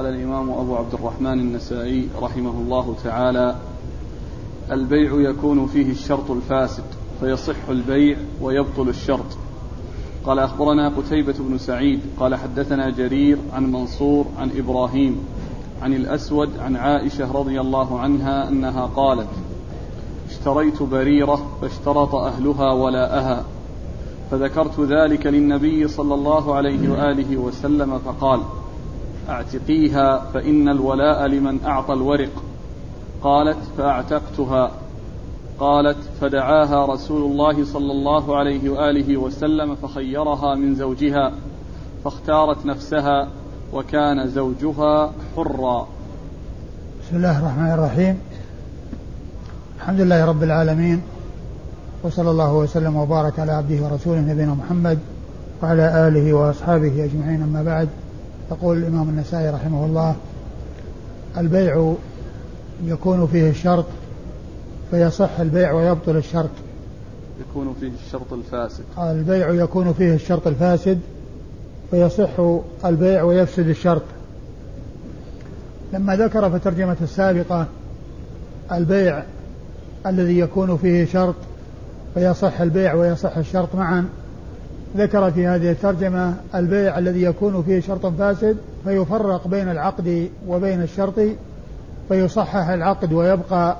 قال 0.00 0.14
الإمام 0.14 0.50
أبو 0.50 0.76
عبد 0.76 0.94
الرحمن 0.94 1.40
النسائي 1.40 2.08
رحمه 2.22 2.50
الله 2.50 2.94
تعالى 3.04 3.54
البيع 4.70 5.30
يكون 5.30 5.66
فيه 5.66 5.90
الشرط 5.92 6.30
الفاسد 6.30 6.84
فيصح 7.20 7.68
البيع 7.68 8.16
ويبطل 8.42 8.88
الشرط. 8.88 9.26
قال 10.24 10.38
أخبرنا 10.38 10.88
قتيبة 10.88 11.34
بن 11.38 11.58
سعيد 11.58 12.00
قال 12.20 12.34
حدثنا 12.34 12.90
جرير 12.90 13.38
عن 13.52 13.72
منصور 13.72 14.26
عن 14.38 14.50
إبراهيم 14.58 15.18
عن 15.82 15.94
الأسود 15.94 16.50
عن 16.58 16.76
عائشة 16.76 17.32
رضي 17.32 17.60
الله 17.60 18.00
عنها 18.00 18.48
أنها 18.48 18.86
قالت 18.86 19.30
اشتريت 20.30 20.82
بريرة 20.82 21.46
فاشترط 21.60 22.14
أهلها 22.14 22.72
ولاءها 22.72 23.44
فذكرت 24.30 24.80
ذلك 24.80 25.26
للنبي 25.26 25.88
صلى 25.88 26.14
الله 26.14 26.54
عليه 26.54 26.90
وآله 26.90 27.36
وسلم 27.36 27.98
فقال 27.98 28.40
أعتقيها 29.28 30.18
فإن 30.34 30.68
الولاء 30.68 31.26
لمن 31.26 31.64
أعطى 31.64 31.92
الورق. 31.92 32.42
قالت 33.22 33.58
فأعتقتها. 33.78 34.70
قالت 35.58 35.96
فدعاها 36.20 36.86
رسول 36.86 37.30
الله 37.30 37.64
صلى 37.64 37.92
الله 37.92 38.36
عليه 38.36 38.70
وآله 38.70 39.16
وسلم 39.16 39.74
فخيرها 39.74 40.54
من 40.54 40.74
زوجها 40.74 41.32
فاختارت 42.04 42.66
نفسها 42.66 43.28
وكان 43.72 44.28
زوجها 44.28 45.12
حرا. 45.36 45.86
بسم 47.02 47.16
الله 47.16 47.38
الرحمن 47.38 47.70
الرحيم. 47.70 48.18
الحمد 49.78 50.00
لله 50.00 50.24
رب 50.24 50.42
العالمين 50.42 51.02
وصلى 52.02 52.30
الله 52.30 52.54
وسلم 52.54 52.96
وبارك 52.96 53.38
على 53.38 53.52
عبده 53.52 53.84
ورسوله 53.84 54.20
نبينا 54.20 54.54
محمد 54.54 54.98
وعلى 55.62 56.08
آله 56.08 56.32
وأصحابه 56.32 57.04
أجمعين 57.04 57.42
أما 57.42 57.62
بعد. 57.62 57.88
يقول 58.50 58.78
الإمام 58.78 59.08
النسائي 59.08 59.50
رحمه 59.50 59.84
الله 59.84 60.14
البيع 61.36 61.94
يكون 62.84 63.26
فيه 63.26 63.50
الشرط 63.50 63.84
فيصح 64.90 65.40
البيع 65.40 65.72
ويبطل 65.72 66.16
الشرط. 66.16 66.50
يكون 67.50 67.74
فيه 67.80 67.90
الشرط 68.06 68.32
الفاسد. 68.32 68.84
البيع 68.98 69.50
يكون 69.50 69.92
فيه 69.92 70.14
الشرط 70.14 70.46
الفاسد 70.46 71.00
فيصح 71.90 72.30
البيع 72.84 73.22
ويفسد 73.22 73.68
الشرط. 73.68 74.02
لما 75.92 76.16
ذكر 76.16 76.50
في 76.50 76.56
الترجمة 76.56 76.96
السابقة 77.02 77.66
البيع 78.72 79.22
الذي 80.06 80.38
يكون 80.38 80.76
فيه 80.76 81.04
شرط 81.04 81.34
فيصح 82.14 82.60
البيع 82.60 82.94
ويصح 82.94 83.36
الشرط 83.36 83.74
معا 83.74 84.08
ذكر 84.96 85.30
في 85.30 85.46
هذه 85.46 85.70
الترجمة 85.70 86.34
البيع 86.54 86.98
الذي 86.98 87.22
يكون 87.22 87.62
فيه 87.62 87.80
شرط 87.80 88.06
فاسد 88.06 88.56
فيفرق 88.84 89.48
بين 89.48 89.68
العقد 89.68 90.28
وبين 90.48 90.82
الشرط 90.82 91.20
فيصحح 92.08 92.68
العقد 92.68 93.12
ويبقى 93.12 93.76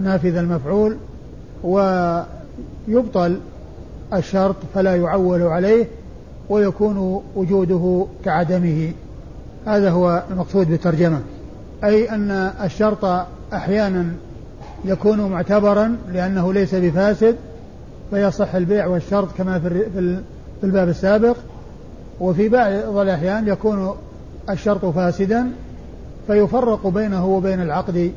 نافذ 0.00 0.36
المفعول 0.36 0.96
ويبطل 1.64 3.38
الشرط 4.14 4.56
فلا 4.74 4.96
يعول 4.96 5.42
عليه 5.42 5.86
ويكون 6.48 7.22
وجوده 7.36 8.06
كعدمه. 8.24 8.92
هذا 9.66 9.90
هو 9.90 10.22
المقصود 10.30 10.70
بالترجمة. 10.70 11.20
أي 11.84 12.10
أن 12.10 12.30
الشرط 12.64 13.26
أحيانا 13.52 14.06
يكون 14.84 15.20
معتبرا 15.20 15.96
لأنه 16.12 16.52
ليس 16.52 16.74
بفاسد 16.74 17.36
فيصح 18.10 18.54
البيع 18.54 18.86
والشرط 18.86 19.28
كما 19.38 19.58
في 19.58 20.22
الباب 20.62 20.88
السابق 20.88 21.36
وفي 22.20 22.48
بعض 22.48 22.96
الأحيان 22.96 23.48
يكون 23.48 23.94
الشرط 24.50 24.84
فاسدا 24.84 25.50
فيفرق 26.26 26.86
بينه 26.86 27.26
وبين 27.26 27.60
العقد 27.62 28.12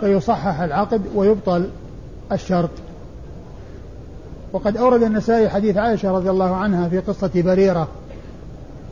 فيصحح 0.00 0.60
العقد 0.60 1.02
ويبطل 1.14 1.68
الشرط. 2.32 2.70
وقد 4.52 4.76
أورد 4.76 5.02
النسائي 5.02 5.48
حديث 5.48 5.76
عائشة 5.76 6.10
رضي 6.10 6.30
الله 6.30 6.56
عنها 6.56 6.88
في 6.88 6.98
قصة 6.98 7.30
بريرة 7.34 7.88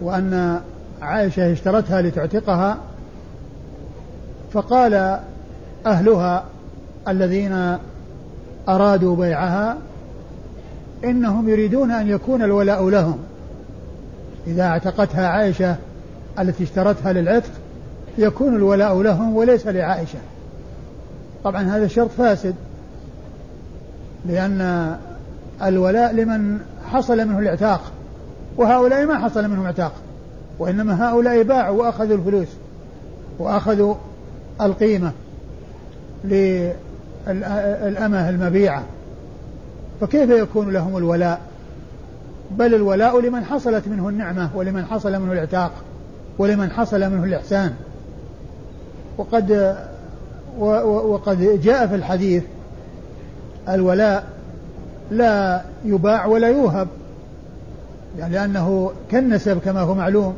وأن 0.00 0.60
عائشة 1.02 1.52
اشترتها 1.52 2.02
لتعتقها 2.02 2.78
فقال 4.52 5.20
أهلها 5.86 6.44
الذين 7.08 7.76
أرادوا 8.68 9.16
بيعها 9.16 9.76
إنهم 11.04 11.48
يريدون 11.48 11.90
أن 11.90 12.08
يكون 12.08 12.42
الولاء 12.42 12.88
لهم. 12.88 13.18
إذا 14.46 14.62
اعتقتها 14.62 15.28
عائشة 15.28 15.76
التي 16.38 16.64
اشترتها 16.64 17.12
للعتق 17.12 17.50
يكون 18.18 18.56
الولاء 18.56 19.02
لهم 19.02 19.36
وليس 19.36 19.66
لعائشة. 19.66 20.18
طبعا 21.44 21.62
هذا 21.62 21.84
الشرط 21.84 22.10
فاسد 22.10 22.54
لأن 24.26 24.96
الولاء 25.62 26.12
لمن 26.12 26.58
حصل 26.92 27.28
منه 27.28 27.38
الاعتاق 27.38 27.92
وهؤلاء 28.56 29.06
ما 29.06 29.18
حصل 29.18 29.48
منهم 29.48 29.64
اعتاق 29.64 29.92
وإنما 30.58 31.08
هؤلاء 31.08 31.42
باعوا 31.42 31.82
وأخذوا 31.82 32.16
الفلوس 32.16 32.48
وأخذوا 33.38 33.94
القيمة 34.60 35.12
للأمة 36.24 36.74
المبيعة. 38.28 38.82
فكيف 40.00 40.30
يكون 40.30 40.72
لهم 40.72 40.96
الولاء؟ 40.96 41.40
بل 42.50 42.74
الولاء 42.74 43.20
لمن 43.20 43.44
حصلت 43.44 43.88
منه 43.88 44.08
النعمة 44.08 44.50
ولمن 44.54 44.84
حصل 44.84 45.12
منه 45.20 45.32
الإعتاق 45.32 45.72
ولمن 46.38 46.70
حصل 46.70 47.00
منه 47.00 47.24
الإحسان. 47.24 47.74
وقد 49.18 49.76
وقد 50.58 51.60
جاء 51.62 51.86
في 51.86 51.94
الحديث 51.94 52.42
الولاء 53.68 54.24
لا 55.10 55.62
يباع 55.84 56.26
ولا 56.26 56.48
يوهب 56.48 56.88
يعني 58.18 58.34
لأنه 58.34 58.92
كالنسب 59.10 59.58
كما 59.58 59.80
هو 59.80 59.94
معلوم 59.94 60.34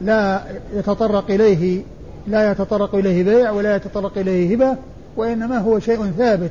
لا 0.00 0.40
يتطرق 0.74 1.30
إليه 1.30 1.82
لا 2.26 2.50
يتطرق 2.50 2.94
إليه 2.94 3.24
بيع 3.24 3.50
ولا 3.50 3.76
يتطرق 3.76 4.18
إليه 4.18 4.54
هبة 4.54 4.76
وإنما 5.16 5.58
هو 5.58 5.78
شيء 5.78 6.10
ثابت. 6.18 6.50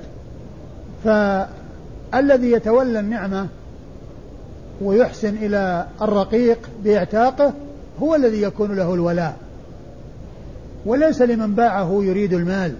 فالذي 2.12 2.52
يتولى 2.52 3.00
النعمة 3.00 3.48
ويحسن 4.82 5.30
إلى 5.30 5.86
الرقيق 6.02 6.70
بإعتاقه 6.84 7.54
هو 8.02 8.16
الذي 8.16 8.42
يكون 8.42 8.76
له 8.76 8.94
الولاء. 8.94 9.36
وليس 10.86 11.22
لمن 11.22 11.56
باعه 11.56 12.00
يريد 12.04 12.34
المال 12.34 12.74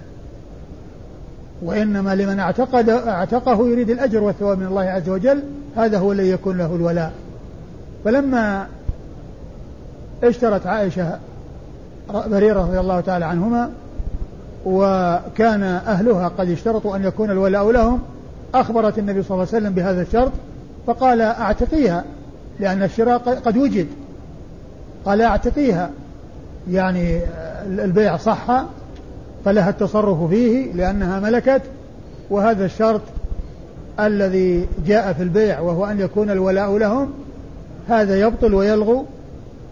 وإنما 1.62 2.14
لمن 2.14 2.40
اعتقد 2.40 2.88
اعتقه 2.88 3.68
يريد 3.68 3.90
الأجر 3.90 4.22
والثواب 4.22 4.58
من 4.58 4.66
الله 4.66 4.82
عز 4.82 5.08
وجل 5.08 5.42
هذا 5.76 5.98
هو 5.98 6.12
الذي 6.12 6.30
يكون 6.30 6.58
له 6.58 6.74
الولاء. 6.74 7.12
فلما 8.04 8.66
اشترت 10.24 10.66
عائشة 10.66 11.18
بريرة 12.26 12.60
رضي 12.60 12.80
الله 12.80 13.00
تعالى 13.00 13.24
عنهما 13.24 13.70
وكان 14.66 15.62
أهلها 15.62 16.28
قد 16.28 16.50
اشترطوا 16.50 16.96
أن 16.96 17.04
يكون 17.04 17.30
الولاء 17.30 17.70
لهم 17.70 18.00
أخبرت 18.54 18.98
النبي 18.98 19.22
صلى 19.22 19.30
الله 19.30 19.46
عليه 19.52 19.58
وسلم 19.58 19.72
بهذا 19.72 20.02
الشرط 20.02 20.32
فقال 20.86 21.20
أعتقيها 21.20 22.04
لأن 22.60 22.82
الشراء 22.82 23.18
قد 23.18 23.56
وجد. 23.56 23.86
قال 25.04 25.22
أعتقيها 25.22 25.90
يعني 26.70 27.20
البيع 27.66 28.16
صح 28.16 28.64
فلها 29.44 29.70
التصرف 29.70 30.30
فيه 30.30 30.72
لأنها 30.72 31.20
ملكت. 31.20 31.62
وهذا 32.30 32.64
الشرط 32.64 33.00
الذي 34.00 34.68
جاء 34.86 35.12
في 35.12 35.22
البيع 35.22 35.60
وهو 35.60 35.86
أن 35.86 36.00
يكون 36.00 36.30
الولاء 36.30 36.76
لهم 36.76 37.10
هذا 37.88 38.20
يبطل 38.20 38.54
ويلغو 38.54 39.04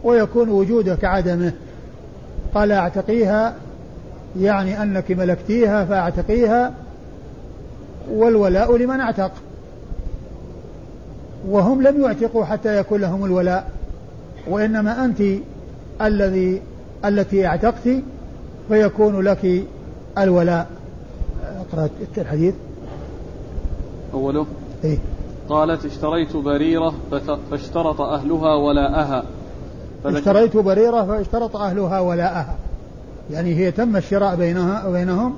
ويكون 0.05 0.49
وجوده 0.49 0.95
كعدمه 0.95 1.53
قال 2.55 2.73
أعتقيها 2.73 3.55
يعني 4.41 4.83
أنك 4.83 5.11
ملكتيها 5.11 5.85
فأعتقيها. 5.85 6.73
والولاء 8.13 8.77
لمن 8.77 9.01
اعتق. 9.01 9.33
وهم 11.49 11.83
لم 11.83 12.01
يعتقوا 12.01 12.45
حتى 12.45 12.77
يكون 12.79 13.01
لهم 13.01 13.25
الولاء. 13.25 13.71
وإنما 14.49 15.05
أنت 15.05 15.23
الذي 16.03 16.63
التي 17.05 17.47
اعتقت 17.47 17.89
فيكون 18.69 19.21
لك 19.21 19.65
الولاء. 20.19 20.67
اقرأ 21.45 21.89
الحديث. 22.19 22.55
أوله؟ 24.15 24.47
إيه؟ 24.85 24.99
قالت 25.49 25.85
اشتريت 25.85 26.37
بريرة 26.37 26.95
فاشترط 27.51 28.01
أهلها 28.01 28.55
ولاءها. 28.55 29.25
اشتريت 30.05 30.57
بريرة 30.57 31.05
فاشترط 31.05 31.57
أهلها 31.57 32.01
ولاءها. 32.01 32.57
يعني 33.31 33.55
هي 33.55 33.71
تم 33.71 33.97
الشراء 33.97 34.37
بينها 34.37 34.87
وبينهم 34.87 35.35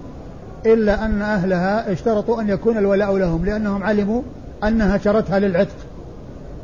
إلا 0.67 1.05
أن 1.05 1.23
أهلها 1.23 1.93
اشترطوا 1.93 2.41
أن 2.41 2.49
يكون 2.49 2.79
الولاء 2.79 3.17
لهم 3.17 3.45
لأنهم 3.45 3.83
علموا 3.83 4.23
أنها 4.65 4.99
شرتها 4.99 5.39
للعتق. 5.39 5.77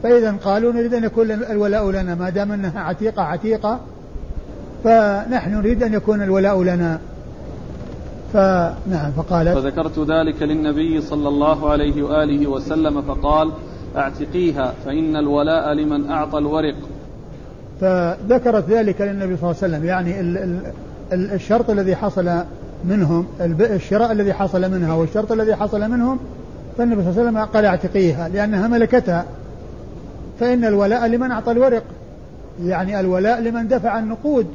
فإذا 0.02 0.32
قالوا 0.44 0.72
نريد 0.72 0.94
أن 0.94 1.04
يكون 1.04 1.30
الولاء 1.30 1.90
لنا 1.90 2.14
ما 2.14 2.30
دام 2.30 2.52
أنها 2.52 2.80
عتيقة 2.80 3.22
عتيقة 3.22 3.80
فنحن 4.84 5.54
نريد 5.54 5.82
أن 5.82 5.94
يكون 5.94 6.22
الولاء 6.22 6.62
لنا. 6.62 6.98
فنعم 8.32 9.12
فقالت 9.16 9.58
فذكرت 9.58 9.98
ذلك 9.98 10.42
للنبي 10.42 11.00
صلى 11.00 11.28
الله 11.28 11.70
عليه 11.70 12.02
وآله 12.02 12.46
وسلم 12.46 13.02
فقال 13.02 13.50
اعتقيها 13.96 14.74
فإن 14.84 15.16
الولاء 15.16 15.72
لمن 15.72 16.10
أعطى 16.10 16.38
الورق. 16.38 16.74
فذكرت 17.80 18.70
ذلك 18.70 19.00
للنبي 19.00 19.36
صلى 19.36 19.50
الله 19.50 19.62
عليه 19.62 19.74
وسلم. 19.76 19.84
يعني 19.84 20.14
الشرط 21.12 21.70
الذي 21.70 21.96
حصل 21.96 22.44
منهم 22.88 23.26
الشراء 23.60 24.12
الذي 24.12 24.32
حصل 24.32 24.70
منها 24.70 24.94
والشرط 24.94 25.32
الذي 25.32 25.54
حصل 25.54 25.90
منهم 25.90 26.18
فالنبي 26.78 27.02
صلى 27.02 27.10
الله 27.10 27.20
عليه 27.20 27.30
وسلم 27.30 27.44
قال 27.44 27.64
اعتقيها 27.64 28.28
لأنها 28.28 28.68
ملكتها. 28.68 29.24
فإن 30.40 30.64
الولاء 30.64 31.06
لمن 31.06 31.30
أعطى 31.30 31.52
الورق. 31.52 31.82
يعني 32.64 33.00
الولاء 33.00 33.40
لمن 33.40 33.68
دفع 33.68 33.98
النقود 33.98 34.46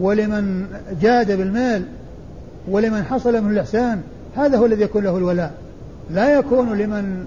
ولمن 0.00 0.66
جاد 1.02 1.32
بالمال 1.32 1.82
ولمن 2.68 3.02
حصل 3.02 3.44
من 3.44 3.50
الإحسان. 3.50 4.00
هذا 4.36 4.58
هو 4.58 4.66
الذي 4.66 4.82
يكون 4.82 5.04
له 5.04 5.16
الولاء. 5.16 5.52
لا 6.10 6.38
يكون 6.38 6.78
لمن 6.78 7.24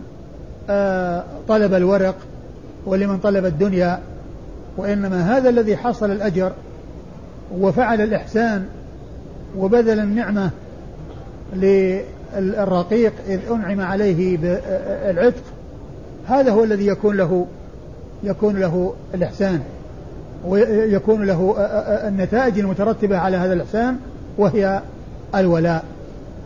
آه 0.69 1.23
طلب 1.47 1.73
الورق 1.73 2.15
ولمن 2.85 3.17
طلب 3.17 3.45
الدنيا 3.45 3.99
وإنما 4.77 5.37
هذا 5.37 5.49
الذي 5.49 5.77
حصل 5.77 6.11
الأجر 6.11 6.51
وفعل 7.59 8.01
الإحسان. 8.01 8.65
وبذل 9.57 9.99
النعمة 9.99 10.49
للرقيق 11.55 13.13
إذ 13.27 13.39
أنعم 13.51 13.81
عليه 13.81 14.37
بالعتق 14.37 15.43
هذا 16.27 16.51
هو 16.51 16.63
الذي 16.63 16.87
يكون 16.87 17.17
له 17.17 17.45
يكون 18.23 18.59
له 18.59 18.93
الإحسان 19.13 19.61
ويكون 20.47 21.25
له 21.25 21.55
النتائج 22.07 22.59
المترتبة 22.59 23.17
على 23.17 23.37
هذا 23.37 23.53
الإحسان 23.53 23.97
وهي 24.37 24.81
الولاء. 25.35 25.85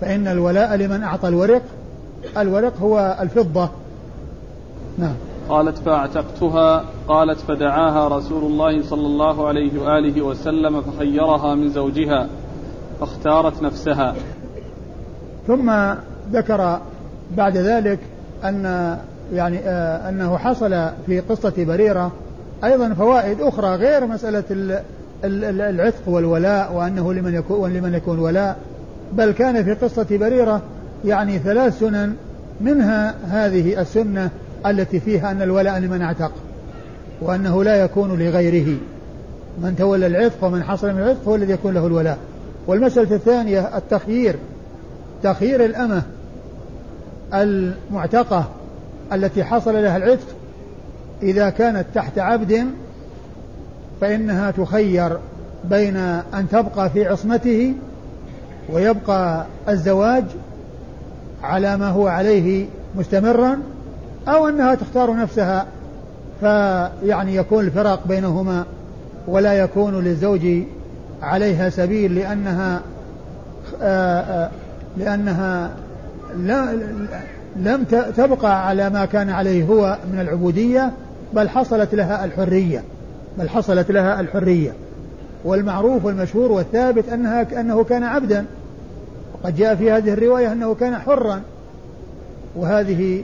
فإن 0.02 0.28
الولاء 0.28 0.76
لمن 0.76 1.04
أعطى 1.04 1.28
الورق 1.28 1.62
الورق 2.38 2.74
هو 2.82 3.18
الفضة. 3.22 3.70
نعم. 4.98 5.16
قالت 5.50 5.78
فاعتقتها 5.78 6.86
قالت 7.08 7.40
فدعاها 7.40 8.18
رسول 8.18 8.44
الله 8.44 8.84
صلى 8.84 9.08
الله 9.08 9.48
عليه 9.48 9.82
وآله 9.82 10.22
وسلم 10.22 10.82
فخيرها 10.82 11.56
من 11.56 11.70
زوجها. 11.70 12.28
فاختارت 13.00 13.62
نفسها. 13.62 14.16
ثم 15.48 15.72
ذكر 16.32 16.80
بعد 17.38 17.58
ذلك 17.58 18.00
أن 18.44 18.98
يعني 19.34 19.60
آه 19.60 20.10
أنه 20.10 20.38
حصل 20.38 20.90
في 21.06 21.20
قصة 21.20 21.54
بريرة 21.58 22.12
أيضا 22.64 22.94
فوائد 22.94 23.42
أخرى 23.42 23.76
غير 23.76 24.06
مسألة 24.06 24.44
العتق 25.24 26.08
والولاء 26.08 26.74
وأنه 26.74 27.14
لمن 27.14 27.34
يكون 27.34 27.74
لمن 27.74 27.94
يكون 27.94 28.20
ولاء 28.20 28.58
بل 29.14 29.32
كان 29.32 29.64
في 29.64 29.74
قصة 29.74 30.08
بريرة 30.12 30.62
يعني 31.06 31.40
ثلاث 31.40 31.80
سنن 31.80 32.16
منها 32.62 33.16
هذه 33.28 33.82
السنة 33.82 34.30
التي 34.66 35.00
فيها 35.00 35.32
أن 35.32 35.42
الولاء 35.42 35.80
لمن 35.80 36.02
اعتق 36.02 36.32
وأنه 37.22 37.64
لا 37.64 37.76
يكون 37.76 38.20
لغيره. 38.20 38.78
من 39.62 39.76
تولى 39.76 40.08
العتق 40.08 40.44
ومن 40.44 40.64
حصل 40.64 40.94
من 40.94 41.02
العتق 41.02 41.28
هو 41.28 41.36
الذي 41.36 41.54
يكون 41.54 41.74
له 41.74 41.88
الولاء. 41.88 42.18
والمسألة 42.68 43.16
الثانية 43.16 43.78
التخيير 43.78 44.36
تخيير 45.24 45.66
الأمة 45.66 46.04
المعتقة 47.34 48.46
التي 49.14 49.44
حصل 49.44 49.74
لها 49.74 49.98
العتق 49.98 50.28
إذا 51.24 51.50
كانت 51.50 51.86
تحت 51.96 52.20
عبد 52.20 52.66
فإنها 54.02 54.52
تخير 54.52 55.18
بين 55.64 55.98
أن 55.98 56.46
تبقى 56.52 56.90
في 56.90 57.06
عصمته 57.06 57.74
ويبقى 58.74 59.46
الزواج 59.70 60.24
على 61.44 61.78
ما 61.78 61.90
هو 61.90 62.08
عليه 62.08 62.66
مستمرا 62.96 63.60
أو 64.28 64.48
أنها 64.48 64.76
تختار 64.76 65.16
نفسها 65.16 65.66
فيعني 66.40 67.36
يكون 67.36 67.66
الفرق 67.66 68.08
بينهما 68.08 68.66
ولا 69.28 69.54
يكون 69.54 70.04
للزوج 70.04 70.48
عليها 71.22 71.70
سبيل 71.70 72.16
لأنها 72.16 72.82
آآ 73.82 74.22
آآ 74.22 74.52
لأنها 74.98 75.72
لم 77.56 77.84
تبقى 78.18 78.68
على 78.68 78.90
ما 78.90 79.06
كان 79.06 79.30
عليه 79.30 79.64
هو 79.66 79.98
من 80.14 80.20
العبودية 80.20 80.92
بل 81.34 81.50
حصلت 81.50 81.96
لها 81.96 82.26
الحرية 82.26 82.84
بل 83.38 83.50
حصلت 83.50 83.92
لها 83.92 84.20
الحرية. 84.20 84.74
والمعروف 85.46 86.06
والمشهور 86.06 86.52
والثابت 86.52 87.10
أنها 87.10 87.60
أنه 87.60 87.84
كان 87.84 88.04
عبدا. 88.04 88.46
وقد 89.34 89.56
جاء 89.56 89.76
في 89.76 89.92
هذه 89.92 90.14
الرواية 90.14 90.52
أنه 90.52 90.76
كان 90.76 90.96
حرا. 90.96 91.42
وهذه 92.56 93.24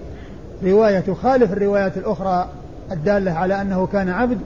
رواية 0.63 0.99
تخالف 0.99 1.53
الروايات 1.53 1.97
الأخرى 1.97 2.49
الدالة 2.91 3.31
على 3.31 3.61
أنه 3.61 3.87
كان 3.87 4.09
عبد 4.09 4.37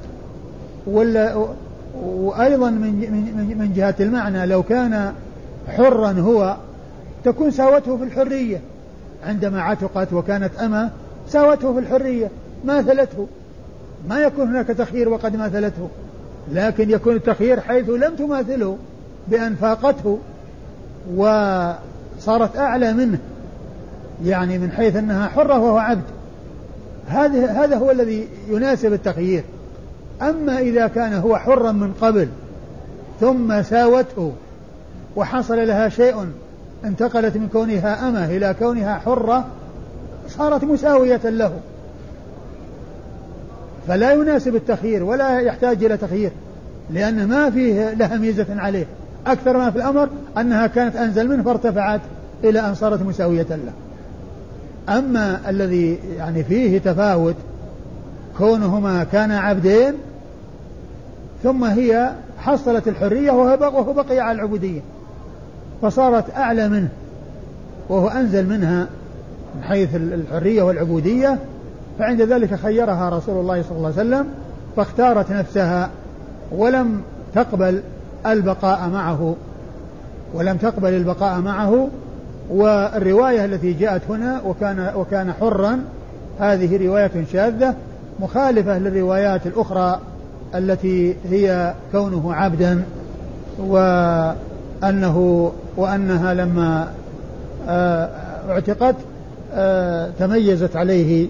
وأيضا 2.03 2.69
من 2.69 2.91
من 2.91 3.57
من 3.57 3.73
جهة 3.73 3.95
المعنى 3.99 4.45
لو 4.45 4.63
كان 4.63 5.13
حرا 5.67 6.11
هو 6.11 6.57
تكون 7.23 7.51
ساوته 7.51 7.97
في 7.97 8.03
الحرية. 8.03 8.61
عندما 9.25 9.61
عتقت 9.61 10.13
وكانت 10.13 10.55
أما 10.55 10.89
ساوته 11.29 11.73
في 11.73 11.79
الحرية 11.79 12.29
ماثلته. 12.65 13.27
ما 14.09 14.19
يكون 14.19 14.47
هناك 14.47 14.67
تخيير 14.67 15.09
وقد 15.09 15.35
ماثلته 15.35 15.89
لكن 16.51 16.89
يكون 16.89 17.15
التخيير 17.15 17.59
حيث 17.59 17.89
لم 17.89 18.15
تماثله 18.15 18.77
بأن 19.27 19.55
فاقته 19.55 20.19
وصارت 21.15 22.57
أعلى 22.57 22.93
منه 22.93 23.17
يعني 24.25 24.57
من 24.57 24.71
حيث 24.71 24.95
أنها 24.95 25.27
حرة 25.27 25.59
وهو 25.59 25.77
عبد. 25.77 26.03
هذا 27.07 27.75
هو 27.75 27.91
الذي 27.91 28.27
يناسب 28.49 28.93
التخيير. 28.93 29.43
أما 30.21 30.59
إذا 30.59 30.87
كان 30.87 31.13
هو 31.13 31.37
حرا 31.37 31.71
من 31.71 31.93
قبل 32.01 32.27
ثم 33.19 33.61
ساوته 33.61 34.33
وحصل 35.15 35.67
لها 35.67 35.89
شيء 35.89 36.27
انتقلت 36.85 37.37
من 37.37 37.49
كونها 37.53 38.09
أمة 38.09 38.25
إلى 38.25 38.55
كونها 38.59 38.95
حرة 38.95 39.45
صارت 40.27 40.63
مساوية 40.63 41.21
له. 41.23 41.51
فلا 43.87 44.13
يناسب 44.13 44.55
التخيير 44.55 45.03
ولا 45.03 45.39
يحتاج 45.39 45.83
إلى 45.83 45.97
تخيير 45.97 46.31
لأن 46.93 47.27
ما 47.27 47.49
فيه 47.49 47.93
لها 47.93 48.17
ميزة 48.17 48.45
عليه. 48.49 48.85
أكثر 49.27 49.57
ما 49.57 49.71
في 49.71 49.77
الأمر 49.77 50.09
أنها 50.37 50.67
كانت 50.67 50.95
أنزل 50.95 51.27
منه 51.27 51.43
فارتفعت 51.43 52.01
إلى 52.43 52.59
أن 52.59 52.75
صارت 52.75 53.01
مساوية 53.01 53.47
له. 53.49 53.73
أما 54.97 55.49
الذي 55.49 55.99
يعني 56.17 56.43
فيه 56.43 56.77
تفاوت 56.77 57.35
كونهما 58.37 59.03
كانا 59.03 59.39
عبدين 59.39 59.93
ثم 61.43 61.63
هي 61.63 62.11
حصلت 62.39 62.87
الحرية 62.87 63.31
وهو 63.31 63.93
بقي 63.93 64.19
على 64.19 64.35
العبودية. 64.35 64.81
فصارت 65.81 66.35
أعلى 66.37 66.69
منه 66.69 66.89
وهو 67.89 68.07
أنزل 68.07 68.49
منها 68.49 68.87
من 69.55 69.63
حيث 69.63 69.95
الحرية 69.95 70.63
والعبودية. 70.63 71.37
فعند 71.99 72.21
ذلك 72.21 72.55
خيرها 72.55 73.09
رسول 73.09 73.41
الله 73.41 73.61
صلى 73.61 73.77
الله 73.77 73.93
عليه 73.97 74.09
وسلم 74.09 74.27
فاختارت 74.75 75.31
نفسها 75.31 75.89
ولم 76.51 77.01
تقبل 77.35 77.81
البقاء 78.25 78.89
معه. 78.89 79.35
ولم 80.33 80.57
تقبل 80.57 80.93
البقاء 80.93 81.41
معه. 81.41 81.87
والرواية 82.49 83.45
التي 83.45 83.73
جاءت 83.73 84.01
هنا 84.09 84.41
وكان 84.45 84.91
وكان 84.95 85.33
حرا 85.33 85.79
هذه 86.39 86.87
رواية 86.87 87.11
شاذة 87.33 87.75
مخالفة 88.19 88.77
للروايات 88.79 89.47
الأخرى 89.47 89.99
التي 90.55 91.15
هي 91.29 91.73
كونه 91.91 92.33
عبدا 92.33 92.83
وأنه 93.59 95.51
وأنها 95.77 96.33
لما 96.33 96.87
آه، 97.67 98.09
اعتقت 98.49 98.95
آه، 99.53 100.09
تميزت 100.19 100.75
عليه 100.75 101.27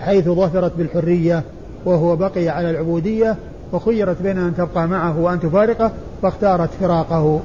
حيث 0.00 0.28
ظفرت 0.28 0.72
بالحرية 0.78 1.42
وهو 1.84 2.16
بقي 2.16 2.48
على 2.48 2.70
العبودية 2.70 3.36
فخيرت 3.72 4.22
بين 4.22 4.38
أن 4.38 4.54
تبقى 4.56 4.88
معه 4.88 5.20
وأن 5.20 5.40
تفارقه 5.40 5.92
فاختارت 6.22 6.70
فراقه. 6.80 7.40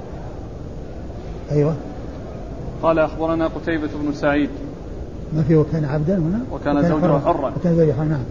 أيوة. 1.51 1.75
قال 2.83 2.99
أخبرنا 2.99 3.47
قتيبة 3.47 3.89
بن 4.03 4.13
سعيد. 4.13 4.49
ما 5.35 5.43
في 5.43 5.55
وكان 5.55 5.85
عبدا 5.85 6.17
هنا؟ 6.17 6.39
وكان, 6.51 6.77
وكان 6.77 6.89
زوجها 6.89 7.19
حرا. 7.19 7.53
وكان 7.59 7.75
زوجها 7.75 8.03
نعم 8.03 8.23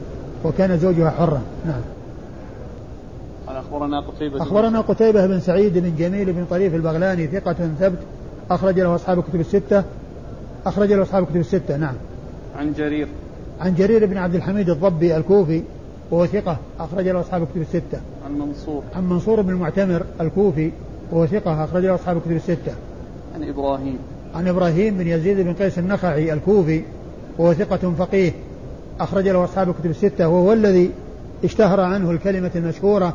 وكان 0.45 0.79
زوجها 0.79 1.11
حرا. 1.11 1.41
نعم. 1.67 1.81
قال 3.47 3.57
أخبرنا 3.57 4.01
قتيبة 4.01 4.43
أخبرنا 4.43 4.81
قتيبة 4.81 5.27
بن 5.27 5.41
سعيد 5.41 5.79
بن 5.79 5.97
جميل 5.97 6.33
بن 6.33 6.45
طريف 6.51 6.75
البغلاني 6.75 7.27
ثقة 7.27 7.57
ثبت 7.81 7.99
أخرج 8.51 8.81
له 8.81 8.95
أصحاب 8.95 9.19
الكتب 9.19 9.41
الستة 9.41 9.85
أخرج 10.67 10.93
له 10.93 11.03
أصحاب 11.03 11.23
الكتب 11.23 11.37
الستة 11.37 11.77
نعم 11.77 11.95
عن 12.57 12.73
جرير 12.73 13.09
عن 13.61 13.75
جرير 13.75 14.07
بن 14.07 14.17
عبد 14.17 14.35
الحميد 14.35 14.71
الضبي 14.71 15.17
الكوفي 15.17 15.63
وهو 16.11 16.27
ثقة 16.27 16.57
أخرج 16.81 17.09
له 17.09 17.21
أصحاب 17.21 17.43
الكتب 17.43 17.61
الستة. 17.61 18.01
عن 18.27 18.39
منصور. 18.39 18.83
عن 18.95 19.09
منصور 19.09 19.41
بن 19.43 19.51
المعتمر 19.51 20.03
الكوفي 20.21 20.71
وهو 21.13 21.27
ثقة 21.27 21.65
أخرج 21.65 21.85
له 21.85 21.95
أصحاب 21.95 22.17
الكتب 22.17 22.33
الستة. 22.33 22.73
عن 23.35 23.49
إبراهيم. 23.49 23.99
عن 24.35 24.49
إبراهيم 24.49 24.99
بن 24.99 25.07
يزيد 25.07 25.41
بن 25.41 25.55
قيس 25.55 25.79
النخعي 25.79 26.33
الكوفي 26.33 26.83
وهو 27.39 27.55
ثقة 27.55 27.93
فقيه 27.99 28.33
أخرج 29.01 29.29
له 29.29 29.45
أصحاب 29.45 29.69
الكتب 29.69 29.91
الستة 29.91 30.29
وهو 30.29 30.53
الذي 30.53 30.91
اشتهر 31.45 31.81
عنه 31.81 32.11
الكلمة 32.11 32.51
المشهورة 32.55 33.15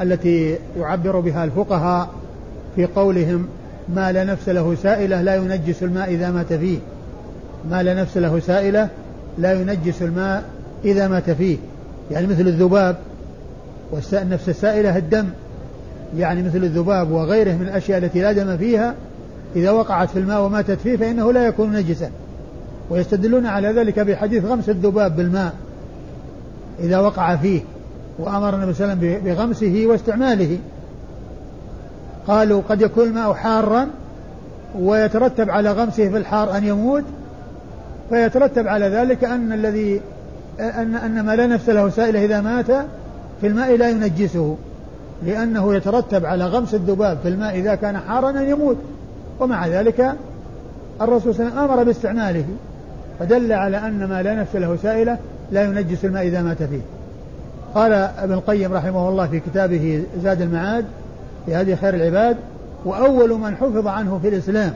التي 0.00 0.58
يعبر 0.78 1.20
بها 1.20 1.44
الفقهاء 1.44 2.10
في 2.76 2.86
قولهم 2.86 3.46
ما 3.88 4.12
لا 4.12 4.24
نفس 4.24 4.48
له 4.48 4.74
سائلة 4.82 5.22
لا 5.22 5.34
ينجس 5.34 5.82
الماء 5.82 6.08
إذا 6.10 6.30
مات 6.30 6.52
فيه. 6.52 6.78
ما 7.70 7.82
لا 7.82 7.94
نفس 7.94 8.16
له 8.16 8.40
سائلة 8.40 8.88
لا 9.38 9.52
ينجس 9.52 10.02
الماء 10.02 10.44
إذا 10.84 11.08
مات 11.08 11.30
فيه. 11.30 11.56
يعني 12.10 12.26
مثل 12.26 12.40
الذباب 12.40 12.96
والنفس 13.90 14.48
السائلة 14.48 14.96
الدم. 14.96 15.28
يعني 16.16 16.42
مثل 16.42 16.64
الذباب 16.64 17.10
وغيره 17.10 17.52
من 17.52 17.62
الأشياء 17.62 17.98
التي 17.98 18.22
لا 18.22 18.32
دم 18.32 18.56
فيها 18.56 18.94
إذا 19.56 19.70
وقعت 19.70 20.10
في 20.10 20.18
الماء 20.18 20.42
وماتت 20.42 20.80
فيه 20.80 20.96
فإنه 20.96 21.32
لا 21.32 21.46
يكون 21.46 21.72
نجسا. 21.72 22.10
ويستدلون 22.90 23.46
على 23.46 23.68
ذلك 23.68 23.98
بحديث 23.98 24.44
غمس 24.44 24.68
الذباب 24.68 25.16
بالماء 25.16 25.54
إذا 26.80 26.98
وقع 26.98 27.36
فيه. 27.36 27.60
وأمر 28.18 28.54
النبي 28.54 28.72
صلى 28.72 28.84
الله 28.84 28.96
عليه 28.96 29.16
وسلم 29.16 29.24
بغمسه 29.24 29.84
واستعماله. 29.86 30.58
قالوا 32.26 32.62
قد 32.68 32.80
يكون 32.80 33.06
الماء 33.06 33.32
حارا 33.32 33.88
ويترتب 34.78 35.50
على 35.50 35.72
غمسه 35.72 36.08
في 36.08 36.16
الحار 36.16 36.56
أن 36.56 36.64
يموت 36.64 37.04
فيترتب 38.08 38.68
على 38.68 38.88
ذلك 38.88 39.24
أن 39.24 39.52
الذي 39.52 40.00
أن 40.60 40.94
أن 40.94 41.20
ما 41.20 41.36
لا 41.36 41.46
نفس 41.46 41.68
له 41.68 41.88
سائلة 41.88 42.24
إذا 42.24 42.40
مات 42.40 42.66
في 43.40 43.46
الماء 43.46 43.76
لا 43.76 43.88
ينجسه 43.88 44.56
لأنه 45.26 45.74
يترتب 45.74 46.26
على 46.26 46.46
غمس 46.46 46.74
الذباب 46.74 47.18
في 47.22 47.28
الماء 47.28 47.58
إذا 47.58 47.74
كان 47.74 47.98
حارا 47.98 48.30
أن 48.30 48.48
يموت. 48.48 48.76
ومع 49.40 49.66
ذلك 49.66 50.14
الرسول 51.00 51.34
صلى 51.34 51.46
الله 51.46 51.58
عليه 51.58 51.64
وسلم 51.64 51.70
أمر 51.70 51.84
باستعماله 51.84 52.44
فدل 53.18 53.52
على 53.52 53.76
أن 53.76 54.04
ما 54.04 54.22
لا 54.22 54.34
نفس 54.34 54.56
له 54.56 54.76
سائلة 54.82 55.18
لا 55.52 55.64
ينجس 55.64 56.04
الماء 56.04 56.26
إذا 56.26 56.42
مات 56.42 56.62
فيه. 56.62 56.80
قال 57.74 57.92
ابن 57.92 58.32
القيم 58.32 58.72
رحمه 58.72 59.08
الله 59.08 59.26
في 59.26 59.40
كتابه 59.40 60.04
زاد 60.22 60.40
المعاد 60.40 60.84
في 61.46 61.54
هذه 61.54 61.74
خير 61.74 61.94
العباد 61.94 62.36
وأول 62.84 63.30
من 63.30 63.56
حفظ 63.56 63.86
عنه 63.86 64.18
في 64.22 64.28
الإسلام 64.28 64.72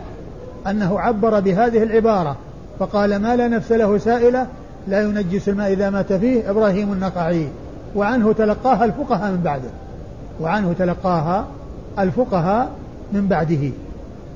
أنه 0.66 1.00
عبر 1.00 1.40
بهذه 1.40 1.82
العبارة 1.82 2.36
فقال 2.78 3.16
ما 3.16 3.36
لا 3.36 3.48
نفس 3.48 3.72
له 3.72 3.98
سائلة 3.98 4.46
لا 4.88 5.02
ينجس 5.02 5.48
الماء 5.48 5.72
إذا 5.72 5.90
مات 5.90 6.12
فيه 6.12 6.50
إبراهيم 6.50 6.92
النقعي. 6.92 7.48
وعنه 7.94 8.32
تلقاها 8.32 8.84
الفقهاء 8.84 9.30
من 9.32 9.40
بعده. 9.44 9.68
وعنه 10.40 10.74
تلقاها 10.78 11.46
الفقهاء 11.98 12.68
من 13.12 13.26
بعده. 13.26 13.70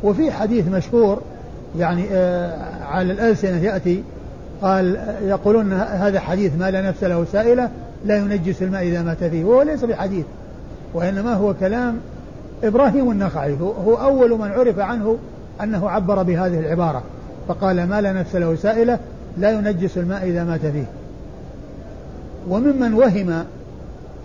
وفي 0.02 0.32
حديث 0.32 0.68
مشهور 0.68 1.22
يعني 1.78 2.04
آه 2.12 2.84
على 2.84 3.12
الألسنة 3.12 3.56
يأتي 3.56 4.02
قال 4.62 5.00
يقولون 5.22 5.72
هذا 5.72 6.20
حديث 6.20 6.52
ما 6.58 6.70
لا 6.70 6.88
نفس 6.88 7.04
له 7.04 7.24
سائلة 7.32 7.70
لا 8.04 8.16
ينجس 8.16 8.62
الماء 8.62 8.82
إذا 8.82 9.02
مات 9.02 9.24
فيه 9.24 9.44
وهو 9.44 9.62
ليس 9.62 9.84
بحديث 9.84 10.24
وإنما 10.94 11.34
هو 11.34 11.54
كلام 11.54 12.00
إبراهيم 12.64 13.10
النخعي 13.10 13.56
هو 13.60 13.94
أول 13.94 14.38
من 14.38 14.50
عرف 14.50 14.78
عنه 14.78 15.18
أنه 15.62 15.90
عبر 15.90 16.22
بهذه 16.22 16.60
العبارة 16.60 17.02
فقال 17.48 17.88
ما 17.88 18.00
لا 18.00 18.12
نفس 18.12 18.36
له 18.36 18.54
سائلة 18.54 18.98
لا 19.38 19.50
ينجس 19.50 19.98
الماء 19.98 20.24
إذا 20.24 20.44
مات 20.44 20.60
فيه. 20.60 20.84
وممن 22.48 22.94
وهم 22.94 23.44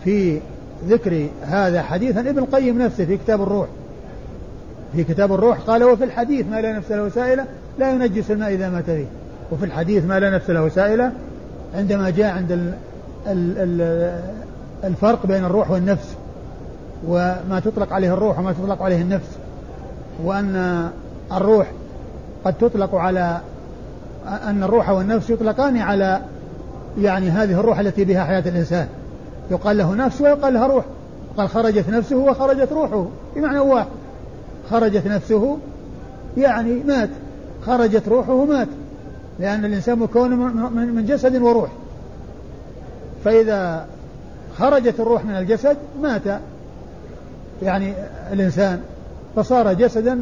في 0.04 0.40
ذكر 0.88 1.28
هذا 1.42 1.82
حديثا 1.82 2.20
ابن 2.20 2.40
القيم 2.40 2.82
نفسه 2.82 3.06
في 3.06 3.18
كتاب 3.18 3.42
الروح. 3.42 3.68
في 4.96 5.04
كتاب 5.04 5.34
الروح 5.34 5.58
قال 5.58 5.84
وفي 5.84 6.04
الحديث 6.04 6.46
ما 6.48 6.62
لا 6.62 6.78
نفس 6.78 6.92
له 6.92 7.10
سائلة 7.10 7.46
لا 7.80 7.92
ينجس 7.92 8.32
الماء 8.32 8.54
إذا 8.54 8.70
مات 8.70 8.86
فيه. 8.86 9.06
وفي 9.52 9.66
الحديث 9.66 10.06
ما 10.06 10.20
لا 10.20 10.30
نفس 10.30 10.50
له 10.50 10.70
سائلة 10.70 11.12
عندما 11.76 12.10
جاء 12.10 12.34
عند 12.34 12.74
الفرق 14.84 15.26
بين 15.26 15.46
الروح 15.46 15.72
والنفس 15.72 16.16
وما 17.08 17.62
تطلق 17.66 17.94
عليه 17.94 18.14
الروح 18.14 18.40
وما 18.40 18.54
تطلق 18.54 18.82
عليه 18.82 19.02
النفس 19.02 19.30
وأن 20.24 20.90
الروح 21.32 21.72
قد 22.46 22.54
تطلق 22.54 22.96
على 22.96 23.42
أن 24.28 24.64
الروح 24.64 24.90
والنفس 24.90 25.30
يطلقان 25.30 25.78
على 25.78 26.22
يعني 27.00 27.30
هذه 27.30 27.60
الروح 27.60 27.80
التي 27.80 28.06
بها 28.06 28.24
حياة 28.24 28.44
الإنسان. 28.46 28.88
يقال 29.52 29.78
له 29.78 29.96
نفس 29.96 30.22
ويقال 30.22 30.54
لها 30.54 30.68
روح. 30.68 30.86
قال 31.38 31.50
خرجت 31.50 31.90
نفسه 31.90 32.16
وخرجت 32.16 32.72
روحه. 32.72 33.06
بمعنى 33.36 33.60
واحد 33.60 33.88
خرجت 34.70 35.08
نفسه 35.08 35.58
يعني 36.38 36.84
مات. 36.84 37.10
خرجت 37.66 38.08
روحه 38.08 38.46
مات. 38.46 38.68
لأن 39.40 39.66
الإنسان 39.66 40.00
مكون 40.00 40.30
من 40.76 41.06
جسد 41.06 41.36
وروح. 41.36 41.70
فإذا 43.26 43.86
خرجت 44.58 45.00
الروح 45.00 45.26
من 45.26 45.36
الجسد 45.36 45.78
مات. 46.02 46.22
يعني 47.64 47.94
الإنسان. 48.32 48.80
فصار 49.36 49.74
جسدا 49.74 50.22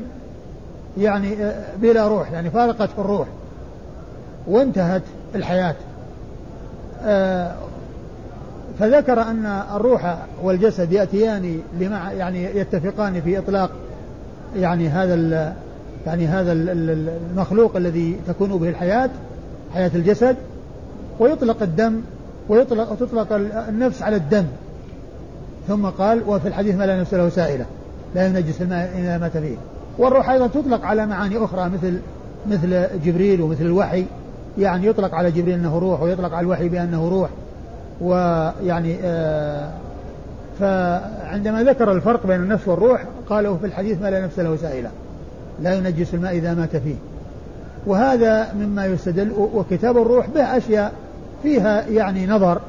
يعني 0.98 1.38
بلا 1.82 2.08
روح 2.08 2.32
يعني 2.32 2.50
فارقته 2.50 3.02
الروح. 3.02 3.28
وانتهت 4.48 5.02
الحياة. 5.36 5.76
آه، 7.04 7.56
فذكر 8.80 9.22
أن 9.22 9.62
الروح 9.76 10.18
والجسد 10.44 10.92
يأتيان 10.92 11.60
لمع 11.80 12.12
يعني 12.12 12.44
يتفقان 12.44 13.22
في 13.22 13.38
إطلاق 13.38 13.72
يعني 14.56 14.90
هذا 14.90 15.56
يعني 16.06 16.28
هذا 16.28 16.52
المخلوق 16.52 17.76
الذي 17.76 18.20
تكون 18.28 18.58
به 18.58 18.70
الحياة 18.70 19.10
حياة 19.74 19.92
الجسد. 19.96 20.36
ويطلق 21.20 21.64
الدم 21.64 22.02
ويطلق 22.50 22.92
وتطلق 22.92 23.34
النفس 23.70 24.02
على 24.02 24.16
الدم. 24.16 24.46
ثم 25.68 25.86
قال 25.86 26.22
وفي 26.28 26.48
الحديث 26.48 26.76
ما 26.76 26.84
لا 26.84 27.02
نفس 27.02 27.14
له 27.14 27.30
سائلة. 27.30 27.66
لا 28.16 28.26
ينجس 28.26 28.62
الماء 28.62 28.92
إذا 28.98 29.18
مات 29.18 29.38
فيه 29.38 29.56
والروح 29.98 30.30
أيضا 30.30 30.48
تطلق 30.48 30.86
على 30.86 31.06
معاني 31.06 31.46
أخرى 31.46 31.70
مثل 31.70 32.00
مثل 32.48 32.88
جبريل 33.06 33.42
ومثل 33.42 33.66
الوحي. 33.66 34.06
يعني 34.58 34.88
يطلق 34.88 35.16
على 35.16 35.32
جبريل 35.32 35.54
أنه 35.54 35.80
روح 35.80 36.02
ويطلق 36.02 36.34
على 36.34 36.46
الوحي 36.46 36.70
بأنه 36.70 37.10
روح. 37.10 37.30
ويعني 38.02 38.98
آه 39.04 39.70
فعندما 40.60 41.64
ذكر 41.64 41.92
الفرق 41.92 42.28
بين 42.28 42.40
النفس 42.40 42.68
والروح 42.68 43.06
قالوا 43.30 43.58
في 43.58 43.66
الحديث 43.66 44.02
ما 44.02 44.08
لا 44.08 44.26
نفس 44.26 44.40
له 44.40 44.56
سائلة. 44.56 44.90
لا 45.62 45.74
ينجس 45.74 46.14
الماء 46.14 46.38
إذا 46.38 46.54
مات 46.54 46.76
فيه 46.76 46.96
وهذا 47.88 48.54
مما 48.54 48.86
يستدل 48.86 49.32
وكتاب 49.32 49.98
الروح 49.98 50.30
به 50.30 50.58
أشياء 50.58 50.94
فيها 51.44 51.88
يعني 51.88 52.28
نظر 52.28 52.62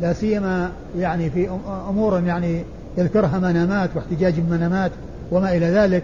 لا 0.00 0.12
سيما 0.12 0.70
يعني 0.98 1.30
في 1.30 1.48
امور 1.90 2.22
يعني 2.26 2.62
يذكرها 2.98 3.38
منامات 3.38 3.90
واحتجاج 3.96 4.40
بمنامات 4.40 4.90
وما 5.32 5.56
إلى 5.56 5.66
ذلك. 5.66 6.02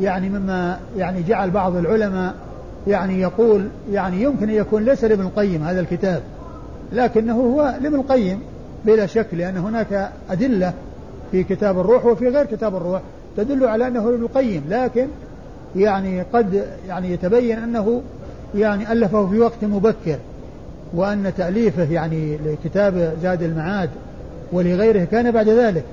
يعني 0.00 0.28
مما 0.28 0.78
يعني 0.96 1.22
جعل 1.22 1.50
بعض 1.50 1.76
العلماء 1.76 2.34
يعني 2.86 3.20
يقول 3.20 3.68
يعني 3.92 4.22
يمكن 4.22 4.48
أن 4.48 4.54
يكون 4.54 4.84
ليس 4.84 5.04
لابن 5.04 5.22
القيم 5.22 5.62
هذا 5.62 5.80
الكتاب 5.80 6.22
لكنه 6.92 7.34
هو 7.34 7.74
لابن 7.80 7.94
القيم 7.94 8.40
بلا 8.84 9.06
شك 9.06 9.26
لأن 9.32 9.56
هناك 9.56 10.10
أدلة 10.30 10.72
في 11.30 11.44
كتاب 11.44 11.80
الروح 11.80 12.06
وفي 12.06 12.28
غير 12.28 12.46
كتاب 12.46 12.76
الروح 12.76 13.00
تدل 13.36 13.66
على 13.66 13.86
أنه 13.86 14.08
ابن 14.08 14.22
القيم. 14.22 14.62
لكن 14.68 15.06
يعني 15.76 16.22
قد 16.22 16.66
يعني 16.88 17.12
يتبين 17.12 17.58
أنه 17.58 18.02
يعني 18.54 18.92
ألفه 18.92 19.26
في 19.26 19.38
وقت 19.38 19.64
مبكر. 19.64 20.18
وأن 20.94 21.32
تأليفه 21.36 21.92
يعني 21.92 22.36
لكتاب 22.36 23.12
زاد 23.22 23.42
المعاد 23.42 23.90
ولغيره 24.52 25.04
كان 25.04 25.30
بعد 25.30 25.48
ذلك. 25.48 25.84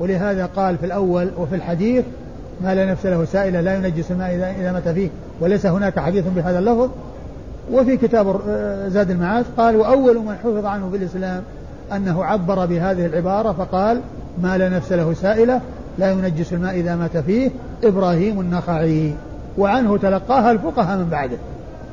ولهذا 0.00 0.46
قال 0.46 0.78
في 0.78 0.86
الأول 0.86 1.30
وفي 1.38 1.54
الحديث 1.54 2.04
ما 2.60 2.74
لا 2.74 2.84
نفس 2.90 3.06
له 3.06 3.24
سائلة 3.24 3.60
لا 3.60 3.74
ينجس 3.74 4.10
الماء 4.10 4.34
إذا 4.34 4.72
مات 4.72 4.88
فيه 4.88 5.08
وليس 5.40 5.66
هناك 5.66 5.98
حديث 5.98 6.24
بهذا 6.36 6.58
اللفظ. 6.58 6.90
وفي 7.72 7.96
كتاب 7.96 8.40
زاد 8.88 9.10
المعاد 9.10 9.44
قال 9.56 9.76
وأول 9.76 10.18
من 10.18 10.34
حفظ 10.44 10.64
عنه 10.64 10.90
في 10.90 10.96
الإسلام 10.96 11.42
أنه 11.92 12.24
عبر 12.24 12.66
بهذه 12.66 13.06
العبارة 13.06 13.52
فقال 13.52 14.00
ما 14.42 14.58
لا 14.58 14.68
نفس 14.68 14.92
له 14.92 15.14
سائلة 15.14 15.60
لا 15.98 16.10
ينجس 16.10 16.52
الماء 16.52 16.74
إذا 16.74 16.96
مات 16.96 17.16
فيه 17.16 17.50
إبراهيم 17.84 18.40
النخعي. 18.40 19.14
وعنه 19.58 19.96
تلقاها 19.96 20.50
الفقهاء 20.50 20.98
من 20.98 21.08
بعده. 21.10 21.36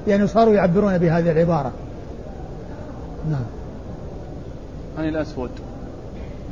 يعني 0.08 0.28
صاروا 0.28 0.54
يعبرون 0.54 0.98
بهذه 0.98 1.32
العبارة. 1.32 1.72
نعم. 3.30 3.46
عن 4.98 5.08
الأسود. 5.08 5.50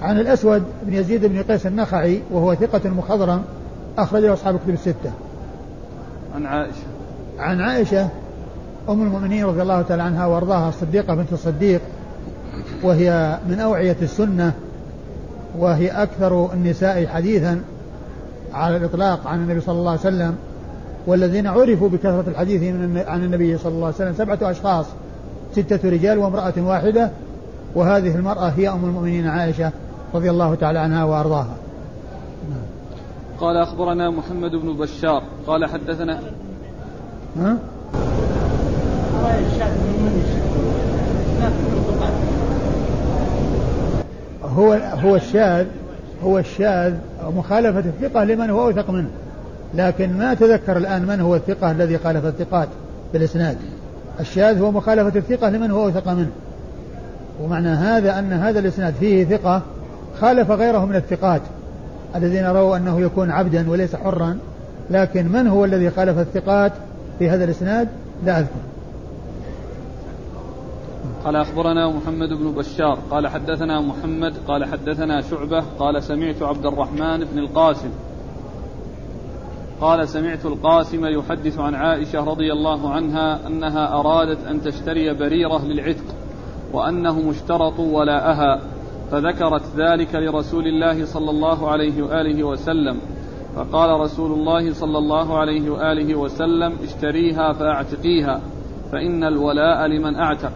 عن 0.01 0.19
الأسود 0.19 0.63
بن 0.83 0.93
يزيد 0.93 1.25
بن 1.25 1.41
قيس 1.41 1.67
النخعي 1.67 2.21
وهو 2.31 2.55
ثقة 2.55 2.89
مخضرم 2.89 3.43
أخرجه 3.97 4.33
أصحاب 4.33 4.55
الكتب 4.55 4.69
الستة. 4.69 5.11
عن 6.35 6.45
عائشة. 6.45 6.83
عن 7.39 7.61
عائشة 7.61 8.09
أم 8.89 9.01
المؤمنين 9.01 9.45
رضي 9.45 9.61
الله 9.61 9.81
تعالى 9.81 10.03
عنها 10.03 10.25
وأرضاها 10.25 10.69
الصديقة 10.69 11.15
بنت 11.15 11.33
الصديق 11.33 11.81
وهي 12.83 13.37
من 13.49 13.59
أوعية 13.59 13.97
السنة 14.01 14.53
وهي 15.59 15.87
أكثر 15.87 16.53
النساء 16.53 17.07
حديثا 17.07 17.61
على 18.53 18.77
الإطلاق 18.77 19.27
عن 19.27 19.43
النبي 19.43 19.61
صلى 19.61 19.79
الله 19.79 19.91
عليه 19.91 19.99
وسلم 19.99 20.35
والذين 21.07 21.47
عرفوا 21.47 21.89
بكثرة 21.89 22.25
الحديث 22.27 22.63
عن 23.07 23.23
النبي 23.23 23.57
صلى 23.57 23.71
الله 23.71 23.85
عليه 23.85 23.95
وسلم 23.95 24.13
سبعة 24.13 24.51
أشخاص. 24.51 24.85
ستة 25.53 25.89
رجال 25.89 26.17
وامرأة 26.17 26.53
واحدة 26.57 27.09
وهذه 27.75 28.15
المرأة 28.15 28.49
هي 28.49 28.69
أم 28.69 28.85
المؤمنين 28.85 29.27
عائشة 29.27 29.71
رضي 30.13 30.29
الله 30.29 30.55
تعالى 30.55 30.79
عنها 30.79 31.03
وأرضاها. 31.03 31.55
قال 33.39 33.57
أخبرنا 33.57 34.09
محمد 34.09 34.51
بن 34.51 34.73
بشار. 34.73 35.23
قال 35.47 35.65
حدثنا 35.65 36.19
ها؟ 37.39 37.57
هو 44.43 44.73
هو 44.73 45.15
الشاذ 45.15 45.65
هو 46.23 46.39
الشاذ 46.39 46.93
مخالفة 47.35 47.79
الثقة 47.79 48.23
لمن 48.23 48.49
هو 48.49 48.67
أوثق 48.67 48.89
منه. 48.89 49.09
لكن 49.75 50.17
ما 50.17 50.31
أتذكر 50.31 50.77
الآن 50.77 51.05
من 51.05 51.21
هو 51.21 51.35
الثقة 51.35 51.71
الذي 51.71 51.97
خالف 51.97 52.25
الثقات 52.25 52.67
بالإسناد. 53.13 53.57
الشاذ 54.19 54.61
هو 54.61 54.71
مخالفة 54.71 55.19
الثقة 55.19 55.49
لمن 55.49 55.71
هو 55.71 55.83
أوثق 55.83 56.07
منه. 56.07 56.31
ومعنى 57.41 57.67
هذا 57.67 58.19
أن 58.19 58.33
هذا 58.33 58.59
الإسناد 58.59 58.93
فيه 58.93 59.25
ثقة 59.25 59.61
خالف 60.21 60.51
غيره 60.51 60.85
من 60.85 60.95
الثقات. 60.95 61.41
الذين 62.15 62.45
رووا 62.45 62.77
أنه 62.77 63.01
يكون 63.01 63.31
عبدا 63.31 63.69
وليس 63.69 63.95
حرا 63.95 64.37
لكن 64.89 65.27
من 65.27 65.47
هو 65.47 65.65
الذي 65.65 65.89
خالف 65.89 66.19
الثقات 66.19 66.71
في 67.19 67.29
هذا 67.29 67.43
الإسناد؟ 67.43 67.87
لا 68.25 68.39
أذكر. 68.39 68.59
قال 71.25 71.35
أخبرنا 71.35 71.89
محمد 71.89 72.29
بن 72.29 72.51
بشار 72.51 72.99
قال 73.11 73.27
حدثنا 73.27 73.81
محمد 73.81 74.33
قال 74.47 74.65
حدثنا 74.65 75.21
شعبة 75.21 75.63
قال 75.79 76.03
سمعت 76.03 76.41
عبد 76.41 76.65
الرحمن 76.65 77.25
بن 77.33 77.39
القاسم. 77.39 77.89
قال 79.83 80.09
سمعت 80.09 80.45
القاسم 80.45 81.05
يحدث 81.05 81.59
عن 81.59 81.75
عائشة 81.75 82.23
رضي 82.23 82.53
الله 82.53 82.89
عنها 82.89 83.47
أنها 83.47 83.99
أرادت 83.99 84.47
أن 84.47 84.61
تشتري 84.61 85.13
بريرة 85.13 85.65
للعتق 85.65 86.03
وأنهم 86.73 87.29
اشترطوا 87.29 87.99
ولاءها 87.99 88.59
فذكرت 89.11 89.61
ذلك 89.77 90.15
لرسول 90.15 90.67
الله 90.67 91.05
صلى 91.05 91.29
الله 91.29 91.69
عليه 91.69 92.03
وآله 92.03 92.43
وسلم. 92.43 92.97
فقال 93.55 93.99
رسول 93.99 94.31
الله 94.31 94.73
صلى 94.73 94.97
الله 94.97 95.37
عليه 95.37 95.69
وآله 95.69 96.15
وسلم 96.15 96.73
اشتريها 96.83 97.53
فأعتقيها 97.53 98.41
فإن 98.91 99.23
الولاء 99.23 99.87
لمن 99.87 100.15
أعتق. 100.15 100.51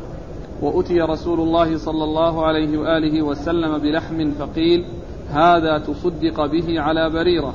وأتي 0.61 1.01
رسول 1.01 1.39
الله 1.39 1.77
صلى 1.77 2.03
الله 2.03 2.45
عليه 2.45 2.77
وآله 2.77 3.21
وسلم 3.21 3.77
بلحم 3.77 4.31
فقيل 4.31 4.85
هذا 5.29 5.77
تصدق 5.77 6.45
به 6.45 6.81
على 6.81 7.09
بريرة. 7.09 7.53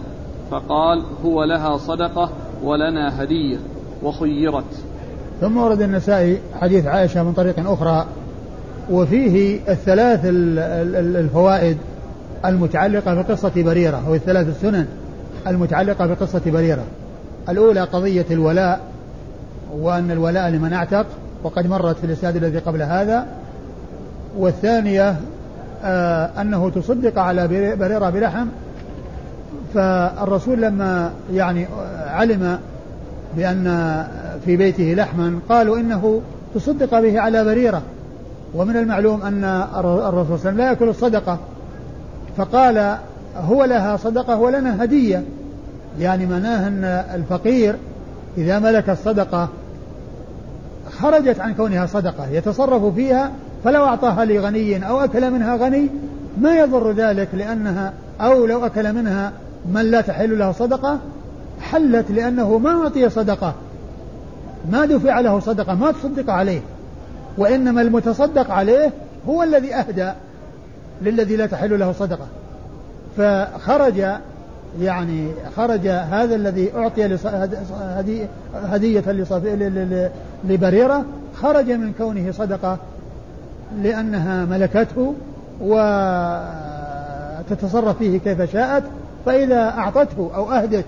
فقال 0.52 1.02
هو 1.24 1.44
لها 1.44 1.76
صدقة 1.76 2.30
ولنا 2.62 3.22
هدية 3.22 3.58
وخيرت. 4.02 4.64
ثم 5.40 5.56
ورد 5.56 5.82
النسائي 5.82 6.38
حديث 6.60 6.86
عائشة 6.86 7.22
من 7.22 7.32
طريق 7.32 7.70
أخرى 7.70 8.06
وفيه 8.90 9.60
الثلاث 9.68 10.20
الفوائد 10.24 11.76
المتعلقة 12.44 13.14
بقصة 13.14 13.52
بريرة 13.56 14.02
أو 14.06 14.14
الثلاث 14.14 14.48
السنن 14.48 14.86
المتعلقة 15.46 16.06
بقصة 16.06 16.42
بريرة. 16.46 16.84
الأولى 17.48 17.80
قضية 17.80 18.26
الولاء 18.30 18.80
وأن 19.72 20.10
الولاء 20.10 20.50
لمن 20.50 20.72
أعتق 20.72 21.06
وقد 21.42 21.66
مرت 21.66 21.98
في 21.98 22.04
الإسناد 22.04 22.36
الذي 22.36 22.58
قبل 22.58 22.82
هذا. 22.82 23.26
والثانية 24.38 25.16
آه 25.84 26.30
أنه 26.40 26.70
تصدق 26.70 27.18
على 27.18 27.48
بريرة 27.76 28.10
بلحم 28.10 28.46
فالرسول 29.74 30.62
لما 30.62 31.12
يعني 31.32 31.66
علم 32.06 32.58
بأن 33.36 34.04
في 34.44 34.56
بيته 34.56 34.94
لحما 34.96 35.38
قالوا 35.48 35.76
إنه 35.76 36.20
تصدق 36.54 37.00
به 37.00 37.20
على 37.20 37.44
بريرة. 37.44 37.82
ومن 38.54 38.76
المعلوم 38.76 39.22
أن 39.22 39.44
الرسول 39.44 40.02
صلى 40.02 40.10
الله 40.10 40.26
عليه 40.26 40.34
وسلم 40.34 40.56
لا 40.56 40.68
يأكل 40.68 40.88
الصدقة. 40.88 41.38
فقال 42.36 42.96
هو 43.36 43.64
لها 43.64 43.96
صدقة 43.96 44.38
ولنا 44.38 44.84
هدية. 44.84 45.24
يعني 45.98 46.26
معناه 46.26 46.68
أن 46.68 46.84
الفقير 47.14 47.76
إذا 48.38 48.58
ملك 48.58 48.90
الصدقة 48.90 49.48
خرجت 50.90 51.40
عن 51.40 51.54
كونها 51.54 51.86
صدقة 51.86 52.26
يتصرف 52.32 52.94
فيها 52.94 53.30
فلو 53.64 53.84
أعطاها 53.84 54.24
لغني 54.24 54.88
أو 54.88 55.00
أكل 55.00 55.30
منها 55.30 55.56
غني 55.56 55.88
ما 56.40 56.56
يضر 56.56 56.92
ذلك 56.92 57.28
لأنها 57.32 57.92
أو 58.20 58.46
لو 58.46 58.66
أكل 58.66 58.92
منها 58.92 59.32
من 59.66 59.90
لا 59.90 60.00
تحل 60.00 60.38
له 60.38 60.52
صدقة 60.52 60.98
حلت 61.60 62.10
لأنه 62.10 62.58
ما 62.58 62.70
أعطي 62.70 63.08
صدقة. 63.08 63.54
ما 64.70 64.84
دفع 64.84 65.20
له 65.20 65.40
صدقة 65.40 65.74
ما 65.74 65.92
تصدق 65.92 66.30
عليه. 66.30 66.60
وإنما 67.38 67.82
المتصدق 67.82 68.50
عليه 68.50 68.90
هو 69.28 69.42
الذي 69.42 69.74
أهدى 69.74 70.12
للذي 71.02 71.36
لا 71.36 71.46
تحل 71.46 71.78
له 71.78 71.92
صدقة. 71.92 72.26
فخرج 73.16 74.04
يعني 74.80 75.30
خرج 75.56 75.88
هذا 75.88 76.34
الذي 76.34 76.72
أعطي 76.76 77.18
هدية 78.54 79.02
لبريرة 80.44 81.04
خرج 81.36 81.70
من 81.70 81.92
كونه 81.98 82.32
صدقة 82.32 82.78
لأنها 83.82 84.44
ملكته 84.44 85.14
وتتصرف 87.50 87.98
فيه 87.98 88.18
كيف 88.18 88.52
شاءت. 88.52 88.82
فإذا 89.26 89.68
أعطته 89.78 90.30
أو 90.34 90.52
أهدت 90.52 90.84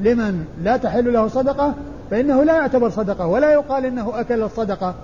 لمن 0.00 0.44
لا 0.62 0.76
تحل 0.76 1.12
له 1.12 1.28
صدقة 1.28 1.74
فإنه 2.10 2.44
لا 2.44 2.56
يعتبر 2.56 2.90
صدقة 2.90 3.26
ولا 3.26 3.52
يقال 3.52 3.86
إنه 3.86 4.20
أكل 4.20 4.42
الصدقة 4.42 4.94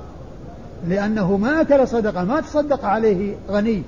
لأنه 0.89 1.37
ما 1.37 1.61
أكل 1.61 1.89
صدقة 1.89 2.25
ما 2.25 2.41
تصدق 2.41 2.85
عليه 2.85 3.35
غني 3.51 3.83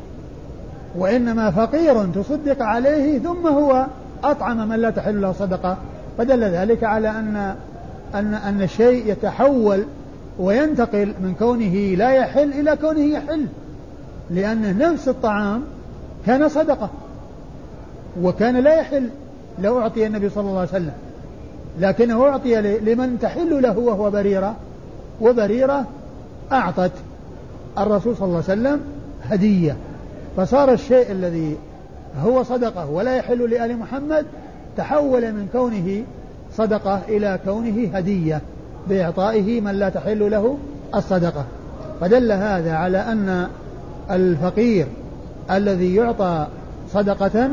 وإنما 0.99 1.51
فقير 1.51 2.07
تصدق 2.07 2.63
عليه 2.63 3.19
ثم 3.19 3.47
هو 3.47 3.87
أطعم 4.25 4.69
من 4.69 4.77
لا 4.77 4.91
تحل 4.91 5.21
له 5.21 5.33
صدقة. 5.33 5.77
فدل 6.19 6.45
ذلك 6.45 6.85
على 6.85 7.11
أن 7.11 7.55
أن 8.15 8.35
أن 8.35 8.63
الشيء 8.63 9.13
يتحول 9.13 9.85
وينتقل 10.39 11.15
من 11.21 11.35
كونه 11.39 11.95
لا 11.95 12.11
يحل 12.11 12.51
إلى 12.53 12.77
كونه 12.77 13.01
يحل 13.01 13.47
لأن 14.31 14.79
نفس 14.79 15.09
الطعام 15.09 15.63
كان 16.27 16.49
صدقة. 16.49 16.91
وكان 18.23 18.57
لا 18.57 18.75
يحل 18.75 19.09
لو 19.63 19.81
أعطي 19.81 20.07
النبي 20.07 20.29
صلى 20.29 20.49
الله 20.49 20.59
عليه 20.59 20.69
وسلم. 20.69 20.93
لكنه 21.81 22.25
أعطي 22.25 22.61
لمن 22.61 23.19
تحل 23.21 23.63
له 23.63 23.79
وهو 23.79 24.11
بريرة 24.11 24.57
وبريرة 25.21 25.85
أعطت 26.53 26.93
الرسول 27.79 28.17
صلى 28.17 28.27
الله 28.27 28.43
عليه 28.49 28.61
وسلم 28.61 28.81
هدية. 29.23 29.77
فصار 30.37 30.73
الشيء 30.73 31.13
الذي 31.13 31.57
هو 32.25 32.43
صدقة 32.43 32.91
ولا 32.91 33.17
يحل 33.17 33.51
لآل 33.51 33.79
محمد 33.79 34.27
تحول 34.77 35.33
من 35.33 35.49
كونه 35.53 36.03
صدقة 36.57 37.01
إلى 37.09 37.39
كونه 37.45 37.91
هدية 37.95 38.41
بإعطائه 38.89 39.61
من 39.61 39.75
لا 39.75 39.89
تحل 39.89 40.31
له 40.31 40.59
الصدقة. 40.95 41.45
فدل 42.01 42.33
هذا 42.33 42.73
على 42.73 42.99
أن 42.99 43.49
الفقير 44.11 44.87
الذي 45.51 45.95
يعطى 45.95 46.47
صدقة 46.93 47.51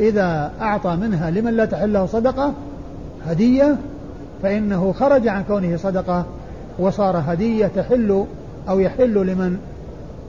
إذا 0.00 0.52
أعطى 0.60 0.96
منها 0.96 1.30
لمن 1.30 1.56
لا 1.56 1.64
تحل 1.64 1.92
له 1.92 2.06
صدقة 2.06 2.52
هدية 3.26 3.76
فإنه 4.42 4.92
خرج 4.92 5.28
عن 5.28 5.42
كونه 5.42 5.76
صدقة 5.76 6.24
وصار 6.78 7.22
هدية 7.26 7.66
تحل 7.66 8.24
أو 8.68 8.80
يحل 8.80 9.26
لمن 9.26 9.58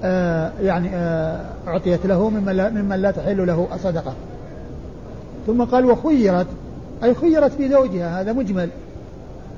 آه 0.04 0.52
يعني 0.62 0.90
آه 0.96 1.40
أعطيت 1.68 2.06
له 2.06 2.30
ممن 2.30 2.54
لا, 2.54 2.70
ممن 2.70 2.96
لا 2.96 3.12
تحل 3.12 3.48
له 3.48 3.68
الصدقة. 3.74 4.14
ثم 5.48 5.64
قال 5.64 5.86
وخيرت 5.86 6.48
أي 7.04 7.14
خيرت 7.14 7.52
في 7.52 7.70
زوجها 7.70 8.22
هذا 8.22 8.34
مجمل. 8.34 8.70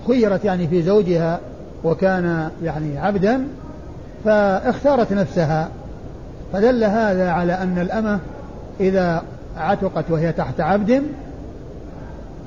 خيرت 0.07 0.45
يعني 0.45 0.67
في 0.67 0.81
زوجها 0.81 1.39
وكان 1.83 2.49
يعني 2.63 2.97
عبدا 2.97 3.47
فاختارت 4.25 5.13
نفسها. 5.13 5.69
فدل 6.53 6.83
هذا 6.83 7.29
على 7.29 7.53
أن 7.53 7.79
الأمة 7.79 8.19
إذا 8.79 9.23
عتقت 9.57 10.11
وهي 10.11 10.31
تحت 10.31 10.61
عبد 10.61 11.03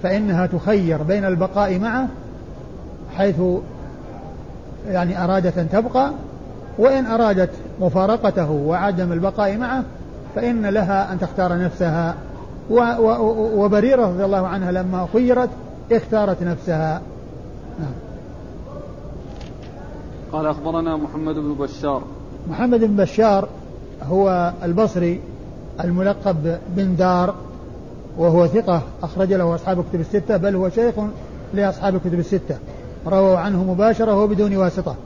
فإنها 0.02 0.46
تخير 0.46 1.02
بين 1.02 1.24
البقاء 1.24 1.78
معه 1.78 2.08
حيث 3.16 3.40
يعني 4.88 5.24
أرادت 5.24 5.58
أن 5.58 5.68
تبقى 5.68 6.10
وإن 6.78 7.06
أرادت 7.06 7.50
مفارقته 7.80 8.50
وعدم 8.50 9.12
البقاء 9.12 9.56
معه 9.56 9.84
فإن 10.34 10.66
لها 10.66 11.12
أن 11.12 11.20
تختار 11.20 11.58
نفسها. 11.58 12.14
وبريرة 13.30 14.06
رضي 14.06 14.24
الله 14.24 14.46
عنها 14.46 14.72
لما 14.72 15.08
خيرت 15.12 15.50
اختارت 15.92 16.42
نفسها. 16.42 17.00
نعم. 17.80 17.92
قال 20.32 20.46
أخبرنا 20.46 20.96
محمد 20.96 21.34
بن 21.34 21.54
بشار. 21.54 22.02
محمد 22.50 22.80
بن 22.80 22.96
بشار 22.96 23.48
هو 24.02 24.52
البصري. 24.62 25.20
الملقب 25.84 26.58
بن 26.76 26.96
دار 26.96 27.34
وهو 28.18 28.46
ثقة 28.46 28.82
أخرج 29.02 29.32
له 29.32 29.54
أصحاب 29.54 29.80
الكتب 29.80 30.00
الستة 30.00 30.36
بل 30.36 30.56
هو 30.56 30.68
شيخ 30.68 30.94
لأصحاب 31.54 31.94
الكتب 31.94 32.18
الستة. 32.18 32.56
رووا 33.06 33.36
عنه 33.36 33.64
مباشرة 33.64 34.22
وبدون 34.22 34.56
واسطة. 34.56 34.96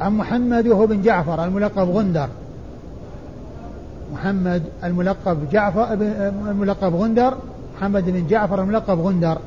عن 0.00 0.12
محمد 0.16 0.66
وهو 0.66 0.86
بن 0.86 1.02
جعفر 1.02 1.44
الملقب 1.44 1.90
غندر. 1.90 2.28
محمد 4.12 4.62
الملقب 4.84 5.50
جعفر 5.52 5.92
الملقب 6.50 6.94
غندر. 6.94 7.34
محمد 7.76 8.04
بن 8.04 8.26
جعفر 8.26 8.62
الملقب 8.62 9.00
غندر. 9.00 9.38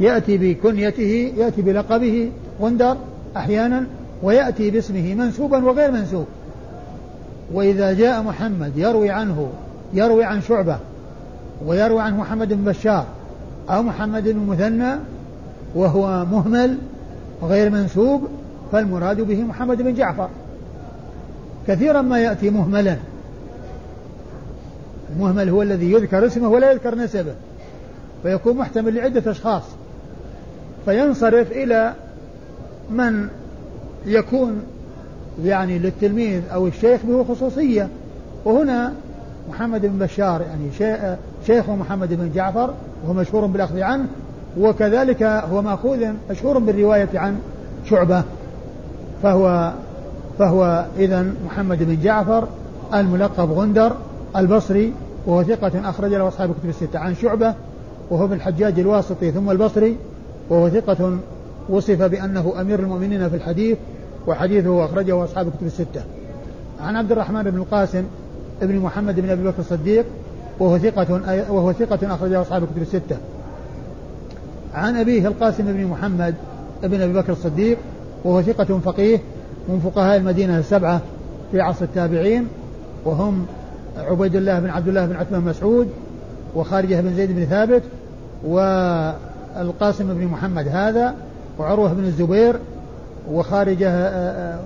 يأتي 0.00 0.38
بكنيته 0.38 1.32
يأتي 1.36 1.62
بلقبه 1.62 2.30
غندر 2.60 2.96
أحيانا 3.36 3.86
ويأتي 4.22 4.70
باسمه 4.70 5.14
منسوبا 5.14 5.64
وغير 5.64 5.90
منسوب. 5.90 6.26
وإذا 7.52 7.92
جاء 7.92 8.22
محمد 8.22 8.72
يروي 8.76 9.10
عنه 9.10 9.50
يروي 9.94 10.24
عن 10.24 10.42
شعبة 10.42 10.78
ويروي 11.66 12.00
عنه 12.00 12.16
محمد 12.16 12.52
بن 12.52 12.64
بشار 12.64 13.06
أو 13.70 13.82
محمد 13.82 14.28
بن 14.28 14.46
مثنى 14.46 14.94
وهو 15.74 16.24
مهمل 16.24 16.78
غير 17.42 17.70
منسوب 17.70 18.28
فالمراد 18.72 19.20
به 19.20 19.42
محمد 19.42 19.82
بن 19.82 19.94
جعفر. 19.94 20.28
كثيرا 21.66 22.02
ما 22.02 22.18
يأتي 22.18 22.50
مهملا. 22.50 22.96
المهمل 25.16 25.48
هو 25.48 25.62
الذي 25.62 25.92
يذكر 25.92 26.26
اسمه 26.26 26.48
ولا 26.48 26.72
يذكر 26.72 26.94
نسبه 26.94 27.34
فيكون 28.22 28.56
محتمل 28.56 28.94
لعدة 28.94 29.30
أشخاص. 29.30 29.62
فينصرف 30.84 31.52
إلى 31.52 31.94
من 32.90 33.28
يكون 34.06 34.62
يعني 35.44 35.78
للتلميذ 35.78 36.40
أو 36.52 36.66
الشيخ 36.66 37.00
به 37.08 37.24
خصوصية. 37.24 37.88
وهنا 38.44 38.92
محمد 39.50 39.86
بن 39.86 39.98
بشار 39.98 40.42
يعني 40.42 40.98
شيخ 41.46 41.70
محمد 41.70 42.14
بن 42.14 42.30
جعفر 42.34 42.74
وهو 43.04 43.14
مشهور 43.14 43.46
بالأخذ 43.46 43.80
عنه 43.80 44.06
وكذلك 44.58 45.22
هو 45.22 45.62
مأخوذ 45.62 46.06
مشهور 46.30 46.58
بالرواية 46.58 47.08
عن 47.14 47.38
شعبة. 47.84 48.22
فهو 49.22 49.72
فهو 50.38 50.84
إذا 50.98 51.26
محمد 51.46 51.82
بن 51.82 52.02
جعفر 52.02 52.48
الملقب 52.94 53.50
غندر 53.50 53.92
البصري 54.36 54.92
وهو 55.26 55.42
ثقة 55.42 55.90
أخرج 55.90 56.10
له 56.14 56.28
أصحاب 56.28 56.50
الكتب 56.50 56.68
الستة 56.68 56.98
عن 56.98 57.14
شعبة 57.14 57.54
وهو 58.10 58.24
ابن 58.24 58.32
الحجاج 58.32 58.80
الواسطي 58.80 59.30
ثم 59.30 59.50
البصري 59.50 59.96
وهو 60.50 60.68
ثقة 60.68 61.18
وصف 61.68 62.02
بأنه 62.02 62.52
أمير 62.60 62.80
المؤمنين 62.80 63.28
في 63.28 63.36
الحديث 63.36 63.78
وحديثه 64.26 64.84
أخرجه 64.84 65.24
أصحاب 65.24 65.48
الكتب 65.48 65.66
الستة. 65.66 66.02
عن 66.80 66.96
عبد 66.96 67.12
الرحمن 67.12 67.42
بن 67.42 67.58
القاسم 67.58 68.04
ابن 68.62 68.76
محمد 68.76 69.20
بن 69.20 69.30
أبي 69.30 69.42
بكر 69.42 69.58
الصديق 69.58 70.04
وهو 70.58 70.78
ثقة 70.78 71.20
وهو 71.50 71.72
ثقة 71.72 72.14
أخرجه 72.14 72.40
أصحاب 72.40 72.62
الكتب 72.62 72.82
الستة. 72.82 73.16
عن 74.74 74.96
أبيه 74.96 75.28
القاسم 75.28 75.64
بن 75.72 75.86
محمد 75.86 76.34
بن 76.82 77.00
أبي 77.00 77.12
بكر 77.12 77.32
الصديق 77.32 77.78
وهو 78.24 78.42
ثقة 78.42 78.78
فقيه 78.78 79.18
من 79.68 79.80
فقهاء 79.80 80.16
المدينة 80.16 80.58
السبعة 80.58 81.00
في 81.52 81.60
عصر 81.60 81.84
التابعين 81.84 82.48
وهم 83.04 83.46
عبيد 83.96 84.36
الله 84.36 84.60
بن 84.60 84.70
عبد 84.70 84.88
الله 84.88 85.06
بن 85.06 85.16
عثمان 85.16 85.40
مسعود 85.40 85.88
وخارجة 86.54 87.00
بن 87.00 87.14
زيد 87.14 87.32
بن 87.32 87.44
ثابت 87.44 87.82
والقاسم 88.44 90.14
بن 90.14 90.26
محمد 90.26 90.68
هذا 90.68 91.14
وعروة 91.58 91.92
بن 91.92 92.04
الزبير 92.04 92.56
وخارجة 93.30 93.90
آه، 93.90 94.54
آه، 94.54 94.58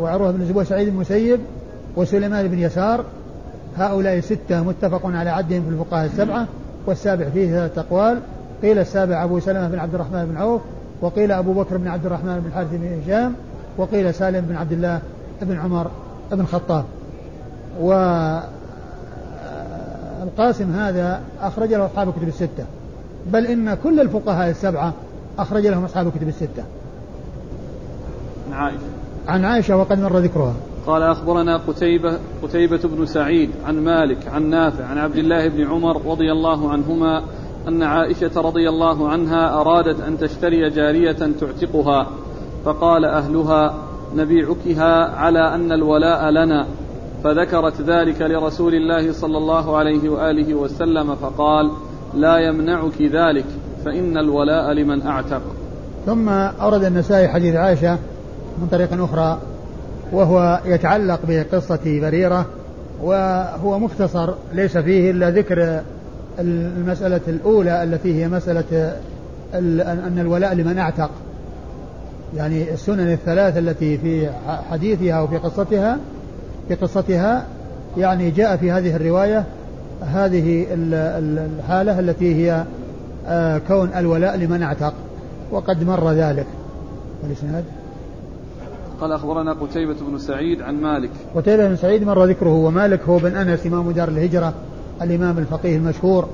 وعروة 0.00 0.30
بن 0.30 0.40
الزبير 0.40 0.64
سعيد 0.64 0.88
المسيب 0.88 1.40
وسليمان 1.96 2.48
بن 2.48 2.58
يسار. 2.58 3.04
هؤلاء 3.78 4.20
ستة 4.20 4.62
متفق 4.62 5.06
على 5.06 5.30
عدهم 5.30 5.62
في 5.62 5.68
الفقهاء 5.68 6.06
السبعة 6.06 6.46
والسابع 6.86 7.28
فيه 7.28 7.50
ثلاثة 7.50 7.80
أقوال 7.80 8.20
قيل 8.62 8.78
السابع 8.78 9.24
أبو 9.24 9.40
سلمة 9.40 9.68
بن 9.68 9.78
عبد 9.78 9.94
الرحمن 9.94 10.26
بن 10.26 10.36
عوف 10.36 10.60
وقيل 11.00 11.32
أبو 11.32 11.52
بكر 11.52 11.76
بن 11.76 11.88
عبد 11.88 12.06
الرحمن 12.06 12.40
بن 12.40 12.46
الحارث 12.46 12.68
بن 12.72 13.00
هشام 13.02 13.34
وقيل 13.76 14.14
سالم 14.14 14.40
بن 14.40 14.56
عبد 14.56 14.72
الله 14.72 15.00
بن 15.42 15.58
عمر 15.58 15.90
بن 16.32 16.40
الخطاب. 16.40 16.84
والقاسم 20.20 20.72
هذا 20.72 21.20
أخرج 21.40 21.74
له 21.74 21.86
أصحاب 21.86 22.08
الكتب 22.08 22.28
الستة 22.28 22.64
بل 23.32 23.46
إن 23.46 23.74
كل 23.74 24.00
الفقهاء 24.00 24.50
السبعة 24.50 24.92
أخرج 25.38 25.66
لهم 25.66 25.84
أصحاب 25.84 26.06
الكتب 26.06 26.28
الستة. 26.28 26.64
عن 28.46 28.52
عائشة. 28.52 28.80
عن 29.28 29.44
عائشة 29.44 29.76
وقد 29.76 30.00
مر 30.00 30.18
ذكرها. 30.18 30.54
قال 30.86 31.02
أخبرنا 31.02 31.56
قتيبة 31.56 32.18
قتيبة 32.42 32.80
بن 32.84 33.06
سعيد 33.06 33.50
عن 33.66 33.84
مالك 33.84 34.28
عن 34.28 34.50
نافع 34.50 34.84
عن 34.84 34.98
عبد 34.98 35.16
الله 35.16 35.48
بن 35.48 35.66
عمر 35.66 36.06
رضي 36.06 36.32
الله 36.32 36.70
عنهما 36.70 37.22
أن 37.68 37.82
عائشة 37.82 38.30
رضي 38.40 38.68
الله 38.68 39.08
عنها 39.08 39.60
أرادت 39.60 40.00
أن 40.00 40.18
تشتري 40.18 40.70
جارية 40.70 41.12
تعتقها 41.40 42.06
فقال 42.64 43.04
أهلها 43.04 43.74
نبيعكها 44.16 45.16
على 45.16 45.54
أن 45.54 45.72
الولاء 45.72 46.30
لنا 46.30 46.66
فذكرت 47.24 47.80
ذلك 47.80 48.22
لرسول 48.22 48.74
الله 48.74 49.12
صلى 49.12 49.38
الله 49.38 49.76
عليه 49.76 50.08
وآله 50.08 50.54
وسلم 50.54 51.14
فقال 51.14 51.70
لا 52.14 52.38
يمنعك 52.38 53.02
ذلك 53.02 53.46
فإن 53.84 54.18
الولاء 54.18 54.72
لمن 54.72 55.06
أعتق. 55.06 55.42
ثم 56.06 56.28
أورد 56.28 56.84
النسائي 56.84 57.28
حديث 57.28 57.54
عائشة 57.54 57.98
من 58.58 58.68
طريق 58.70 59.02
أخرى 59.02 59.38
وهو 60.12 60.60
يتعلق 60.64 61.20
بقصة 61.28 62.00
بريرة 62.00 62.46
وهو 63.02 63.78
مختصر 63.78 64.34
ليس 64.52 64.78
فيه 64.78 65.10
إلا 65.10 65.30
ذكر 65.30 65.80
المسألة 66.38 67.20
الأولى 67.28 67.82
التي 67.82 68.22
هي 68.22 68.28
مسألة 68.28 68.96
أن 69.54 70.18
الولاء 70.18 70.54
لمن 70.54 70.78
أعتق. 70.78 71.10
يعني 72.36 72.72
السنن 72.72 73.12
الثلاث 73.12 73.58
التي 73.58 73.98
في 73.98 74.30
حديثها 74.70 75.20
وفي 75.20 75.36
قصتها 75.36 75.98
في 76.68 76.74
قصتها 76.74 77.46
يعني 77.96 78.30
جاء 78.30 78.56
في 78.56 78.70
هذه 78.70 78.96
الرواية 78.96 79.44
هذه 80.02 80.66
الحالة 80.70 82.00
التي 82.00 82.34
هي 82.34 82.64
آه، 83.28 83.58
كون 83.58 83.90
الولاء 83.96 84.36
لمن 84.36 84.62
اعتق 84.62 84.94
وقد 85.50 85.84
مر 85.84 86.12
ذلك. 86.12 86.46
والإسناد؟ 87.22 87.64
قال 89.00 89.12
أخبرنا 89.12 89.52
قتيبة 89.52 89.96
بن 90.10 90.18
سعيد 90.18 90.62
عن 90.62 90.80
مالك. 90.80 91.10
قتيبة 91.34 91.68
بن 91.68 91.76
سعيد 91.76 92.02
مر 92.02 92.24
ذكره 92.24 92.54
ومالك 92.54 93.00
هو 93.08 93.18
بن 93.18 93.36
أنس 93.36 93.66
إمام 93.66 93.90
دار 93.90 94.08
الهجرة 94.08 94.54
الإمام 95.02 95.38
الفقيه 95.38 95.76
المشهور. 95.76 96.28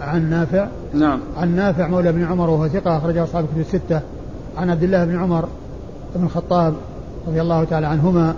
عن 0.00 0.30
نافع. 0.30 0.68
نعم. 0.94 1.20
عن 1.36 1.56
نافع 1.56 1.88
مولى 1.88 2.12
بن 2.12 2.24
عمر 2.24 2.50
وهو 2.50 2.68
ثقة 2.68 2.96
أخرجه 2.96 3.24
أصحاب 3.24 3.44
كتب 3.44 3.60
الستة. 3.60 4.00
عن 4.56 4.70
عبد 4.70 4.82
الله 4.82 5.04
بن 5.04 5.18
عمر 5.18 5.48
بن 6.14 6.24
الخطاب 6.24 6.74
رضي 7.28 7.40
الله 7.40 7.64
تعالى 7.64 7.86
عنهما 7.86 8.34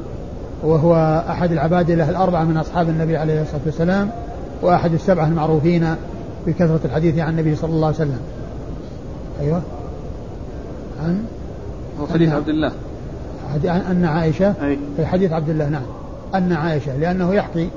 وهو 0.62 1.24
أحد 1.28 1.52
العبادلة 1.52 2.10
الأربعة 2.10 2.44
من 2.44 2.56
أصحاب 2.56 2.88
النبي 2.88 3.16
عليه 3.16 3.42
الصلاة 3.42 3.60
والسلام 3.66 4.10
وأحد 4.62 4.92
السبعة 4.92 5.28
المعروفين 5.28 5.94
بكثرة 6.46 6.80
الحديث 6.84 7.18
عن 7.18 7.30
النبي 7.30 7.56
صلى 7.56 7.70
الله 7.70 7.86
عليه 7.86 7.96
وسلم. 7.96 8.20
أيوه. 9.40 9.62
عن 11.02 11.24
حديث 12.12 12.32
عبد 12.32 12.48
الله. 12.48 12.72
أن 13.64 14.04
عائشة 14.04 14.54
أي. 14.62 14.78
في 14.96 15.06
حديث 15.06 15.32
عبد 15.32 15.48
الله 15.48 15.68
نعم. 15.68 15.82
أن 16.34 16.52
عائشة 16.52 16.96
لأنه 16.96 17.34
يحكي 17.34 17.68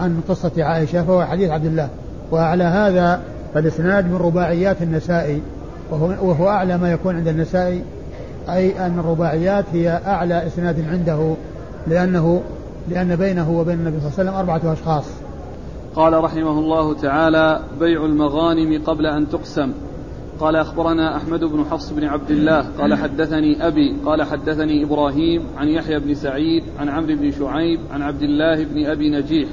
عن 0.00 0.20
قصة 0.28 0.52
عائشة 0.58 1.04
فهو 1.04 1.24
حديث 1.24 1.50
عبد 1.50 1.64
الله. 1.64 1.88
وعلى 2.32 2.64
هذا 2.64 3.20
فالإسناد 3.54 4.06
من 4.06 4.16
رباعيات 4.16 4.82
النسائي 4.82 5.42
وهو, 5.90 6.06
وهو 6.06 6.48
أعلى 6.48 6.78
ما 6.78 6.92
يكون 6.92 7.16
عند 7.16 7.28
النسائي 7.28 7.82
أي 8.48 8.86
أن 8.86 8.98
الرباعيات 8.98 9.64
هي 9.72 10.00
أعلى 10.06 10.46
إسناد 10.46 10.84
عنده 10.90 11.34
لأنه 11.86 12.42
لأن 12.88 13.16
بينه 13.16 13.50
وبين 13.50 13.74
النبي 13.74 14.00
صلى 14.00 14.08
الله 14.08 14.18
عليه 14.18 14.30
وسلم 14.30 14.34
أربعة 14.34 14.72
أشخاص. 14.72 15.04
قال 15.96 16.24
رحمه 16.24 16.58
الله 16.58 16.94
تعالى 16.94 17.60
بيع 17.80 18.04
المغانم 18.04 18.82
قبل 18.84 19.06
أن 19.06 19.28
تقسم. 19.28 19.72
قال 20.40 20.56
أخبرنا 20.56 21.16
أحمد 21.16 21.44
بن 21.44 21.64
حفص 21.64 21.92
بن 21.92 22.04
عبد 22.04 22.30
الله 22.30 22.66
قال 22.78 22.94
حدثني 22.94 23.66
أبي 23.66 23.96
قال 24.06 24.22
حدثني 24.22 24.84
إبراهيم 24.84 25.42
عن 25.56 25.68
يحيى 25.68 25.98
بن 25.98 26.14
سعيد 26.14 26.62
عن 26.78 26.88
عمرو 26.88 27.16
بن 27.16 27.30
شعيب 27.30 27.80
عن 27.92 28.02
عبد 28.02 28.22
الله 28.22 28.64
بن 28.64 28.86
أبي 28.86 29.10
نجيح 29.10 29.48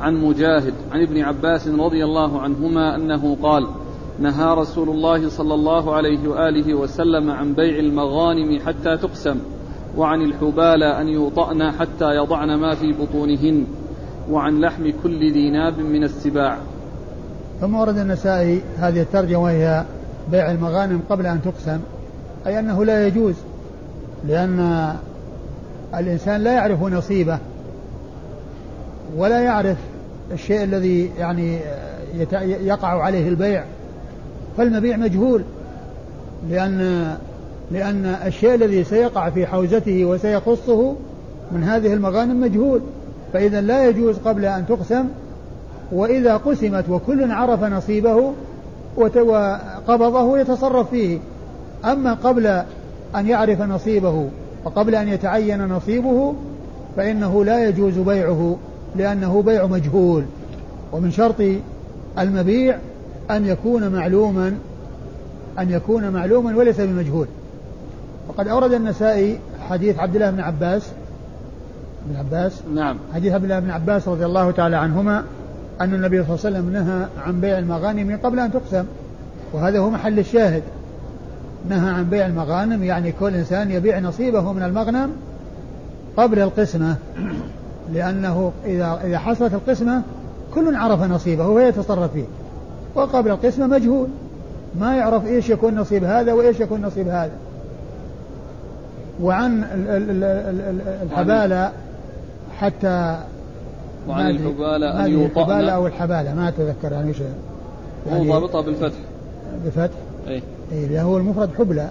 عن 0.00 0.14
مجاهد 0.14 0.74
عن 0.92 1.02
ابن 1.02 1.20
عباس 1.20 1.68
رضي 1.68 2.04
الله 2.04 2.40
عنهما 2.40 2.96
أنه 2.96 3.36
قال 3.42 3.66
نهى 4.18 4.54
رسول 4.54 4.88
الله 4.88 5.28
صلى 5.28 5.54
الله 5.54 5.94
عليه 5.94 6.28
وآله 6.28 6.74
وسلم 6.74 7.30
عن 7.30 7.54
بيع 7.54 7.78
المغانم 7.78 8.58
حتى 8.66 8.96
تقسم 8.96 9.38
وعن 9.96 10.22
الحبالى 10.22 11.00
أن 11.00 11.08
يوطأن 11.08 11.72
حتى 11.72 12.16
يضعن 12.16 12.54
ما 12.54 12.74
في 12.74 12.92
بطونهن 12.92 13.66
وعن 14.30 14.60
لحم 14.60 14.90
كل 15.02 15.32
ذي 15.32 15.50
ناب 15.50 15.78
من 15.78 16.04
السباع. 16.04 16.58
ثم 17.60 17.74
ورد 17.74 17.98
النسائي 17.98 18.62
هذه 18.76 19.02
الترجمة 19.02 19.42
وهي 19.42 19.84
بيع 20.30 20.50
المغانم 20.50 21.00
قبل 21.10 21.26
أن 21.26 21.40
تقسم 21.42 21.80
أي 22.46 22.58
أنه 22.58 22.84
لا 22.84 23.06
يجوز 23.06 23.34
لأن 24.28 24.92
الإنسان 25.94 26.40
لا 26.40 26.52
يعرف 26.52 26.82
نصيبه 26.82 27.38
ولا 29.16 29.40
يعرف 29.40 29.76
الشيء 30.32 30.64
الذي 30.64 31.10
يعني 31.18 31.58
يقع 32.42 33.02
عليه 33.02 33.28
البيع. 33.28 33.64
فالمبيع 34.56 34.96
مجهول 34.96 35.42
لأن 36.50 37.08
لأن 37.70 38.06
الشيء 38.26 38.54
الذي 38.54 38.84
سيقع 38.84 39.30
في 39.30 39.46
حوزته 39.46 40.04
وسيخصه 40.04 40.94
من 41.52 41.64
هذه 41.64 41.94
المغانم 41.94 42.40
مجهول. 42.40 42.80
فإذا 43.32 43.60
لا 43.60 43.88
يجوز 43.88 44.18
قبل 44.18 44.44
أن 44.44 44.66
تقسم 44.66 45.04
وإذا 45.92 46.36
قسمت 46.36 46.88
وكل 46.88 47.32
عرف 47.32 47.64
نصيبه 47.64 48.32
وقبضه 48.96 50.38
يتصرف 50.38 50.90
فيه. 50.90 51.18
أما 51.84 52.14
قبل 52.14 52.46
أن 53.16 53.26
يعرف 53.26 53.60
نصيبه 53.60 54.28
وقبل 54.64 54.94
أن 54.94 55.08
يتعين 55.08 55.66
نصيبه 55.66 56.34
فإنه 56.96 57.44
لا 57.44 57.68
يجوز 57.68 57.98
بيعه 57.98 58.56
لأنه 58.96 59.42
بيع 59.42 59.66
مجهول. 59.66 60.24
ومن 60.92 61.10
شرط 61.10 61.42
المبيع 62.18 62.78
أن 63.30 63.46
يكون 63.46 63.88
معلوما 63.88 64.54
أن 65.58 65.70
يكون 65.70 66.10
معلوما 66.10 66.56
وليس 66.56 66.80
بمجهول. 66.80 67.26
وقد 68.28 68.48
أورد 68.48 68.72
النسائي 68.72 69.38
حديث 69.68 69.98
عبد 69.98 70.14
الله 70.14 70.30
بن 70.30 70.40
عباس 70.40 70.90
بن 72.06 72.16
عباس؟ 72.16 72.62
نعم. 72.74 72.98
حديث 73.14 73.32
عبد 73.32 73.44
الله 73.44 73.58
بن 73.58 73.70
عباس 73.70 74.08
رضي 74.08 74.24
الله 74.24 74.50
تعالى 74.50 74.76
عنهما 74.76 75.24
أن 75.80 75.94
النبي 75.94 76.24
صلى 76.24 76.34
الله 76.34 76.46
عليه 76.46 76.58
وسلم 76.58 76.72
نهى 76.72 77.06
عن 77.26 77.40
بيع 77.40 77.58
المغانم 77.58 78.18
قبل 78.22 78.40
أن 78.40 78.52
تقسم. 78.52 78.84
وهذا 79.52 79.78
هو 79.78 79.90
محل 79.90 80.18
الشاهد. 80.18 80.62
نهى 81.68 81.90
عن 81.90 82.04
بيع 82.04 82.26
المغانم 82.26 82.84
يعني 82.84 83.12
كل 83.12 83.34
إنسان 83.34 83.70
يبيع 83.70 83.98
نصيبه 83.98 84.52
من 84.52 84.62
المغنم 84.62 85.10
قبل 86.16 86.38
القسمة. 86.38 86.96
لأنه 87.92 88.52
إذا 88.66 89.00
إذا 89.04 89.18
حصلت 89.18 89.54
القسمة 89.54 90.02
كل 90.54 90.76
عرف 90.76 91.02
نصيبه 91.02 91.48
ويتصرف 91.48 92.12
فيه. 92.12 92.24
وقبل 92.94 93.30
القسمة 93.30 93.66
مجهول. 93.66 94.08
ما 94.80 94.96
يعرف 94.96 95.26
إيش 95.26 95.48
يكون 95.50 95.74
نصيب 95.74 96.04
هذا 96.04 96.32
وإيش 96.32 96.60
يكون 96.60 96.82
نصيب 96.82 97.08
هذا. 97.08 97.32
وعن 99.22 99.64
الحبالة 101.02 101.72
حتى 102.58 103.18
وعن 104.08 104.30
الحبالة 104.30 105.04
أن 105.04 105.12
يوطأن 105.12 105.42
الحبالة 105.42 105.72
أو 105.72 105.86
الحبالة 105.86 106.34
ما 106.34 106.48
أتذكر 106.48 106.92
يعني 106.92 107.08
إيش 107.08 107.16
يعني 108.06 108.30
هو 108.30 108.38
ضابطها 108.38 108.60
بالفتح. 108.60 108.98
بفتح 109.66 109.98
أي 110.28 110.42
إيه 110.72 111.02
هو 111.02 111.16
المفرد 111.16 111.50
حبلى 111.58 111.88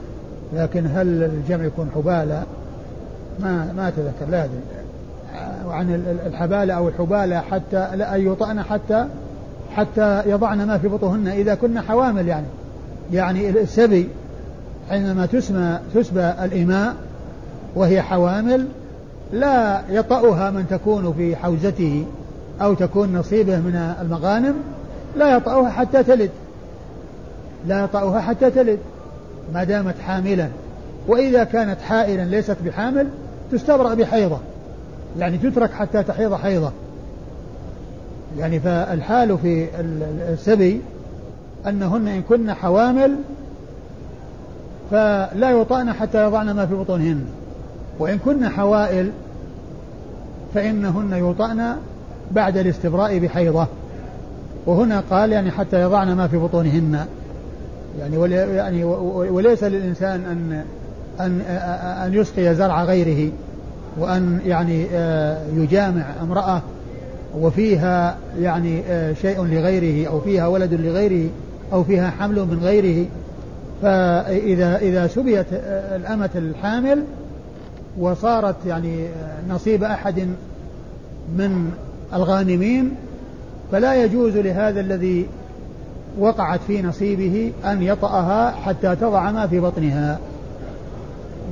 لكن 0.53 0.85
هل 0.85 1.23
الجمع 1.23 1.65
يكون 1.65 1.89
حبالة؟ 1.95 2.43
ما 3.39 3.73
ما 3.73 3.87
أتذكر 3.87 4.25
لا 4.31 4.43
أدري. 4.43 4.59
وعن 5.67 6.17
الحبالة 6.25 6.73
أو 6.73 6.87
الحبالة 6.87 7.39
حتى 7.39 7.95
لا 7.95 8.15
أن 8.15 8.21
يوطأن 8.21 8.63
حتى 8.63 9.05
حتى 9.75 10.23
يضعن 10.25 10.67
ما 10.67 10.77
في 10.77 10.87
بطونهن. 10.87 11.27
إذا 11.27 11.55
كنا 11.55 11.81
حوامل 11.81 12.27
يعني. 12.27 12.45
يعني 13.13 13.49
السبي 13.49 14.09
حينما 14.89 15.25
تسمى 15.25 15.79
تسبى 15.93 16.33
الإماء 16.43 16.95
وهي 17.75 18.01
حوامل 18.01 18.67
لا 19.31 19.81
يطأها 19.89 20.51
من 20.51 20.65
تكون 20.69 21.13
في 21.13 21.35
حوزته 21.35 22.05
أو 22.61 22.73
تكون 22.73 23.13
نصيبه 23.17 23.57
من 23.57 23.95
المغانم 24.01 24.53
لا 25.17 25.35
يطأها 25.35 25.69
حتى 25.69 26.03
تلد. 26.03 26.29
لا 27.67 27.83
يطأها 27.83 28.21
حتى 28.21 28.51
تلد 28.51 28.79
ما 29.53 29.63
دامت 29.63 29.99
حاملا. 29.99 30.49
وإذا 31.07 31.43
كانت 31.43 31.81
حائلا 31.81 32.21
ليست 32.21 32.57
بحامل 32.65 33.07
تستبرأ 33.51 33.93
بحيضة. 33.93 34.37
يعني 35.19 35.37
تترك 35.37 35.71
حتى 35.71 36.03
تحيض 36.03 36.33
حيضة. 36.33 36.71
يعني 38.39 38.59
فالحال 38.59 39.37
في 39.37 39.67
السبي 40.29 40.81
أنهن 41.67 42.07
إن 42.07 42.21
كن 42.21 42.53
حوامل 42.53 43.15
فلا 44.91 45.51
يطأن 45.51 45.93
حتى 45.93 46.23
يضعن 46.23 46.51
ما 46.51 46.65
في 46.65 46.75
بطونهن. 46.75 47.25
وإن 47.99 48.17
كن 48.17 48.49
حوائل 48.49 49.11
فإنهن 50.53 51.13
يطأن 51.13 51.75
بعد 52.31 52.57
الاستبراء 52.57 53.19
بحيضة. 53.19 53.67
وهنا 54.65 55.03
قال 55.09 55.31
يعني 55.31 55.51
حتى 55.51 55.81
يضعن 55.81 56.13
ما 56.13 56.27
في 56.27 56.37
بطونهن. 56.37 57.05
يعني 57.99 58.31
يعني 58.55 58.83
وليس 58.83 59.63
للإنسان 59.63 60.25
أن 60.25 60.63
أن 61.19 61.41
أن 62.05 62.13
يسقي 62.13 62.55
زرع 62.55 62.83
غيره 62.83 63.31
وأن 63.97 64.39
يعني 64.45 64.85
آه، 64.93 65.37
يجامع 65.55 66.05
امرأة 66.21 66.61
وفيها 67.39 68.17
يعني 68.39 68.81
آه، 68.89 69.13
شيء 69.13 69.43
لغيره 69.43 70.09
أو 70.09 70.19
فيها 70.19 70.47
ولد 70.47 70.73
لغيره 70.73 71.29
أو 71.73 71.83
فيها 71.83 72.09
حمل 72.09 72.35
من 72.35 72.59
غيره. 72.63 73.05
فإذا 73.81 74.77
إذا 74.77 75.07
سبيت 75.07 75.45
آه، 75.53 75.95
الأمة 75.95 76.29
الحامل 76.35 77.03
وصارت 77.99 78.55
يعني 78.65 79.07
نصيب 79.49 79.83
أحد 79.83 80.27
من 81.37 81.71
الغانمين 82.13 82.95
فلا 83.71 84.03
يجوز 84.03 84.37
لهذا 84.37 84.79
الذي 84.79 85.27
وقعت 86.19 86.59
في 86.67 86.81
نصيبه 86.81 87.51
أن 87.65 87.81
يطأها 87.81 88.51
حتى 88.51 88.95
تضع 88.95 89.31
ما 89.31 89.47
في 89.47 89.59
بطنها. 89.59 90.19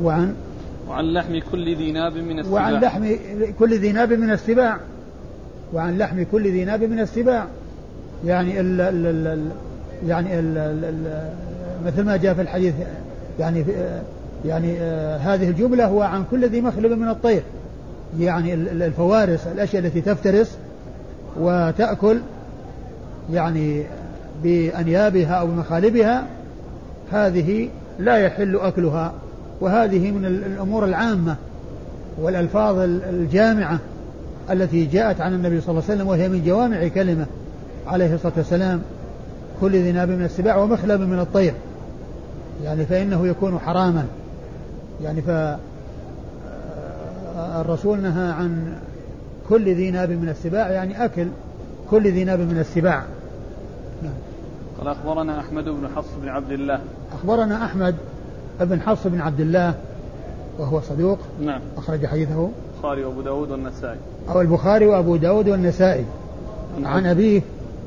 وعن؟ 0.03 0.33
وعن 0.89 1.13
لحم 1.13 1.39
كل 1.51 1.75
ذي 1.75 1.91
ناب 1.91 2.17
من 2.17 2.39
السباع. 2.39 2.61
وعن 2.61 2.73
لحم 2.73 3.15
كل 3.59 3.79
ذي 3.79 3.91
ناب 3.91 4.13
من 4.13 4.31
السباع. 4.31 4.77
وعن 5.73 5.97
لحم 5.97 6.23
كل 6.31 6.51
ذي 6.51 6.65
ناب 6.65 6.83
من 6.83 6.99
السباع. 6.99 7.45
يعني 8.25 8.59
ال 8.59 8.81
ال 8.81 9.05
ال 9.27 9.47
يعني 10.07 10.39
ال 10.39 10.57
ال 10.57 11.29
مثل 11.85 12.03
ما 12.03 12.17
جاء 12.17 12.33
في 12.33 12.41
الحديث 12.41 12.73
يعني 13.39 13.65
يعني 14.45 14.77
آه 14.79 15.17
هذه 15.17 15.49
الجملة 15.49 15.85
هو 15.85 16.01
عن 16.01 16.23
كل 16.31 16.49
ذي 16.49 16.61
مخلب 16.61 16.91
من 16.91 17.09
الطير. 17.09 17.43
يعني 18.19 18.53
الفوارس 18.53 19.47
الأشياء 19.47 19.85
التي 19.85 20.01
تفترس 20.01 20.57
وتأكل 21.39 22.19
يعني 23.33 23.83
بأنيابها 24.43 25.33
أو 25.33 25.47
بمخالبها 25.47 26.25
هذه 27.11 27.69
لا 27.99 28.17
يحل 28.17 28.55
أكلها. 28.55 29.13
وهذه 29.61 30.11
من 30.11 30.25
الأمور 30.25 30.85
العامة 30.85 31.35
والألفاظ 32.21 32.79
الجامعة 33.09 33.79
التي 34.51 34.85
جاءت 34.85 35.21
عن 35.21 35.33
النبي 35.33 35.61
صلى 35.61 35.69
الله 35.69 35.83
عليه 35.83 35.93
وسلم 35.95 36.07
وهي 36.07 36.29
من 36.29 36.43
جوامع 36.45 36.87
كلمة 36.87 37.25
عليه 37.87 38.15
الصلاة 38.15 38.33
والسلام 38.37 38.81
كل 39.61 39.71
ذي 39.71 39.91
ناب 39.91 40.09
من 40.09 40.25
السباع 40.25 40.57
ومخلب 40.57 41.01
من 41.01 41.19
الطير. 41.19 41.53
يعني 42.63 42.85
فإنه 42.85 43.27
يكون 43.27 43.59
حراما. 43.59 44.05
يعني 45.03 45.21
فالرسول 47.47 48.01
نهى 48.01 48.31
عن 48.31 48.73
كل 49.49 49.75
ذي 49.75 49.91
ناب 49.91 50.09
من 50.09 50.29
السباع 50.29 50.69
يعني 50.71 51.05
أكل 51.05 51.27
كل 51.89 52.11
ذي 52.11 52.23
ناب 52.23 52.39
من 52.39 52.57
السباع. 52.59 53.03
نعم. 54.03 54.13
قال 54.79 54.87
أخبرنا 54.87 55.39
أحمد 55.39 55.65
بن 55.65 55.87
حفص 55.95 56.09
بن 56.21 56.29
عبد 56.29 56.51
الله. 56.51 56.79
أخبرنا 57.13 57.65
أحمد 57.65 57.95
بن 58.61 58.81
حفص 58.81 59.07
بن 59.07 59.21
عبد 59.21 59.39
الله 59.39 59.73
وهو 60.59 60.81
صدوق. 60.81 61.19
نعم. 61.41 61.61
أخرج 61.77 62.05
حديثه. 62.05 62.49
البخاري 62.75 63.05
وأبو 63.05 63.21
داود 63.21 63.51
والنسائي. 63.51 63.97
أو 64.29 64.41
البخاري 64.41 64.85
وأبو 64.85 65.15
داود 65.15 65.49
والنسائي. 65.49 66.05
عن 66.83 67.05
أبيه 67.05 67.41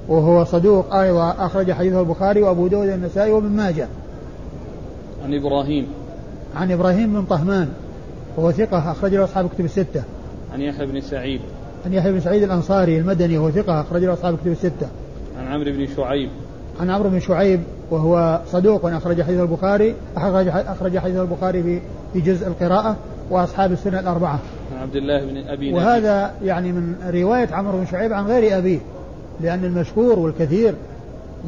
وهو 0.08 0.44
صدوق 0.44 0.94
أيضا 0.94 1.34
أخرج 1.38 1.72
حديثه 1.72 2.00
البخاري 2.00 2.42
وأبو 2.42 2.66
داود 2.66 2.88
والنسائي 2.88 3.32
وابن 3.32 3.48
ماجه. 3.48 3.88
عن 5.24 5.34
إبراهيم. 5.34 5.86
عن 6.56 6.72
إبراهيم 6.72 7.12
بن 7.12 7.24
طهمان 7.24 7.68
وهو 8.36 8.52
ثقة 8.52 8.90
أخرج 8.90 9.14
له 9.14 9.24
أصحاب 9.24 9.48
كتب 9.48 9.64
الستة 9.64 10.02
عن 10.52 10.60
يحيى 10.60 10.86
بن 10.86 11.00
سعيد 11.00 11.40
عن 11.86 11.92
يحيى 11.92 12.12
بن 12.12 12.20
سعيد 12.20 12.42
الأنصاري 12.42 12.98
المدني 12.98 13.38
وهو 13.38 13.50
ثقة 13.50 13.80
أخرج 13.80 14.04
له 14.04 14.12
أصحاب 14.12 14.36
كتب 14.36 14.52
الستة 14.52 14.88
عن 15.38 15.46
عمرو 15.46 15.72
بن 15.72 15.86
شعيب 15.96 16.30
عن 16.80 16.90
عمرو 16.90 17.08
بن 17.08 17.20
شعيب 17.20 17.60
وهو 17.90 18.40
صدوق 18.46 18.86
أخرج 18.86 19.22
حديث 19.22 19.40
البخاري 19.40 19.94
أخرج 20.16 20.48
أخرج 20.48 20.98
حديث 20.98 21.16
البخاري 21.16 21.62
في 21.62 21.80
في 22.12 22.20
جزء 22.20 22.46
القراءة 22.46 22.96
وأصحاب 23.30 23.72
السنة 23.72 24.00
الأربعة. 24.00 24.38
عن 24.74 24.82
عبد 24.82 24.96
الله 24.96 25.24
بن 25.24 25.36
أبي 25.36 25.70
نبي. 25.70 25.78
وهذا 25.78 26.34
يعني 26.44 26.72
من 26.72 26.94
رواية 27.14 27.48
عمرو 27.52 27.78
بن 27.78 27.86
شعيب 27.86 28.12
عن 28.12 28.26
غير 28.26 28.58
أبيه 28.58 28.78
لأن 29.40 29.64
المشهور 29.64 30.18
والكثير 30.18 30.74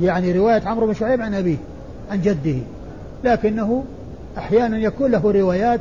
يعني 0.00 0.32
رواية 0.32 0.62
عمرو 0.66 0.86
بن 0.86 0.94
شعيب 0.94 1.20
عن 1.20 1.34
أبيه 1.34 1.56
عن 2.10 2.22
جده 2.22 2.58
لكنه 3.24 3.84
أحيانا 4.38 4.78
يكون 4.78 5.10
له 5.10 5.30
روايات 5.32 5.80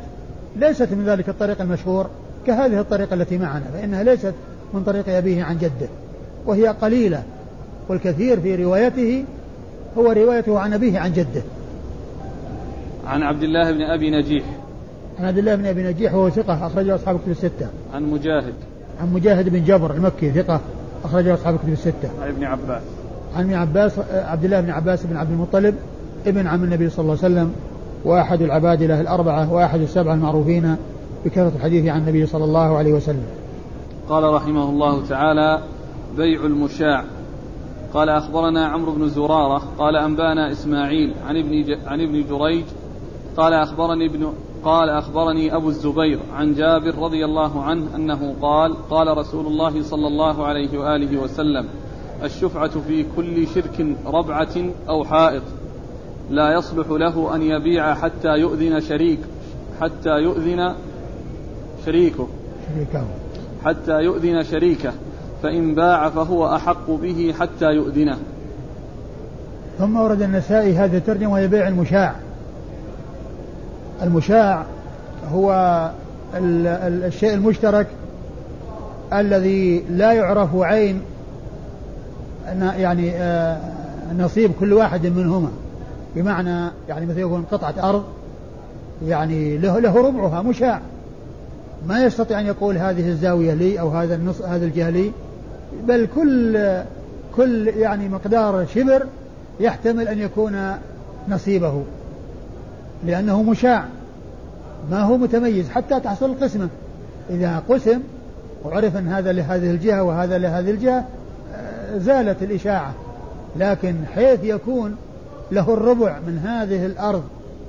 ليست 0.56 0.92
من 0.92 1.04
ذلك 1.06 1.28
الطريق 1.28 1.60
المشهور 1.60 2.06
كهذه 2.46 2.80
الطريقة 2.80 3.14
التي 3.14 3.38
معنا 3.38 3.64
فإنها 3.74 4.02
ليست 4.02 4.34
من 4.74 4.82
طريق 4.82 5.16
أبيه 5.16 5.44
عن 5.44 5.58
جده 5.58 5.88
وهي 6.46 6.68
قليلة 6.68 7.22
والكثير 7.88 8.40
في 8.40 8.64
روايته 8.64 9.24
هو 9.98 10.12
روايته 10.12 10.58
عن 10.58 10.72
أبيه 10.72 10.98
عن 10.98 11.12
جده. 11.12 11.42
عن 13.06 13.22
عبد 13.22 13.42
الله 13.42 13.72
بن 13.72 13.82
أبي 13.82 14.10
نجيح. 14.10 14.44
عن 15.18 15.24
عبد 15.24 15.38
الله 15.38 15.54
بن 15.54 15.66
أبي 15.66 15.82
نجيح 15.82 16.14
وهو 16.14 16.30
ثقة 16.30 16.66
أخرجه 16.66 16.94
أصحاب 16.94 17.16
الكتب 17.16 17.30
الستة. 17.30 17.66
عن 17.94 18.02
مجاهد. 18.02 18.54
عن 19.00 19.12
مجاهد 19.12 19.48
بن 19.48 19.64
جبر 19.64 19.94
المكي 19.94 20.30
ثقة 20.30 20.60
أخرجه 21.04 21.34
أصحاب 21.34 21.54
الكتب 21.54 21.72
الستة. 21.72 22.10
عن 22.22 22.28
ابن 22.28 22.44
عباس. 22.44 22.82
عن 23.36 23.44
ابن 23.44 23.54
عباس 23.54 23.92
عبد 24.12 24.44
الله 24.44 24.60
بن 24.60 24.70
عباس 24.70 25.06
بن 25.06 25.16
عبد 25.16 25.30
المطلب 25.30 25.74
ابن 26.26 26.46
عم 26.46 26.64
النبي 26.64 26.90
صلى 26.90 27.02
الله 27.02 27.18
عليه 27.24 27.34
وسلم 27.34 27.52
وأحد 28.06 28.42
العبادله 28.42 29.00
الأربعة 29.00 29.52
وأحد 29.52 29.80
السبعة 29.80 30.14
المعروفين 30.14 30.76
بكثرة 31.24 31.52
الحديث 31.56 31.86
عن 31.86 32.00
النبي 32.00 32.26
صلى 32.26 32.44
الله 32.44 32.76
عليه 32.76 32.92
وسلم. 32.92 33.26
قال 34.08 34.24
رحمه 34.34 34.70
الله 34.70 35.06
تعالى 35.06 35.62
بيع 36.16 36.44
المشاع 36.44 37.04
قال 37.94 38.08
أخبرنا 38.08 38.66
عمرو 38.66 38.92
بن 38.92 39.08
زرارة 39.08 39.62
قال 39.78 39.96
أنبانا 39.96 40.52
إسماعيل 40.52 41.14
عن 41.26 41.36
ابن 41.36 41.62
ج... 41.62 41.78
عن 41.86 42.00
ابن 42.00 42.24
جريج 42.28 42.64
قال 43.36 43.52
أخبرني 43.52 44.06
ابن 44.06 44.32
قال 44.64 44.88
أخبرني 44.88 45.56
أبو 45.56 45.68
الزبير 45.68 46.18
عن 46.34 46.54
جابر 46.54 46.98
رضي 46.98 47.24
الله 47.24 47.62
عنه 47.62 47.96
أنه 47.96 48.34
قال 48.42 48.88
قال 48.90 49.18
رسول 49.18 49.46
الله 49.46 49.82
صلى 49.82 50.06
الله 50.06 50.44
عليه 50.44 50.78
وآله 50.78 51.22
وسلم 51.22 51.66
الشفعة 52.24 52.80
في 52.80 53.04
كل 53.16 53.46
شرك 53.46 53.86
ربعة 54.06 54.56
أو 54.88 55.04
حائط 55.04 55.42
لا 56.30 56.52
يصلح 56.52 56.86
له 56.90 57.34
أن 57.34 57.42
يبيع 57.42 57.94
حتى 57.94 58.28
يؤذن 58.28 58.80
شريك 58.80 59.18
حتى 59.80 60.10
يؤذن 60.10 60.74
شريكه. 61.86 62.28
شريكه. 62.74 63.04
حتى 63.64 64.00
يؤذن 64.00 64.42
شريكه. 64.42 64.92
فإن 65.42 65.74
باع 65.74 66.08
فهو 66.08 66.54
أحق 66.56 66.90
به 66.90 67.34
حتى 67.40 67.64
يؤذنه. 67.64 68.18
ثم 69.78 69.96
ورد 69.96 70.22
النسائي 70.22 70.76
هذا 70.76 70.96
الترجمة 70.96 71.32
وهي 71.32 71.48
بيع 71.48 71.68
المشاع. 71.68 72.14
المشاع 74.02 74.64
هو 75.32 75.52
ال 76.34 76.66
ال 76.66 77.04
الشيء 77.04 77.34
المشترك 77.34 77.86
الذي 79.12 79.84
لا 79.90 80.12
يعرف 80.12 80.56
عين 80.56 81.00
يعني 82.76 83.12
آه 83.16 83.60
نصيب 84.18 84.52
كل 84.60 84.72
واحد 84.72 85.06
منهما. 85.06 85.48
بمعنى 86.16 86.70
يعني 86.88 87.06
مثل 87.06 87.18
يكون 87.18 87.44
قطعة 87.50 87.90
أرض 87.90 88.04
يعني 89.06 89.58
له 89.58 89.78
له 89.78 89.96
ربعها 89.96 90.42
مشاع. 90.42 90.80
ما 91.88 92.04
يستطيع 92.04 92.40
أن 92.40 92.46
يقول 92.46 92.78
هذه 92.78 93.08
الزاوية 93.08 93.54
لي 93.54 93.80
أو 93.80 93.88
هذا 93.88 94.14
النص 94.14 94.42
هذا 94.42 94.64
الجهة 94.64 94.90
لي 94.90 95.12
بل 95.88 96.08
كل 96.14 96.58
كل 97.36 97.68
يعني 97.68 98.08
مقدار 98.08 98.66
شبر 98.74 99.06
يحتمل 99.60 100.08
أن 100.08 100.18
يكون 100.18 100.72
نصيبه 101.28 101.82
لأنه 103.06 103.42
مشاع. 103.42 103.84
ما 104.90 105.02
هو 105.02 105.16
متميز 105.16 105.68
حتى 105.68 106.00
تحصل 106.00 106.30
القسمة 106.30 106.68
إذا 107.30 107.62
قسم 107.68 108.00
وعرف 108.64 108.96
أن 108.96 109.08
هذا 109.08 109.32
لهذه 109.32 109.70
الجهة 109.70 110.02
وهذا 110.02 110.38
لهذه 110.38 110.70
الجهة 110.70 111.04
آه، 111.54 111.98
زالت 111.98 112.42
الإشاعة. 112.42 112.94
لكن 113.56 113.94
حيث 114.14 114.44
يكون 114.44 114.96
له 115.52 115.74
الربع 115.74 116.18
من 116.26 116.38
هذه 116.38 116.86
الأرض 116.86 117.22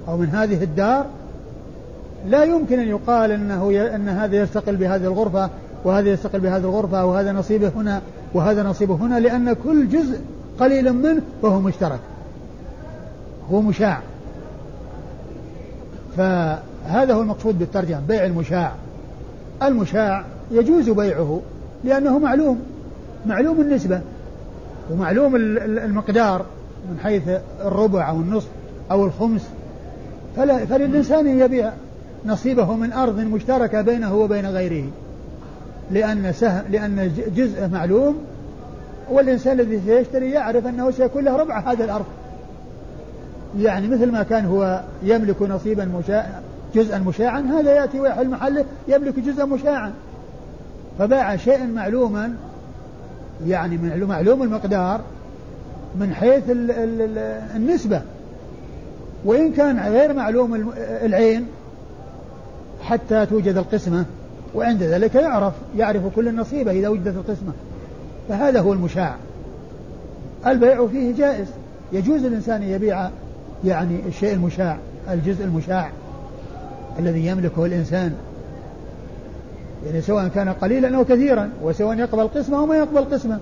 أو 0.08 0.18
من 0.18 0.30
هذه 0.30 0.64
الدار 0.64 1.06
لا 2.28 2.44
يمكن 2.44 2.80
أن 2.80 2.88
يقال 2.88 3.32
أنه 3.32 3.74
ي... 3.74 3.96
أن 3.96 4.10
هذا 4.10 4.36
يستقل 4.36 4.76
بهذه 4.76 5.04
الغرفة 5.04 5.50
وهذا 5.84 6.10
يستقل 6.10 6.40
بهذه 6.40 6.64
الغرفة 6.64 7.06
وهذا 7.06 7.32
نصيبه 7.32 7.72
هنا 7.76 8.02
وهذا 8.34 8.64
نصيبه 8.64 8.96
هنا 8.96 9.20
لأن 9.20 9.54
كل 9.54 9.90
جزء 9.90 10.20
قليل 10.60 10.94
منه 10.94 11.22
فهو 11.42 11.60
مشترك 11.60 12.00
هو 13.52 13.62
مشاع. 13.62 14.00
فهذا 16.18 17.14
هو 17.14 17.22
المقصود 17.22 17.60
بالترجمة 17.60 18.00
بيع 18.08 18.26
المشاع. 18.26 18.72
المشاع 19.64 20.26
يجوز 20.52 20.90
بيعه 20.90 21.42
لأنه 21.84 22.20
معلوم 22.20 22.62
معلوم 23.26 23.62
النسبة 23.62 24.02
ومعلوم 24.92 25.36
المقدار. 25.36 26.46
من 26.90 27.00
حيث 27.04 27.24
الربع 27.66 28.10
أو 28.10 28.16
النصف 28.16 28.48
أو 28.92 29.06
الخمس 29.06 29.50
فلا 30.36 30.66
فللإنسان 30.66 31.28
أن 31.28 31.40
يبيع 31.40 31.72
نصيبه 32.26 32.76
من 32.76 32.94
أرض 32.94 33.20
مشتركة 33.20 33.82
بينه 33.82 34.16
وبين 34.16 34.46
غيره 34.46 34.86
لأن 35.92 36.34
سهم 36.34 36.64
لأن 36.72 37.12
جزء 37.36 37.68
معلوم 37.68 38.18
والإنسان 39.12 39.60
الذي 39.60 39.82
سيشتري 39.86 40.32
يعرف 40.32 40.68
أنه 40.68 40.92
سيكون 40.92 41.24
له 41.24 41.38
ربع 41.38 41.60
هذه 41.60 41.84
الأرض. 41.84 42.06
يعني 43.60 43.88
مثل 43.88 44.12
ما 44.12 44.24
كان 44.24 44.46
هو 44.46 44.82
يملك 45.04 45.42
نصيبا 45.42 45.86
مشاع 45.86 46.40
جزءا 46.76 46.98
مشاعا 46.98 47.40
هذا 47.40 47.76
يأتي 47.76 48.00
ويحل 48.00 48.30
محله 48.30 48.66
يملك 48.88 49.20
جزءا 49.20 49.46
مشاعا. 49.46 49.92
فباع 51.00 51.36
شيئا 51.36 51.66
معلوما 51.66 52.36
يعني 53.48 53.78
معلوم 54.06 54.44
المقدار 54.44 55.02
من 56.00 56.14
حيث 56.14 56.44
النسبة. 57.56 58.02
وإن 59.26 59.52
كان 59.52 59.80
غير 59.80 60.14
معلوم 60.14 60.74
العين 60.78 61.46
حتى 62.82 63.26
توجد 63.26 63.58
القسمة 63.58 64.06
وعند 64.56 64.84
ذلك 64.84 65.16
يعرف 65.16 65.54
يعرف 65.78 66.16
كل 66.16 66.28
النصيبة 66.28 66.72
إذا 66.72 66.88
وجدت 66.88 67.16
القسمة. 67.16 67.52
فهذا 68.30 68.60
هو 68.60 68.74
المشاع. 68.74 69.16
البيع 70.48 70.88
فيه 70.88 71.16
جائز. 71.16 71.48
يجوز 71.94 72.24
الإنسان 72.24 72.64
يبيع 72.64 73.10
يعني 73.66 74.00
الشيء 74.08 74.34
المشاع 74.34 74.78
الجزء 75.12 75.44
المشاع 75.44 75.92
الذي 77.00 77.26
يملكه 77.26 77.66
الإنسان. 77.66 78.14
يعني 79.86 80.02
سواء 80.02 80.28
كان 80.28 80.50
قليلا 80.50 80.98
أو 80.98 81.06
كثيرا 81.06 81.50
وسواء 81.64 81.98
يقبل 81.98 82.28
قسمة 82.28 82.58
أو 82.58 82.66
ما 82.66 82.78
يقبل 82.78 83.04
قسمة. 83.04 83.40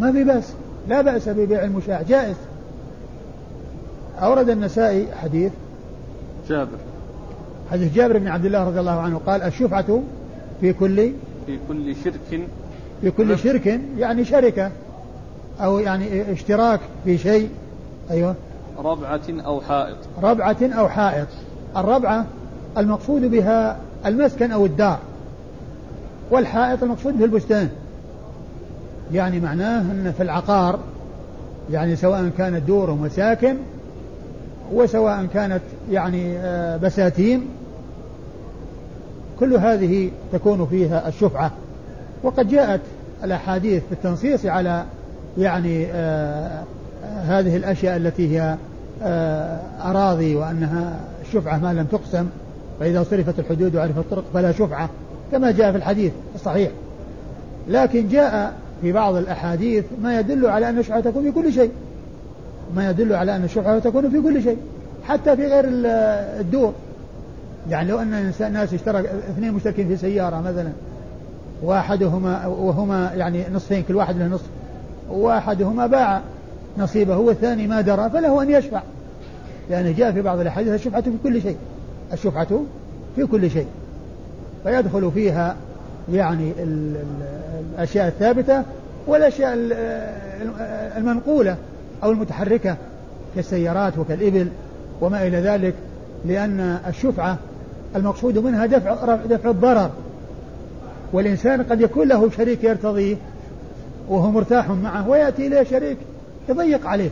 ما 0.00 0.12
في 0.12 0.24
بأس. 0.24 0.52
لا 0.90 1.02
بأس 1.02 1.28
ببيع 1.28 1.64
المشاع. 1.64 2.02
جائز. 2.02 2.36
أورد 4.22 4.48
النسائي 4.48 5.06
حديث. 5.22 5.52
جابر. 6.48 6.78
حديث 7.70 7.94
جابر 7.94 8.18
بن 8.18 8.28
عبد 8.28 8.44
الله 8.44 8.64
رضي 8.64 8.80
الله 8.80 9.00
عنه 9.00 9.20
قال 9.26 9.42
الشفعة 9.42 10.02
في 10.60 10.72
كل 10.72 11.12
في 11.46 11.58
كل 11.68 11.96
شرك. 12.04 12.42
في 13.02 13.10
كل 13.10 13.38
شرك 13.38 13.80
يعني 13.98 14.24
شركة 14.24 14.70
أو 15.60 15.78
يعني 15.78 16.32
اشتراك 16.32 16.80
في 17.04 17.18
شيء. 17.18 17.50
أيوه. 18.10 18.34
ربعة 18.78 19.20
أو 19.30 19.60
حائط. 19.60 19.96
ربعة 20.22 20.56
أو 20.62 20.88
حائط. 20.88 21.28
الربعة 21.76 22.26
المقصود 22.78 23.22
بها 23.22 23.76
المسكن 24.06 24.52
أو 24.52 24.66
الدار 24.66 24.98
والحائط 26.30 26.82
المقصود 26.82 27.18
به 27.18 27.24
البستان. 27.24 27.68
يعني 29.12 29.40
معناه 29.40 29.80
أن 29.80 30.12
في 30.16 30.22
العقار 30.22 30.78
يعني 31.70 31.96
سواء 31.96 32.30
كانت 32.38 32.62
دور 32.62 32.90
ومساكن 32.90 33.56
وسواء 34.72 35.26
كانت 35.34 35.62
يعني 35.90 36.38
آه، 36.38 36.76
بساتين 36.76 37.46
كل 39.40 39.54
هذه 39.54 40.10
تكون 40.32 40.66
فيها 40.66 41.08
الشفعة. 41.08 41.50
وقد 42.22 42.48
جاءت 42.48 42.80
الأحاديث 43.24 43.82
بالتنصيص 43.90 44.46
على 44.46 44.84
يعني 45.38 45.86
آه 45.86 46.62
هذه 47.04 47.56
الأشياء 47.56 47.96
التي 47.96 48.38
هي 48.38 48.56
آه 49.02 49.60
أراضي 49.82 50.36
وأنها 50.36 51.00
الشفعة 51.22 51.58
ما 51.58 51.72
لم 51.72 51.84
تقسم 51.84 52.26
فإذا 52.80 53.02
صرفت 53.02 53.38
الحدود 53.38 53.76
وعرفت 53.76 53.98
الطرق 53.98 54.24
فلا 54.34 54.52
شفعة 54.52 54.88
كما 55.32 55.50
جاء 55.50 55.70
في 55.70 55.76
الحديث 55.78 56.12
الصحيح. 56.34 56.70
لكن 57.68 58.08
جاء 58.08 58.52
في 58.82 58.92
بعض 58.92 59.14
الأحاديث 59.14 59.84
ما 60.02 60.20
يدل 60.20 60.46
على 60.46 60.68
أن 60.68 60.78
الشفعة 60.78 61.00
تكون 61.00 61.22
في 61.22 61.30
كل 61.30 61.52
شيء. 61.52 61.70
ما 62.76 62.90
يدل 62.90 63.14
على 63.14 63.36
أن 63.36 63.44
الشفعة 63.44 63.78
تكون 63.78 64.10
في 64.10 64.20
كل 64.20 64.42
شيء 64.42 64.56
حتى 65.04 65.36
في 65.36 65.46
غير 65.46 65.64
الدور. 66.40 66.72
يعني 67.70 67.90
لو 67.90 67.98
أن 67.98 68.32
ناس 68.52 68.74
اشترك 68.74 69.06
اثنين 69.06 69.52
مشتركين 69.52 69.88
في 69.88 69.96
سيارة 69.96 70.40
مثلا 70.40 70.72
واحدهما 71.62 72.46
وهما 72.46 73.12
يعني 73.14 73.44
نصفين 73.54 73.82
كل 73.82 73.96
واحد 73.96 74.16
له 74.16 74.26
نصف. 74.26 74.46
واحدهما 75.10 75.86
باع 75.86 76.20
نصيبه 76.78 77.16
والثاني 77.16 77.66
ما 77.66 77.80
درى 77.80 78.10
فله 78.10 78.42
أن 78.42 78.50
يشفع. 78.50 78.82
لأنه 79.70 79.92
جاء 79.92 80.12
في 80.12 80.22
بعض 80.22 80.40
الأحاديث 80.40 80.72
الشفعة 80.72 81.02
في 81.02 81.12
كل 81.22 81.42
شيء. 81.42 81.56
الشفعة 82.12 82.60
في 83.16 83.26
كل 83.26 83.50
شيء. 83.50 83.66
فيدخل 84.64 85.10
فيها 85.10 85.56
يعني 86.12 86.52
الأشياء 87.78 88.08
الثابتة 88.08 88.62
والأشياء 89.06 89.58
المنقولة 90.96 91.56
أو 92.02 92.10
المتحركة 92.10 92.76
كالسيارات 93.34 93.98
وكالإبل 93.98 94.48
وما 95.00 95.26
إلى 95.26 95.36
ذلك 95.40 95.74
لأن 96.24 96.78
الشفعة 96.88 97.38
المقصود 97.96 98.38
منها 98.38 98.66
دفع 98.66 99.16
دفع 99.16 99.50
الضرر. 99.50 99.90
والإنسان 101.12 101.62
قد 101.62 101.80
يكون 101.80 102.08
له 102.08 102.30
شريك 102.30 102.64
يرتضيه 102.64 103.16
وهو 104.08 104.30
مرتاح 104.30 104.70
معه 104.70 105.08
ويأتي 105.08 105.46
إليه 105.46 105.62
شريك 105.62 105.96
يضيق 106.48 106.86
عليه. 106.86 107.10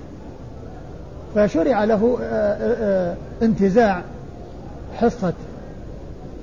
فشرع 1.34 1.84
له 1.84 2.18
آه، 2.22 2.24
آه، 2.24 3.10
آه، 3.10 3.16
انتزاع 3.42 4.02
حصة 4.96 5.32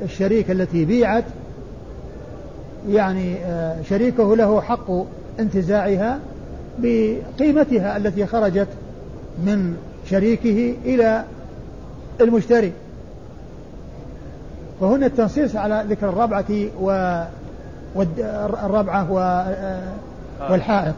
الشريك 0.02 0.52
التي 0.52 0.86
بيعت 0.86 1.24
يعني 2.90 3.36
شريكه 3.90 4.36
له 4.36 4.62
حق 4.62 4.92
انتزاعها 5.40 6.20
بقيمتها 6.80 7.98
التي 7.98 8.26
خرجت 8.26 8.68
من 9.46 9.78
شريكه 10.10 10.76
إلى 10.86 11.24
المشتري. 12.22 12.72
فهنا 14.82 15.06
التنصيص 15.06 15.56
على 15.56 15.86
ذكر 15.90 16.10
الربعة 16.10 16.46
و 16.82 17.22
والربعة 17.96 19.12
والحائط. 20.50 20.96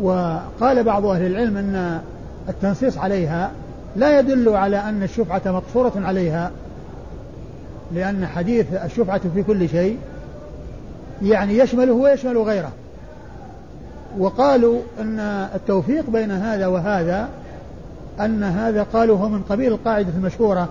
وقال 0.00 0.84
بعض 0.84 1.06
أهل 1.06 1.26
العلم 1.26 1.56
أن 1.56 2.00
التنصيص 2.48 2.98
عليها 2.98 3.50
لا 3.96 4.18
يدل 4.18 4.48
على 4.48 4.76
أن 4.76 5.02
الشفعة 5.02 5.42
مقصورة 5.46 5.92
عليها. 5.96 6.50
لأن 7.94 8.26
حديث 8.26 8.66
الشفعة 8.84 9.20
في 9.34 9.42
كل 9.42 9.68
شيء 9.68 9.98
يعني 11.22 11.58
يشمله 11.58 11.92
ويشمل 11.92 12.38
غيره. 12.38 12.72
وقالوا 14.18 14.80
أن 15.00 15.20
التوفيق 15.54 16.10
بين 16.10 16.30
هذا 16.30 16.66
وهذا 16.66 17.28
أن 18.20 18.42
هذا 18.42 18.82
قالوا 18.82 19.18
هو 19.18 19.28
من 19.28 19.42
قبيل 19.42 19.72
القاعدة 19.72 20.08
المشهورة 20.16 20.68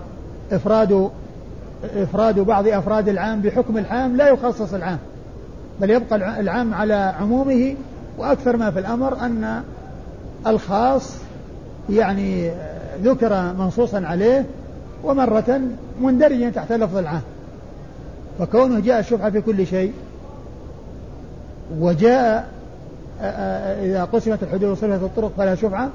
إفراد 0.52 1.10
إفراد 1.96 2.40
بعض 2.40 2.68
أفراد 2.68 3.10
العام 3.10 3.42
بحكم 3.42 3.78
العام 3.78 4.16
لا 4.16 4.30
يخصص 4.30 4.74
العام 4.74 4.98
بل 5.82 5.90
يبقى 5.90 6.16
العام 6.40 6.74
على 6.74 7.14
عمومه. 7.20 7.76
وأكثر 8.18 8.58
ما 8.58 8.72
في 8.72 8.80
الأمر 8.80 9.20
أن 9.22 9.64
الخاص 10.48 11.16
يعني 11.90 12.52
ذكر 13.04 13.54
منصوصا 13.54 14.02
عليه 14.06 14.46
ومرة 15.06 15.62
مندرجا 16.02 16.50
تحت 16.50 16.72
لفظ 16.72 16.98
العام 16.98 17.22
فكونه 18.40 18.80
جاء 18.80 19.00
الشفعة 19.00 19.30
في 19.30 19.42
كل 19.42 19.68
شيء 19.68 19.94
وجاء 21.80 22.48
إذا 23.84 24.04
قسمت 24.14 24.44
الحدود 24.44 24.64
وصلت 24.70 25.04
الطرق 25.04 25.32
فلا 25.38 25.56
شفعة 25.56 25.90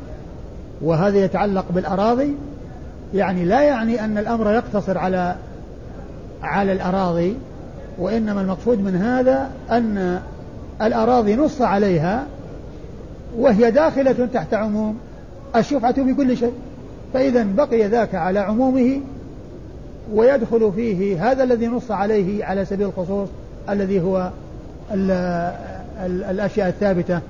وهذا 0.83 1.19
يتعلق 1.19 1.65
بالأراضي. 1.71 2.35
يعني 3.15 3.45
لا 3.45 3.63
يعني 3.63 4.05
أن 4.05 4.19
الأمر 4.19 4.53
يقتصر 4.53 4.99
على 4.99 5.37
على 6.43 6.73
الأراضي 6.73 7.37
وإنما 7.99 8.41
المقصود 8.41 8.79
من 8.79 8.97
هذا 8.97 9.51
أن 9.71 10.21
الأراضي 10.83 11.37
نص 11.37 11.63
عليها 11.63 12.27
وهي 13.39 13.71
داخلة 13.71 14.29
تحت 14.35 14.55
عموم 14.55 14.99
الشفعة 15.57 15.93
في 15.93 16.15
كل 16.15 16.37
شيء. 16.37 16.53
فإذا 17.15 17.47
بقي 17.57 17.89
ذاك 17.89 18.15
على 18.15 18.39
عمومه 18.39 19.01
ويدخل 20.15 20.73
فيه 20.77 21.31
هذا 21.31 21.43
الذي 21.45 21.67
نص 21.67 21.91
عليه 21.91 22.45
على 22.45 22.65
سبيل 22.65 22.87
الخصوص 22.87 23.29
الذي 23.69 24.01
هو 24.01 24.31
ال 24.95 25.11
ال 26.07 26.25
الأشياء 26.25 26.69
الثابتة 26.69 27.21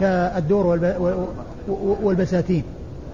كالدور 0.00 0.66
والبساتين. 2.02 2.62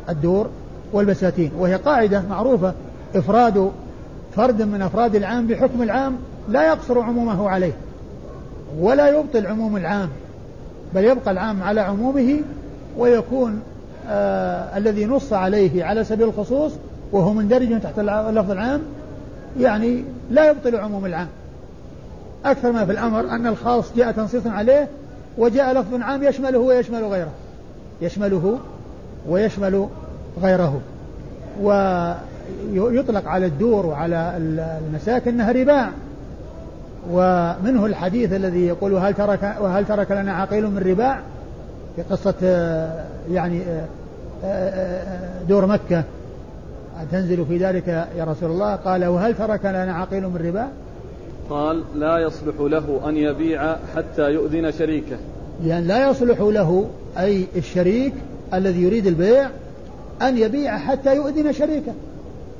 الدور 0.09 0.51
والبساتين. 0.93 1.51
وهي 1.59 1.75
قاعدة 1.75 2.23
معروفة. 2.31 2.73
إفراد 3.15 3.71
فرد 4.37 4.63
من 4.63 4.83
أفراد 4.83 5.15
العام 5.15 5.47
بحكم 5.47 5.83
العام 5.83 6.17
لا 6.49 6.67
يقصر 6.67 7.01
عمومه 7.01 7.49
عليه 7.49 7.73
ولا 8.81 9.19
يبطل 9.19 9.47
عموم 9.47 9.77
العام 9.77 10.09
بل 10.95 11.05
يبقى 11.05 11.31
العام 11.31 11.63
على 11.63 11.81
عمومه 11.81 12.41
ويكون 12.99 13.61
آه 14.09 14.79
الذي 14.79 15.07
نص 15.07 15.33
عليه 15.33 15.85
على 15.85 16.05
سبيل 16.05 16.29
الخصوص 16.29 16.73
وهو 17.13 17.33
مندرج 17.33 17.81
تحت 17.81 17.99
اللفظ 17.99 18.51
العام 18.51 18.81
يعني 19.61 20.05
لا 20.31 20.51
يبطل 20.51 20.77
عموم 20.77 21.07
العام. 21.07 21.29
أكثر 22.45 22.73
ما 22.73 22.85
في 22.85 22.93
الأمر 22.93 23.21
أن 23.21 23.47
الخاص 23.47 23.85
جاء 23.97 24.13
تنصيص 24.13 24.47
عليه 24.47 24.89
وجاء 25.39 25.73
لفظ 25.73 25.95
عام 26.01 26.23
يشمله 26.23 26.59
ويشمل 26.59 27.05
غيره. 27.05 27.33
يشمله 28.03 28.59
ويشمل 29.29 29.87
غيره. 30.43 30.81
ويطلق 31.63 33.29
على 33.29 33.47
الدور 33.47 33.87
وعلى 33.87 34.33
المساكن 34.37 35.31
أنها 35.31 35.53
رباع. 35.53 35.91
ومنه 37.11 37.87
الحديث 37.87 38.33
الذي 38.33 38.67
يقول 38.67 38.93
وهل 38.93 39.15
ترك 39.15 39.57
وهل 39.61 39.87
ترك 39.87 40.11
لنا 40.11 40.33
عقيل 40.33 40.67
من 40.67 40.79
رباع؟ 40.79 41.21
في 41.97 42.03
قصة 42.03 42.35
يعني 43.31 43.63
دور 45.49 45.67
مكة. 45.67 46.05
تنزل 47.13 47.47
في 47.47 47.57
ذلك 47.57 47.89
يا 47.89 48.25
رسول 48.25 48.51
الله؟ 48.51 48.77
قال 48.77 49.05
وهل 49.05 49.35
ترك 49.35 49.65
لنا 49.65 49.95
عقيل 49.95 50.23
من 50.23 50.37
رباع 50.37 50.69
قال 51.51 51.83
لا 51.95 52.19
يصلح 52.19 52.55
له 52.61 53.01
أن 53.09 53.17
يبيع 53.17 53.77
حتى 53.97 54.31
يؤذن 54.31 54.73
شريكه. 54.73 55.17
لأن 55.61 55.69
يعني 55.69 55.87
لا 55.87 56.11
يصلح 56.11 56.41
له 56.41 56.89
أي 57.19 57.47
الشريك 57.57 58.13
الذي 58.55 58.83
يريد 58.83 59.07
البيع 59.07 59.49
أن 60.23 60.39
يبيع 60.39 60.79
حتى 60.79 61.17
يؤذن 61.17 61.53
شريكه. 61.53 61.93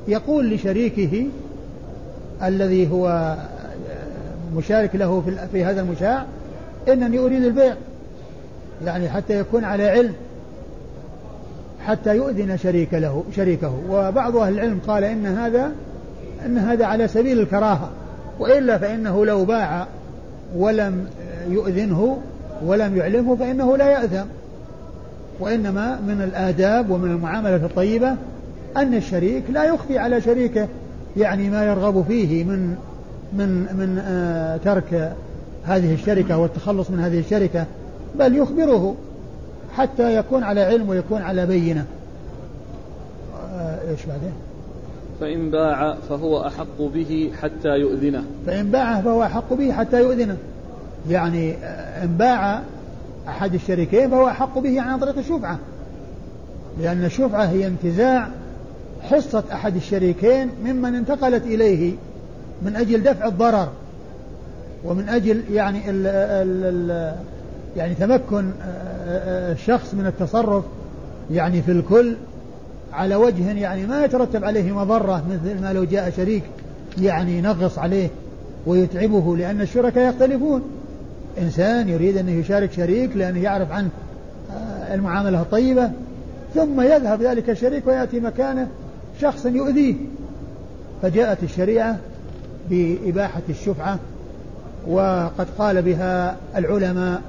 يقول 0.09 0.51
لشريكه 0.51 1.27
الذي 2.43 2.91
هو 2.91 3.37
مشارك 4.57 4.97
له 4.97 5.21
في, 5.21 5.49
في 5.53 5.65
هذا 5.65 5.81
المشاع 5.81 6.25
إنني 6.89 7.19
أريد 7.19 7.45
البيع. 7.45 7.75
يعني 8.85 9.09
حتى 9.09 9.39
يكون 9.39 9.65
على 9.65 9.89
علم. 9.89 10.15
حتى 11.87 12.17
يؤذن 12.17 12.57
شريك 12.57 12.95
له 12.95 13.25
شريكه. 13.37 13.73
وبعض 13.91 14.37
أهل 14.37 14.55
العلم 14.55 14.81
قال 14.87 15.05
إن 15.05 15.27
هذا 15.27 15.73
إن 16.47 16.59
هذا 16.59 16.85
على 16.87 17.09
سبيل 17.09 17.41
الكراهة. 17.41 17.91
وإلا 18.39 18.79
فإنه 18.79 19.27
لو 19.27 19.45
باع 19.45 19.87
ولم 20.57 21.07
يؤذنه 21.49 22.19
ولم 22.65 22.97
يعلمه 22.97 23.37
فإنه 23.37 23.77
لا 23.77 23.91
يأثم. 23.91 24.27
وإنما 25.41 26.01
من 26.01 26.23
الآداب 26.23 26.91
ومن 26.91 27.11
المعاملة 27.11 27.57
الطيبة 27.57 28.17
أن 28.77 28.95
الشريك 28.95 29.45
لا 29.51 29.65
يخفي 29.65 29.99
على 29.99 30.21
شريكه 30.21 30.69
يعني 31.17 31.51
ما 31.51 31.65
يرغب 31.65 32.05
فيه 32.09 32.45
من 32.45 32.77
من 33.33 33.49
من 33.49 33.99
آه 33.99 34.57
ترك 34.57 35.13
هذه 35.65 35.95
الشركة 35.95 36.39
والتخلص 36.39 36.91
من 36.91 37.01
هذه 37.01 37.19
الشركة 37.19 37.65
بل 38.19 38.37
يخبره. 38.37 38.95
حتى 39.77 40.17
يكون 40.17 40.43
على 40.43 40.61
علم 40.61 40.89
ويكون 40.89 41.23
على 41.23 41.47
بينة. 41.47 41.85
آه 43.55 43.91
إيش 43.91 44.07
بعدين؟ 44.07 44.33
فإن 45.21 45.51
باع 45.51 45.95
فهو 46.09 46.47
أحق 46.47 46.81
به 46.81 47.33
حتى 47.43 47.69
يؤذنه. 47.69 48.25
فإن 48.47 48.71
باع 48.71 49.01
فهو 49.01 49.23
أحق 49.23 49.53
به 49.53 49.73
حتى 49.73 49.99
يؤذنه. 49.99 50.37
يعني 51.11 51.53
آه، 51.53 52.05
إن 52.05 52.17
باع 52.17 52.63
أحد 53.29 53.55
الشريكين 53.55 54.11
فهو 54.11 54.29
أحق 54.29 54.59
به 54.59 54.81
عن 54.81 54.99
طريق 54.99 55.19
الشفعة 55.19 55.59
لأن 56.81 57.05
الشفعة 57.05 57.45
هي 57.45 57.67
انتزاع 57.67 58.29
حصة 59.03 59.45
أحد 59.53 59.77
الشريكين 59.77 60.51
ممن 60.65 60.95
انتقلت 60.95 61.43
إليه 61.43 61.93
من 62.63 62.77
أجل 62.77 63.03
دفع 63.03 63.27
الضرر. 63.27 63.69
ومن 64.85 65.09
أجل 65.09 65.43
يعني 65.53 65.91
ال 65.91 66.07
ال 66.07 66.65
ال 66.65 67.15
يعني 67.77 67.95
تمكن 67.95 68.51
الشخص 69.53 69.95
من 69.95 70.07
التصرف 70.07 70.65
يعني 71.31 71.63
في 71.63 71.73
الكل 71.73 72.17
على 72.93 73.15
وجه 73.17 73.53
يعني 73.53 73.87
ما 73.87 74.05
يترتب 74.05 74.45
عليه 74.45 74.73
مضرة 74.73 75.25
مثل 75.31 75.63
ما 75.63 75.73
لو 75.73 75.85
جاء 75.85 76.11
شريك 76.11 76.43
يعني 76.99 77.39
ينغص 77.39 77.79
عليه 77.79 78.09
ويتعبه 78.67 79.37
لأن 79.37 79.61
الشركاء 79.61 80.09
يختلفون. 80.09 80.63
إنسان 81.39 81.89
يريد 81.89 82.17
أن 82.17 82.29
يشارك 82.29 82.73
شريك 82.73 83.17
لأنه 83.17 83.43
يعرف 83.43 83.73
عنه 83.73 83.89
المعاملة 84.93 85.41
الطيبة 85.41 85.91
ثم 86.55 86.81
يذهب 86.81 87.23
ذلك 87.23 87.51
الشريك 87.51 87.87
ويأتي 87.87 88.21
مكانه 88.21 88.69
شخص 89.21 89.47
يؤذيه. 89.47 89.95
فجاءت 91.03 91.43
الشريعة 91.43 91.99
بإباحة 92.71 93.43
الشفعة 93.49 93.99
وقد 94.89 95.47
قال 95.59 95.83
بها 95.83 96.37
العلماء 96.57 97.23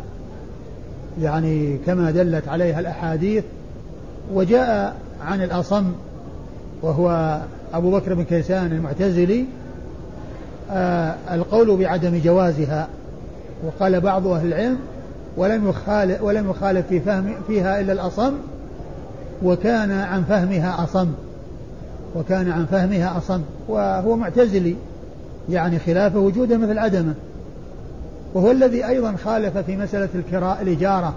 يعني 1.22 1.78
كما 1.86 2.11
دلت 2.11 2.47
عليها 2.47 2.80
الأحاديث 2.80 3.43
وجاء 4.34 4.95
عن 5.22 5.43
الأصم 5.43 5.91
وهو 6.82 7.39
أبو 7.74 7.91
بكر 7.91 8.13
بن 8.13 8.24
كيسان 8.24 8.72
المعتزلي 8.72 9.45
آه 10.72 11.15
القول 11.32 11.78
بعدم 11.78 12.22
جوازها. 12.24 12.88
وقال 13.65 14.01
بعض 14.01 14.28
أهل 14.28 14.47
العلم 14.47 14.78
ولم 15.38 15.70
يخالف 15.70 16.22
ولم 16.22 16.49
يخالف 16.49 16.88
في 16.88 16.99
فهم 16.99 17.34
فيها 17.47 17.80
إلا 17.80 17.93
الأصم 17.93 18.34
وكان 19.43 19.91
عن 19.91 20.24
فهمها 20.24 20.84
أصم 20.84 21.07
وكان 22.15 22.51
عن 22.51 22.65
فهمها 22.65 23.18
أصم 23.18 23.41
وهو 23.68 24.15
معتزلي 24.15 24.76
يعني 25.49 25.80
خلاف 25.80 26.15
وجوده 26.15 26.57
مثل 26.57 26.80
عدمه. 26.80 27.13
وهو 28.34 28.51
الذي 28.51 28.88
أيضا 28.88 29.15
خالف 29.25 29.57
في 29.57 29.78
مسألة 29.78 30.09
الكراء 30.15 30.61
الإجارة. 30.61 31.13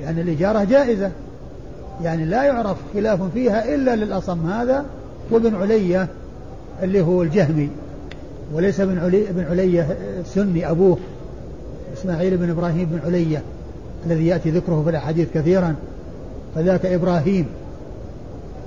لأن 0.00 0.18
الإجارة 0.18 0.64
جائزة. 0.64 1.10
يعني 2.02 2.24
لا 2.24 2.44
يعرف 2.44 2.76
خلاف 2.94 3.22
فيها 3.34 3.74
إلا 3.74 3.96
للأصم 3.96 4.50
هذا 4.50 4.84
وابن 5.30 5.54
علية 5.54 6.08
اللي 6.82 7.00
هو 7.00 7.22
الجهمي. 7.22 7.68
وليس 8.54 8.80
بن 8.80 8.98
علي 8.98 9.24
بن 9.30 9.44
علية 9.50 9.96
السني 10.20 10.70
أبوه 10.70 10.98
إسماعيل 11.98 12.36
بن 12.36 12.50
إبراهيم 12.50 12.84
بن 12.84 13.00
علية 13.06 13.42
الذي 14.06 14.26
يأتي 14.26 14.50
ذكره 14.50 14.82
في 14.84 14.90
الأحاديث 14.90 15.28
كثيرا. 15.34 15.74
فذاك 16.54 16.86
إبراهيم. 16.86 17.46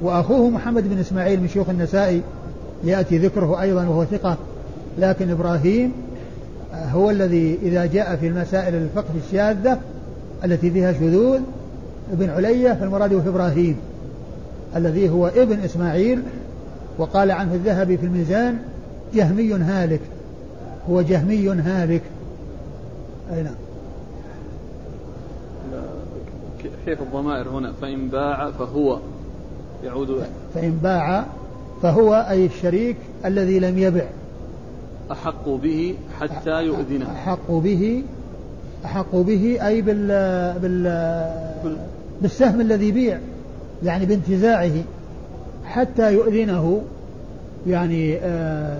وأخوه 0.01 0.49
محمد 0.49 0.89
بن 0.89 0.99
إسماعيل 0.99 1.41
من 1.41 1.47
شيوخ 1.47 1.69
النسائي 1.69 2.21
يأتي 2.83 3.17
ذكره 3.17 3.61
أيضا 3.61 3.81
وهو 3.87 4.05
ثقة. 4.05 4.37
لكن 4.99 5.29
إبراهيم 5.29 5.91
هو 6.89 7.09
الذي 7.09 7.59
إذا 7.61 7.85
جاء 7.85 8.15
في 8.15 8.27
المسائل 8.27 8.75
الفقه 8.75 9.13
الشاذة 9.27 9.79
التي 10.45 10.71
فيها 10.71 10.93
شذوذ 10.93 11.39
ابن 12.13 12.29
علية 12.29 12.73
فالمراد 12.73 13.21
في 13.21 13.29
إبراهيم 13.29 13.77
الذي 14.75 15.09
هو 15.09 15.27
ابن 15.27 15.59
إسماعيل 15.59 16.21
وقال 16.97 17.31
عنه 17.31 17.53
الذهبي 17.53 17.97
في 17.97 18.05
الميزان 18.05 18.59
جهمي 19.13 19.53
هالك 19.53 20.01
هو 20.89 21.01
جهمي 21.01 21.49
هالك. 21.49 22.01
أي 23.33 23.43
نعم. 23.43 23.53
كيف 26.85 27.01
الضمائر 27.01 27.49
هنا؟ 27.49 27.73
فإن 27.81 28.07
باع 28.07 28.51
فهو 28.51 28.99
يعود 29.83 30.23
فإن 30.55 30.79
باع 30.83 31.25
فهو 31.81 32.13
أي 32.29 32.45
الشريك 32.45 32.97
الذي 33.25 33.59
لم 33.59 33.77
يبع. 33.77 34.05
أحق 35.11 35.49
به 35.49 35.95
حتى 36.19 36.61
يؤذنه. 36.63 37.11
أحق 37.11 37.51
به 37.51 38.03
أحق 38.85 39.15
به 39.15 39.67
أي 39.67 39.81
بال 39.81 40.07
بال 40.59 40.83
بالسهم 42.21 42.61
الذي 42.61 42.87
يبيع 42.87 43.19
يعني 43.83 44.05
بانتزاعه 44.05 44.71
حتى 45.65 46.13
يؤذنه 46.13 46.81
يعني 47.67 48.17
آه 48.17 48.77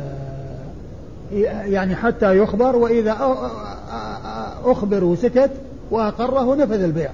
يعني 1.65 1.95
حتى 1.95 2.37
يخبر 2.37 2.75
وإذا 2.75 3.17
أخبر 4.65 5.03
وسكت 5.03 5.51
وأقره 5.91 6.55
نفذ 6.55 6.83
البيع. 6.83 7.09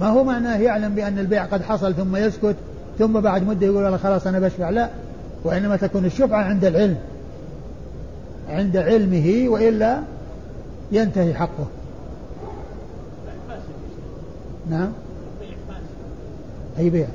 ما 0.00 0.06
هو 0.06 0.24
معناه 0.24 0.56
يعلم 0.56 0.94
بأن 0.94 1.18
البيع 1.18 1.44
قد 1.44 1.62
حصل 1.62 1.94
ثم 1.94 2.16
يسكت 2.16 2.56
ثم 2.98 3.20
بعد 3.20 3.46
مدة 3.46 3.66
يقول 3.66 3.98
خلاص 3.98 4.26
أنا 4.26 4.38
بشفع 4.38 4.70
لا 4.70 4.88
وإنما 5.44 5.76
تكون 5.76 6.04
الشفعة 6.04 6.42
عند 6.42 6.64
العلم. 6.64 6.96
عند 8.52 8.76
علمه 8.76 9.48
وإلا 9.48 10.00
ينتهي 10.92 11.34
حقه. 11.34 11.66
نعم. 14.70 14.92
أي 16.78 16.90
بيع؟ 16.90 17.06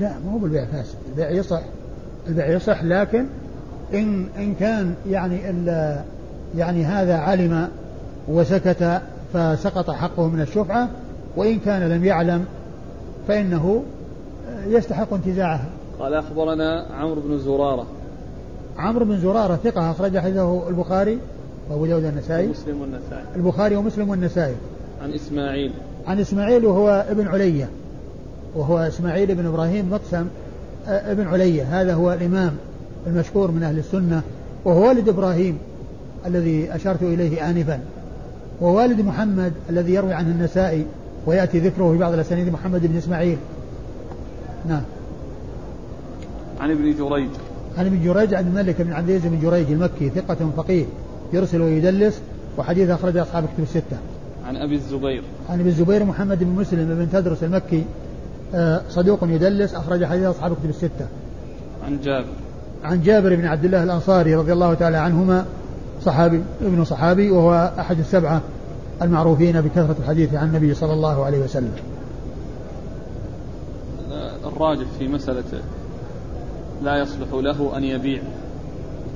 لا 0.00 0.12
ما 0.26 0.32
هو 0.32 0.38
بالبيع 0.38 0.64
فاسد. 0.64 0.96
البيع 1.08 1.30
يصح. 1.30 1.62
البيع 2.28 2.46
يصح 2.46 2.82
لكن 2.82 3.26
إن 3.94 4.26
إن 4.38 4.54
كان 4.54 4.94
يعني 5.10 5.40
يعني 6.56 6.84
هذا 6.84 7.16
علم 7.16 7.68
وسكت 8.28 9.02
فسقط 9.34 9.90
حقه 9.90 10.28
من 10.28 10.40
الشفعة 10.40 10.88
وإن 11.36 11.58
كان 11.58 11.82
لم 11.82 12.04
يعلم 12.04 12.44
فإنه 13.28 13.82
يستحق 14.66 15.14
انتزاعها 15.14 15.68
قال 16.00 16.14
أخبرنا 16.14 16.86
عمرو 16.90 17.20
بن 17.20 17.38
زرارة. 17.38 17.86
عمرو 18.78 19.04
بن 19.04 19.20
زرارة 19.20 19.56
ثقة 19.64 19.90
أخرج 19.90 20.18
حديثه 20.18 20.68
البخاري 20.68 21.18
وأبو 21.70 21.86
داود 21.86 22.04
النسائي. 22.04 22.46
ومسلم 22.46 22.80
والنسائي. 22.80 23.24
البخاري 23.36 23.76
ومسلم 23.76 24.08
والنسائي. 24.08 24.54
عن 25.02 25.12
إسماعيل. 25.12 25.72
عن 26.06 26.20
إسماعيل 26.20 26.66
وهو 26.66 27.06
ابن 27.10 27.28
علية. 27.28 27.68
وهو 28.54 28.78
إسماعيل 28.78 29.34
بن 29.34 29.46
إبراهيم 29.46 29.90
مقسم 29.90 30.26
آه، 30.88 31.12
ابن 31.12 31.26
علية. 31.26 31.80
هذا 31.80 31.94
هو 31.94 32.12
الإمام 32.12 32.56
المشهور 33.06 33.50
من 33.50 33.62
أهل 33.62 33.78
السنة. 33.78 34.22
وهو 34.64 34.88
والد 34.88 35.08
إبراهيم 35.08 35.58
الذي 36.26 36.74
أشرت 36.74 37.02
إليه 37.02 37.50
آنفا. 37.50 37.80
ووالد 38.60 39.00
محمد 39.00 39.52
الذي 39.70 39.94
يروي 39.94 40.12
عنه 40.12 40.28
النسائي 40.28 40.86
ويأتي 41.26 41.58
ذكره 41.58 41.92
في 41.92 41.98
بعض 41.98 42.12
الأسانيد 42.12 42.48
محمد 42.48 42.86
بن 42.86 42.96
إسماعيل. 42.96 43.38
نعم. 44.68 44.82
عن 46.60 46.70
ابن 46.70 46.96
جريج 46.96 47.28
عن 47.78 47.86
ابن 47.86 48.04
جريج 48.04 48.34
عن 48.34 48.46
الملك 48.46 48.82
بن 48.82 48.92
عبد 48.92 49.08
العزيز 49.08 49.32
بن 49.32 49.40
جريج 49.40 49.72
المكي 49.72 50.10
ثقة 50.10 50.50
فقيه 50.56 50.84
يرسل 51.32 51.60
ويدلس 51.60 52.20
وحديث 52.58 52.90
أخرج 52.90 53.16
أصحاب 53.16 53.44
كتب 53.44 53.62
الستة. 53.62 53.96
عن 54.46 54.56
أبي 54.56 54.74
الزبير. 54.74 55.22
عن 55.50 55.60
أبي 55.60 55.68
الزبير 55.68 56.04
محمد 56.04 56.44
بن 56.44 56.50
مسلم 56.50 56.94
بن 56.94 57.08
تدرس 57.12 57.44
المكي 57.44 57.84
آه، 58.54 58.82
صدوق 58.90 59.18
يدلس 59.22 59.74
أخرج 59.74 60.04
حديث 60.04 60.24
أصحاب 60.24 60.52
كتب 60.52 60.70
الستة. 60.70 61.06
عن 61.86 61.98
جابر. 62.04 62.26
عن 62.84 63.02
جابر 63.02 63.36
بن 63.36 63.44
عبد 63.44 63.64
الله 63.64 63.82
الأنصاري 63.82 64.34
رضي 64.34 64.52
الله 64.52 64.74
تعالى 64.74 64.96
عنهما 64.96 65.44
صحابي 66.04 66.42
ابن 66.62 66.84
صحابي 66.84 67.30
وهو 67.30 67.72
أحد 67.78 67.98
السبعة 67.98 68.40
المعروفين 69.02 69.60
بكثرة 69.60 69.96
الحديث 70.00 70.34
عن 70.34 70.48
النبي 70.48 70.74
صلى 70.74 70.92
الله 70.92 71.24
عليه 71.24 71.38
وسلم. 71.38 71.72
الراجح 74.46 74.86
في 74.98 75.08
مسألة 75.08 75.44
لا 76.82 76.96
يصلح 76.96 77.28
له 77.32 77.76
أن 77.76 77.84
يبيع 77.84 78.22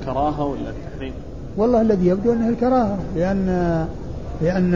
كراهة 0.05 0.43
ولا 0.43 0.69
التحريم. 0.69 1.13
والله 1.57 1.81
الذي 1.81 2.07
يبدو 2.07 2.33
أنه 2.33 2.49
الكراهة 2.49 2.97
لأن 3.15 3.45
لأن 4.41 4.71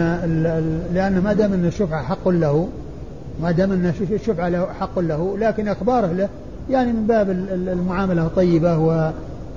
لأن 0.94 1.22
ما 1.24 1.34
دام 1.34 1.54
أن 1.54 1.66
الشفعة 1.66 2.04
حق 2.04 2.28
له 2.28 2.68
ما 3.42 3.52
دام 3.52 3.72
أن 3.72 3.94
الشفعة 4.12 4.50
له 4.50 4.66
حق 4.80 5.00
له 5.00 5.38
لكن 5.38 5.68
إخباره 5.68 6.08
له 6.08 6.30
يعني 6.70 6.94
من 6.94 7.08
باب 7.08 7.30
المعاملة 7.52 8.26
الطيبة 8.26 8.78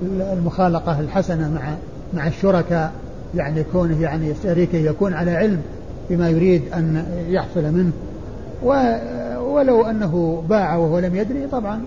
والمخالقة 0.01 0.99
الحسنة 0.99 1.51
مع 1.53 1.73
مع 2.13 2.27
الشركاء 2.27 2.91
يعني 3.35 3.63
كونه 3.63 4.01
يعني 4.01 4.33
شريكه 4.43 4.77
يكون 4.77 5.13
على 5.13 5.31
علم 5.31 5.61
بما 6.09 6.29
يريد 6.29 6.61
أن 6.73 7.05
يحصل 7.29 7.63
منه. 7.63 7.91
ولو 9.41 9.85
أنه 9.85 10.43
باع 10.49 10.75
وهو 10.75 10.99
لم 10.99 11.15
يدري 11.15 11.47
طبعا 11.47 11.81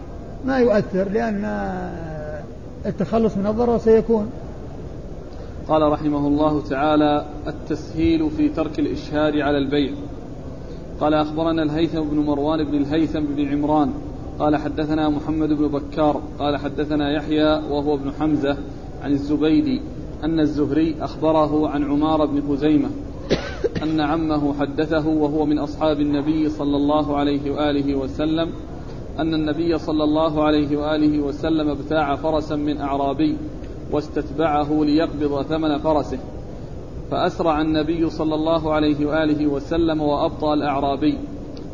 ما 0.45 0.59
يؤثر 0.59 1.09
لأن 1.09 1.45
التخلص 2.87 3.37
من 3.37 3.47
الضرر 3.47 3.79
سيكون. 3.79 4.31
قال 5.69 5.93
رحمه 5.93 6.27
الله 6.27 6.63
تعالى 6.63 7.25
التسهيل 7.47 8.31
في 8.31 8.49
ترك 8.49 8.79
الإشهاد 8.79 9.37
على 9.37 9.59
البيع. 9.59 9.93
قال 11.01 11.15
أخبرنا 11.15 11.63
الهيثم 11.63 12.01
بن 12.01 12.17
مروان 12.17 12.65
بن 12.65 12.75
الهيثم 12.75 13.21
بن 13.21 13.49
عمران. 13.49 13.93
قال 14.39 14.57
حدثنا 14.57 15.09
محمد 15.09 15.49
بن 15.49 15.69
بكار. 15.69 16.21
قال 16.39 16.57
حدثنا 16.57 17.13
يحيى 17.13 17.53
وهو 17.71 17.95
ابن 17.95 18.13
حمزة 18.21 18.57
عن 19.03 19.13
الزبيدي 19.13 19.81
أن 20.25 20.41
الزهري 20.41 20.97
أخبره 21.01 21.69
عن 21.69 21.85
عمار 21.85 22.27
بن 22.27 22.43
خزيمة 22.49 22.89
أن 23.83 24.01
عمه 24.01 24.55
حدثه 24.61 25.09
وهو 25.09 25.47
من 25.47 25.59
أصحاب 25.59 26.01
النبي 26.01 26.49
صلى 26.49 26.77
الله 26.77 27.17
عليه 27.17 27.51
وآله 27.51 27.95
وسلم 27.95 28.51
أن 29.21 29.35
النبي 29.35 29.79
صلى 29.79 30.05
الله 30.05 30.45
عليه 30.45 30.77
وآله 30.77 31.21
وسلم 31.21 31.69
ابتاع 31.69 32.17
فرسا 32.17 32.57
من 32.57 32.81
أعرابي 32.81 33.37
واستتبعه 33.93 34.85
ليقبض 34.85 35.43
ثمن 35.43 35.79
فرسه. 35.79 36.19
فأسرع 37.11 37.61
النبي 37.61 38.11
صلى 38.11 38.35
الله 38.35 38.73
عليه 38.73 39.07
وآله 39.07 39.47
وسلم 39.47 40.01
وأبطى 40.01 40.55
الأعرابي. 40.55 41.19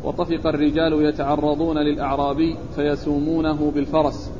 وطفق 0.03 0.47
الرجال 0.47 1.05
يتعرضون 1.05 1.77
للأعرابي 1.77 2.55
فيسومونه 2.75 3.71
بالفرس. 3.75 4.31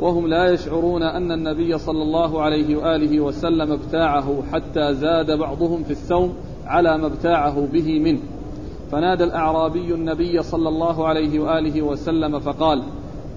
وهم 0.00 0.26
لا 0.26 0.52
يشعرون 0.52 1.02
أن 1.02 1.32
النبي 1.32 1.78
صلى 1.78 2.02
الله 2.02 2.42
عليه 2.42 2.76
وآله 2.76 3.20
وسلم 3.20 3.72
ابتاعه 3.72 4.42
حتى 4.52 4.94
زاد 4.94 5.38
بعضهم 5.38 5.84
في 5.84 5.90
السوم 5.90 6.34
على 6.66 6.98
ما 6.98 7.06
ابتاعه 7.06 7.68
به 7.72 7.98
منه. 8.00 8.20
فنادى 8.92 9.24
الأعرابي 9.24 9.94
النبي 9.94 10.42
صلى 10.42 10.68
الله 10.68 11.08
عليه 11.08 11.40
وآله 11.40 11.82
وسلم 11.82 12.38
فقال 12.38 12.82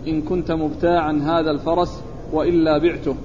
إن 0.07 0.21
كنت 0.21 0.51
مبتاعا 0.51 1.11
هذا 1.11 1.51
الفرس 1.51 2.01
وإلا 2.33 2.77
بعته. 2.77 3.15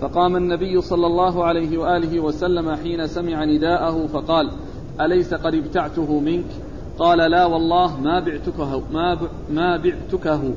فقام 0.00 0.36
النبي 0.36 0.80
صلى 0.80 1.06
الله 1.06 1.44
عليه 1.44 1.78
وآله 1.78 2.20
وسلم 2.20 2.74
حين 2.74 3.06
سمع 3.06 3.44
نداءه 3.44 4.06
فقال 4.06 4.50
أليس 5.00 5.34
قد 5.34 5.54
ابتعته 5.54 6.20
منك؟ 6.20 6.46
قال 6.98 7.30
لا 7.30 7.46
والله 7.46 8.00
ما 8.00 8.20
بعتكه 8.20 8.82
ما, 8.92 9.18
ما 9.50 9.76
بعتكه. 9.76 10.52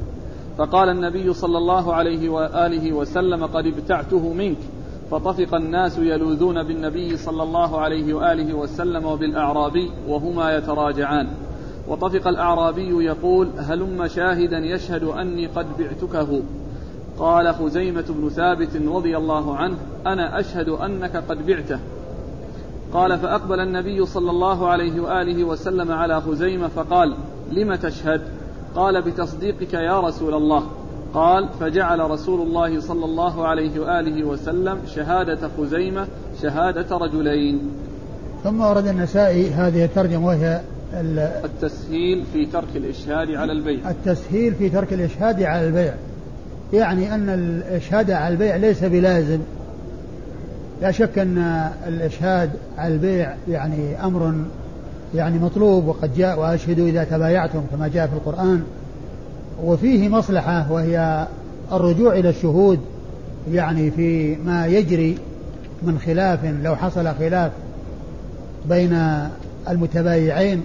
فقال 0.58 0.90
النبي 0.90 1.34
صلى 1.34 1.58
الله 1.58 1.94
عليه 1.94 2.30
وآله 2.30 2.94
وسلم 2.94 3.46
قد 3.46 3.66
ابتعته 3.68 4.34
منك. 4.34 4.58
فطفق 5.12 5.56
الناس 5.56 5.98
يلوذون 5.98 6.64
بالنبي 6.64 7.18
صلى 7.18 7.44
الله 7.44 7.80
عليه 7.80 8.14
وآله 8.14 8.54
وسلم 8.54 9.06
وبالأعرابي 9.06 9.92
وهما 10.08 10.58
يتراجعان. 10.58 11.28
وطفق 11.88 12.28
الأعرابي 12.28 13.06
يقول 13.06 13.50
هلم 13.58 14.08
شاهدا 14.08 14.58
يشهد 14.58 15.04
أني 15.04 15.48
قد 15.48 15.66
بعتكه. 15.80 16.42
قال 17.20 17.56
خزيمة 17.56 18.06
بن 18.10 18.30
ثابت 18.30 18.70
رضي 18.88 19.18
الله 19.18 19.56
عنه 19.56 19.78
أنا 20.06 20.40
أشهد 20.40 20.70
أنك 20.70 21.24
قد 21.30 21.46
بعته. 21.46 21.80
قال 22.94 23.20
فأقبل 23.20 23.60
النبي 23.60 24.06
صلى 24.06 24.32
الله 24.32 24.68
عليه 24.68 25.02
وآله 25.02 25.44
وسلم 25.44 25.92
على 25.92 26.22
خزيمة 26.22 26.68
فقال 26.68 27.16
لم 27.52 27.76
تشهد؟ 27.76 28.22
قال 28.76 29.02
بتصديقك 29.02 29.74
يا 29.74 30.00
رسول 30.00 30.34
الله. 30.34 30.64
قال 31.14 31.50
فجعل 31.60 32.00
رسول 32.00 32.42
الله 32.42 32.82
صلى 32.82 33.06
الله 33.06 33.48
عليه 33.48 33.80
وآله 33.80 34.24
وسلم 34.24 34.78
شهادة 34.96 35.50
خزيمة 35.58 36.08
شهادة 36.42 36.98
رجلين. 36.98 37.62
ثم 38.44 38.62
ورد 38.62 38.88
النسائي 38.88 39.50
هذه 39.50 39.86
الترجمة 39.86 40.28
وهي 40.28 40.62
التسهيل 41.44 42.24
في 42.34 42.46
ترك 42.46 42.76
الإشهاد 42.76 43.32
على 43.32 43.52
البيع. 43.52 43.90
التسهيل 43.90 44.54
في 44.56 44.70
ترك 44.70 44.94
الإشهاد 44.94 45.44
على 45.44 45.68
البيع. 45.68 45.94
يعني 46.74 47.16
أن 47.16 47.30
الإشهاد 47.30 48.12
على 48.12 48.34
البيع 48.34 48.56
ليس 48.56 48.84
بلازم. 48.84 49.40
لا 50.82 50.92
شك 50.92 51.20
أن 51.20 51.38
الإشهاد 51.88 52.50
على 52.78 52.94
البيع 52.94 53.34
يعني 53.50 54.06
أمر 54.06 54.34
يعني 55.16 55.40
مطلوب 55.40 55.88
وقد 55.88 56.16
جاء 56.18 56.40
وأشهدوا 56.40 56.88
إذا 56.88 57.04
تبايعتم 57.04 57.62
كما 57.72 57.88
جاء 57.88 58.08
في 58.08 58.14
القرآن. 58.14 58.64
وفيه 59.64 60.10
مصلحة 60.10 60.72
وهي 60.72 61.28
الرجوع 61.72 62.14
إلى 62.14 62.30
الشهود 62.30 62.80
يعني 63.52 63.92
في 63.92 64.36
ما 64.36 64.68
يجري 64.68 65.18
من 65.84 66.00
خلاف 66.00 66.40
لو 66.64 66.76
حصل 66.76 67.08
خلاف 67.20 67.52
بين 68.70 69.00
المتبايعين. 69.70 70.64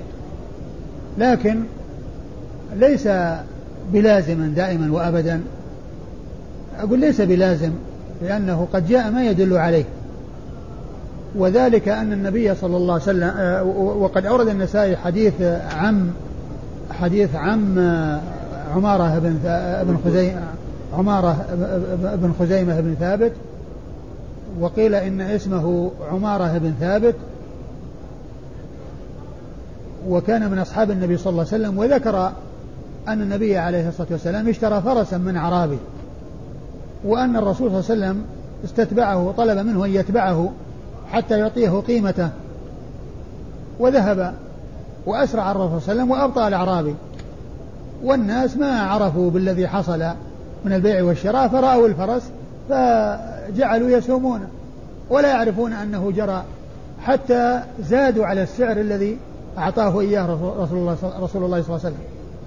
لكن 1.19 1.61
ليس 2.77 3.09
بلازما 3.93 4.53
دائما 4.57 4.93
وابدا. 4.93 5.41
أقول 6.79 7.01
ليس 7.01 7.21
بلازم 7.21 7.71
لأنه 8.23 8.69
قد 8.73 8.89
جاء 8.89 9.11
ما 9.11 9.31
يدل 9.31 9.57
عليه. 9.57 9.85
وذلك 11.35 11.89
أن 11.89 12.13
النبي 12.13 12.55
صلى 12.55 12.77
الله 12.77 12.93
عليه 12.93 13.03
وسلم 13.03 13.31
آه، 13.37 13.63
وقد 13.99 14.27
أورد 14.27 14.49
النسائي 14.49 14.97
حديث 14.97 15.35
عم 15.73 16.11
حديث 16.91 17.35
عم 17.35 17.79
عمارة 18.75 19.19
بن 19.19 19.39
بن 19.85 19.99
خزيمة 20.05 20.41
عمارة 20.99 21.47
بن 22.23 22.33
خزيمة 22.41 22.81
بن 22.81 22.95
ثابت 23.01 23.33
وقيل 24.61 24.95
إن 24.95 25.21
اسمه 25.21 25.91
عمارة 26.13 26.59
بن 26.59 26.73
ثابت 26.81 27.15
وكان 30.09 30.51
من 30.51 30.59
أصحاب 30.59 30.91
النبي 30.91 31.17
صلى 31.17 31.31
الله 31.31 31.47
عليه 31.53 31.65
وسلم 31.65 31.79
وذكر 31.79 32.33
أن 33.09 33.23
النبي 33.23 33.57
عليه 33.57 33.89
الصلاة 33.89 34.09
والسلام 34.11 34.49
اشترى 34.49 34.83
فرسا 34.83 35.19
من 35.19 35.37
أعرابي 35.37 35.79
وأن 37.05 37.37
الرسول 37.37 37.71
صلى 37.71 37.95
الله 37.95 38.07
عليه 38.07 38.15
وسلم 38.15 38.25
استتبعه 38.65 39.27
وطلب 39.27 39.59
منه 39.67 39.85
أن 39.85 39.91
يتبعه 39.91 40.53
حتى 41.13 41.39
يعطيه 41.39 41.71
قيمته 41.71 42.31
وذهب 43.79 44.35
وأسرع 45.07 45.51
الرسول 45.51 45.81
صلى 45.83 45.93
الله 45.93 46.03
عليه 46.03 46.03
وسلم 46.03 46.11
وأبطأ 46.11 46.49
الأعرابي. 46.49 46.95
والناس 48.03 48.57
ما 48.57 48.81
عرفوا 48.81 49.31
بالذي 49.31 49.69
حصل 49.69 50.05
من 50.65 50.73
البيع 50.73 51.03
والشراء 51.03 51.49
فرأوا 51.49 51.89
الفرس 51.89 52.23
فجعلوا 52.69 53.91
يسومونه 53.91 54.47
ولا 55.11 55.29
يعرفون 55.29 55.73
أنه 55.73 56.13
جرى 56.17 56.45
حتى 57.03 57.63
زادوا 57.83 58.27
على 58.27 58.43
السعر 58.43 58.77
الذي 58.77 59.19
أعطاه 59.59 60.01
إياه 60.01 60.27
رسول 60.59 60.79
الله 60.79 60.97
رسول 61.03 61.45
الله 61.45 61.63
صلى 61.63 61.77
الله 61.77 61.81
عليه 61.85 61.87
وسلم. 61.87 61.99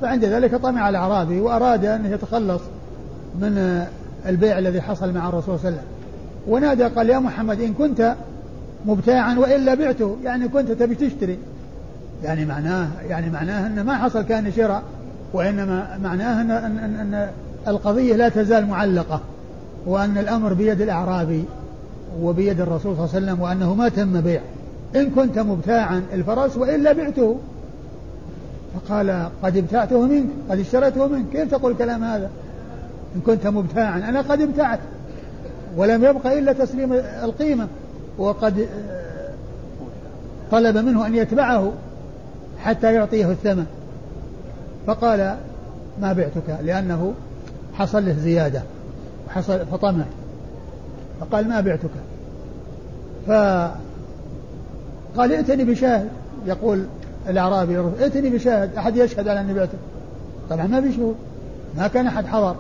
فعند 0.01 0.25
ذلك 0.25 0.55
طمع 0.55 0.89
الأعرابي 0.89 1.41
وأراد 1.41 1.85
أن 1.85 2.05
يتخلص 2.05 2.61
من 3.39 3.85
البيع 4.25 4.57
الذي 4.57 4.81
حصل 4.81 5.13
مع 5.13 5.29
الرسول 5.29 5.43
صلى 5.43 5.55
الله 5.55 5.65
عليه 5.65 5.77
وسلم. 5.77 5.87
ونادى 6.47 6.83
قال 6.83 7.09
يا 7.09 7.19
محمد 7.19 7.61
إن 7.61 7.73
كنت 7.73 8.15
مبتاعا 8.85 9.35
وإلا 9.39 9.73
بعته 9.73 10.17
يعني 10.23 10.47
كنت 10.47 10.71
تبي 10.71 10.95
تشتري. 10.95 11.37
يعني 12.23 12.45
معناه 12.45 12.87
يعني 13.07 13.29
معناه 13.29 13.67
أن 13.67 13.81
ما 13.81 13.97
حصل 13.97 14.21
كان 14.21 14.51
شراء. 14.51 14.83
وإنما 15.33 15.97
معناه 16.03 16.41
أن, 16.41 16.51
أن, 16.51 16.77
أن, 16.77 17.13
أن 17.13 17.29
القضية 17.67 18.15
لا 18.15 18.29
تزال 18.29 18.65
معلقة 18.65 19.21
وأن 19.85 20.17
الأمر 20.17 20.53
بيد 20.53 20.81
الأعرابي 20.81 21.43
وبيد 22.21 22.61
الرسول 22.61 22.95
صلى 22.95 23.05
الله 23.05 23.15
عليه 23.15 23.25
وسلم 23.25 23.41
وأنه 23.41 23.75
ما 23.75 23.89
تم 23.89 24.21
بيع. 24.21 24.41
إن 24.95 25.09
كنت 25.09 25.39
مبتاعا 25.39 26.03
الفرس 26.13 26.57
وإلا 26.57 26.93
بعته. 26.93 27.37
فقال 28.75 29.29
قد 29.43 29.57
ابتعته 29.57 30.01
منك 30.01 30.25
قد 30.49 30.59
اشتريته 30.59 31.07
منك. 31.07 31.29
كيف 31.31 31.51
تقول 31.51 31.71
الكلام 31.71 32.03
هذا؟ 32.03 32.29
إن 33.15 33.21
كنت 33.21 33.47
مبتاعا 33.47 33.97
أنا 33.97 34.21
قد 34.21 34.41
ابتعت 34.41 34.79
ولم 35.77 36.03
يبق 36.03 36.27
إلا 36.27 36.53
تسليم 36.53 36.93
القيمة. 37.23 37.67
وقد 38.17 38.67
طلب 40.51 40.77
منه 40.77 41.07
أن 41.07 41.15
يتبعه 41.15 41.71
حتى 42.63 42.93
يعطيه 42.93 43.31
الثمن. 43.31 43.65
فقال 44.87 45.35
ما 46.01 46.13
بعتك؟ 46.13 46.59
لأنه 46.63 47.13
حصل 47.73 48.05
له 48.05 48.13
زيادة 48.13 48.61
حصل 49.29 49.65
فطمع. 49.65 50.05
فقال 51.21 51.49
ما 51.49 51.61
بعتك؟ 51.61 51.89
ف 53.27 53.31
قال 55.17 55.33
ائتني 55.33 55.63
بشاهد. 55.63 56.07
يقول 56.45 56.85
الأعرابي 57.29 57.79
ائتني 57.79 58.29
بشاهد 58.29 58.75
أحد 58.77 58.97
يشهد 58.97 59.27
على 59.27 59.41
أني 59.41 59.53
بعته 59.53 59.77
طبعا 60.49 60.67
ما 60.67 60.81
في 60.81 60.93
شهود. 60.93 61.15
ما 61.77 61.87
كان 61.87 62.07
أحد 62.07 62.25
حضر 62.25 62.55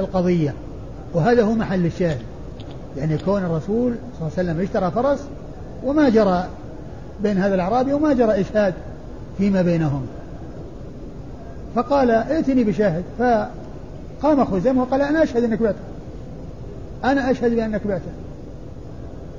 القضية. 0.00 0.54
وهذا 1.14 1.42
هو 1.42 1.52
محل 1.52 1.86
الشاهد. 1.86 2.20
يعني 2.96 3.18
كون 3.18 3.44
الرسول 3.44 3.94
صلى 4.18 4.28
الله 4.28 4.38
عليه 4.38 4.50
وسلم 4.50 4.60
اشترى 4.60 4.90
فرس 4.90 5.20
وما 5.84 6.08
جرى 6.08 6.44
بين 7.22 7.38
هذا 7.38 7.54
الأعرابي 7.54 7.92
وما 7.92 8.12
جرى 8.12 8.40
إشهاد 8.40 8.74
فيما 9.40 9.62
بينهم. 9.62 10.06
فقال 11.74 12.10
ائتني 12.10 12.64
بشاهد. 12.64 13.04
فقام 13.18 14.44
خزيمة 14.44 14.82
وقال 14.82 15.02
أنا 15.02 15.22
أشهد 15.22 15.44
أنك 15.44 15.62
بعته. 15.62 15.78
أنا 17.04 17.30
أشهد 17.30 17.54
بأنك 17.54 17.86
بعته. 17.86 18.10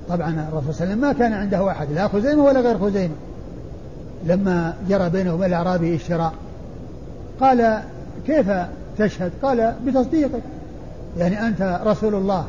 طبعا 0.10 0.47
الرسول 0.49 0.74
صلى 0.74 0.84
الله 0.84 0.91
عليه 0.93 0.93
وسلم 0.93 1.02
ما 1.02 1.14
كان 1.14 1.34
عنده 1.34 1.72
أحد 1.72 1.91
لا 1.91 2.08
خزيمة 2.08 2.43
ولا 2.43 2.60
غير 2.60 2.80
خزيمة 2.80 3.14
لما 4.26 4.74
جرى 4.89 5.10
بينه 5.10 5.34
وبين 5.34 5.47
الأعرابي 5.47 5.95
الشراء 5.95 6.34
قال 7.39 7.82
كيف 8.28 8.52
تشهد؟ 8.97 9.32
قال 9.43 9.74
بتصديقك. 9.86 10.41
يعني 11.18 11.47
أنت 11.47 11.82
رسول 11.86 12.16
الله 12.16 12.45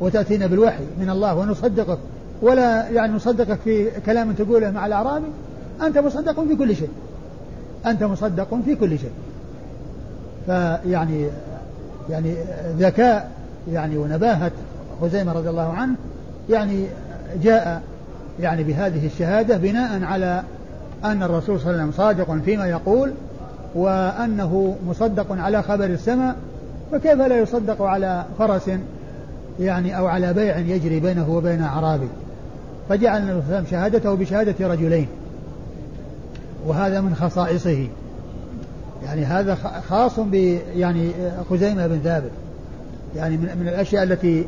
وتأتينا 0.00 0.46
بالوحي 0.46 0.84
من 1.00 1.10
الله 1.10 1.34
ونصدقك. 1.34 1.98
ولا 2.42 2.88
يعني 2.88 3.12
نصدقك 3.12 3.58
في 3.64 3.90
كلام 4.06 4.32
تقوله 4.32 4.70
مع 4.70 4.86
الأعرابي؟ 4.86 5.26
أنت 5.82 5.98
مصدق 5.98 6.44
في 6.44 6.56
كل 6.56 6.76
شيء. 6.76 6.90
أنت 7.86 8.02
مصدق 8.02 8.60
في 8.64 8.74
كل 8.74 8.98
شيء. 8.98 9.12
فيعني 10.46 11.26
يعني 12.10 12.34
ذكاء 12.78 13.30
يعني 13.72 13.98
ونباهة 13.98 14.50
خزيمة 15.00 15.32
رضي 15.32 15.50
الله 15.50 15.72
عنه 15.72 15.94
يعني 16.50 16.86
جاء 17.42 17.82
يعني 18.40 18.64
بهذه 18.64 19.06
الشهادة 19.06 19.56
بناء 19.56 20.04
على 20.04 20.42
أن 21.04 21.22
الرسول 21.22 21.60
صلى 21.60 21.70
الله 21.70 21.82
عليه 21.82 21.90
وسلم 21.90 21.92
صادق 21.92 22.44
فيما 22.44 22.66
يقول 22.66 23.12
وأنه 23.74 24.76
مصدق 24.86 25.26
على 25.32 25.62
خبر 25.62 25.84
السماء 25.84 26.36
فكيف 26.92 27.20
لا 27.20 27.38
يصدق 27.38 27.82
على 27.82 28.24
فرس 28.38 28.70
يعني 29.60 29.98
أو 29.98 30.06
على 30.06 30.32
بيع 30.32 30.58
يجري 30.58 31.00
بينه 31.00 31.30
وبين 31.30 31.62
أعرابي 31.62 32.08
فجعل 32.88 33.22
النبي 33.22 33.32
صلى 33.32 33.40
الله 33.40 33.56
عليه 33.56 33.66
وسلم 33.66 33.70
شهادته 33.70 34.14
بشهادة 34.14 34.68
رجلين. 34.68 35.08
وهذا 36.66 37.00
من 37.00 37.14
خصائصه. 37.14 37.86
يعني 39.04 39.24
هذا 39.24 39.54
خاص 39.88 40.20
ب 40.20 40.34
يعني 40.76 41.10
خزيمة 41.50 41.86
بن 41.86 41.98
ثابت. 42.04 42.30
يعني 43.16 43.36
من, 43.36 43.58
من 43.60 43.68
الأشياء 43.68 44.02
التي 44.02 44.44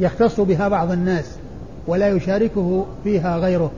يختص 0.00 0.40
بها 0.40 0.68
بعض 0.68 0.90
الناس 0.90 1.24
ولا 1.86 2.08
يشاركه 2.08 2.86
فيها 3.04 3.38
غيره. 3.38 3.70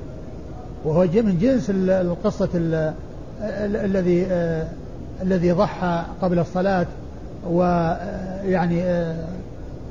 وهو 0.85 1.03
من 1.03 1.39
جنس 1.41 1.71
القصة 1.71 2.49
الذي 3.41 4.27
آه، 4.31 4.67
الذي 5.23 5.53
ضحى 5.53 6.05
قبل 6.23 6.39
الصلاة 6.39 6.87
ويعني 7.51 8.83
آه، 8.83 9.17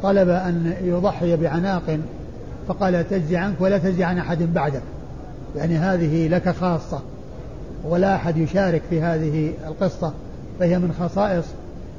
طلب 0.04 0.30
أن 0.30 0.74
يضحي 0.82 1.36
بعناق 1.36 2.00
فقال 2.68 3.10
تجزي 3.10 3.38
عنك 3.38 3.56
ولا 3.60 3.78
تجزي 3.78 4.04
عن 4.04 4.18
أحد 4.18 4.54
بعدك. 4.54 4.82
يعني 5.56 5.78
هذه 5.78 6.28
لك 6.28 6.50
خاصة. 6.50 7.02
ولا 7.84 8.16
أحد 8.16 8.38
يشارك 8.38 8.82
في 8.90 9.02
هذه 9.02 9.54
القصة 9.68 10.14
فهي 10.60 10.80
من 10.80 10.94
خصائص 11.00 11.46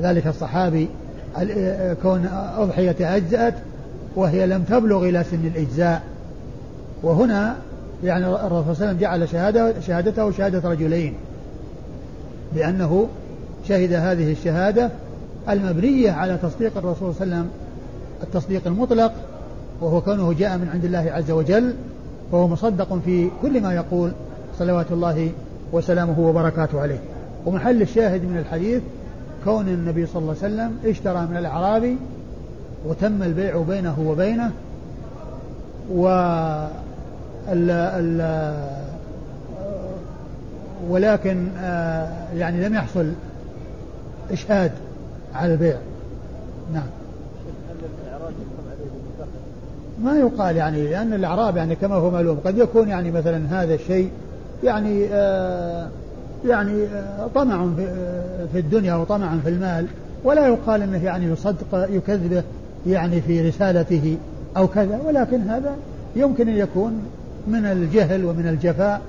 ذلك 0.02 0.26
الصحابي. 0.26 0.88
كون 2.02 2.26
أضحية 2.56 3.16
أجزأت 3.16 3.54
وهي 4.16 4.46
لم 4.46 4.62
تبلغ 4.62 5.08
إلى 5.08 5.24
سن 5.24 5.46
الإجزاء. 5.46 6.02
وهنا 7.02 7.56
يعني 8.04 8.26
الرسول 8.26 8.48
صلى 8.48 8.50
الله 8.50 8.64
عليه 8.64 8.70
وسلم 8.70 8.98
جعل 8.98 9.28
شهادة 9.28 9.80
شهادته 9.80 10.30
شهادة 10.30 10.70
رجلين. 10.70 11.14
لأنه 12.56 13.08
شهد 13.68 13.92
هذه 13.92 14.32
الشهادة 14.32 14.90
المبنية 15.48 16.10
على 16.10 16.38
تصديق 16.42 16.76
الرسول 16.76 17.14
صلى 17.14 17.24
الله 17.24 17.36
عليه 17.36 17.46
وسلم 17.46 17.50
التصديق 18.22 18.62
المطلق 18.66 19.12
وهو 19.80 20.00
كونه 20.00 20.32
جاء 20.32 20.58
من 20.58 20.68
عند 20.72 20.84
الله 20.84 21.10
عز 21.12 21.30
وجل 21.30 21.74
وهو 22.32 22.48
مصدق 22.48 22.98
في 23.04 23.30
كل 23.42 23.60
ما 23.60 23.74
يقول 23.74 24.12
صلوات 24.58 24.92
الله 24.92 25.30
وسلامه 25.72 26.20
وبركاته 26.20 26.80
عليه. 26.80 26.98
ومحل 27.46 27.82
الشاهد 27.82 28.24
من 28.24 28.38
الحديث 28.38 28.82
كون 29.44 29.68
النبي 29.68 30.06
صلى 30.06 30.22
الله 30.22 30.34
عليه 30.42 30.54
وسلم 30.54 30.78
اشترى 30.84 31.26
من 31.30 31.36
الأعرابي 31.36 31.96
وتم 32.86 33.22
البيع 33.22 33.62
بينه 33.62 34.00
وبينه 34.06 34.52
و 35.94 36.08
ال 37.48 37.70
ال 37.70 38.54
ولكن 40.88 41.48
آه، 41.58 42.08
يعني 42.36 42.68
لم 42.68 42.74
يحصل 42.74 43.12
إشهاد 44.32 44.72
على 45.34 45.52
البيع. 45.52 45.76
نعم. 46.72 46.86
ما 50.02 50.18
يقال 50.18 50.56
يعني 50.56 50.86
لأن 50.86 51.12
الأعراب 51.12 51.56
يعني 51.56 51.74
كما 51.74 51.94
هو 51.94 52.10
معلوم 52.10 52.38
قد 52.44 52.58
يكون 52.58 52.88
يعني 52.88 53.10
مثلا 53.10 53.62
هذا 53.62 53.74
الشيء 53.74 54.10
يعني 54.64 55.06
آه 55.12 55.88
يعني 56.46 56.84
آه 56.84 57.28
طمع 57.34 57.68
في, 57.76 57.82
آه 57.82 58.46
في 58.52 58.58
الدنيا 58.58 58.94
وطمع 58.94 59.36
في 59.44 59.48
المال. 59.48 59.86
ولا 60.24 60.46
يقال 60.46 60.82
إنه 60.82 61.04
يعني 61.04 61.26
يصدق 61.26 61.88
يكذبه 61.90 62.42
يعني 62.86 63.20
في 63.20 63.48
رسالته 63.48 64.16
أو 64.56 64.68
كذا. 64.68 65.00
ولكن 65.06 65.40
هذا 65.40 65.76
يمكن 66.16 66.48
أن 66.48 66.56
يكون 66.56 67.02
من 67.46 67.64
الجهل 67.64 68.24
ومن 68.24 68.48
الجفاء 68.48 69.00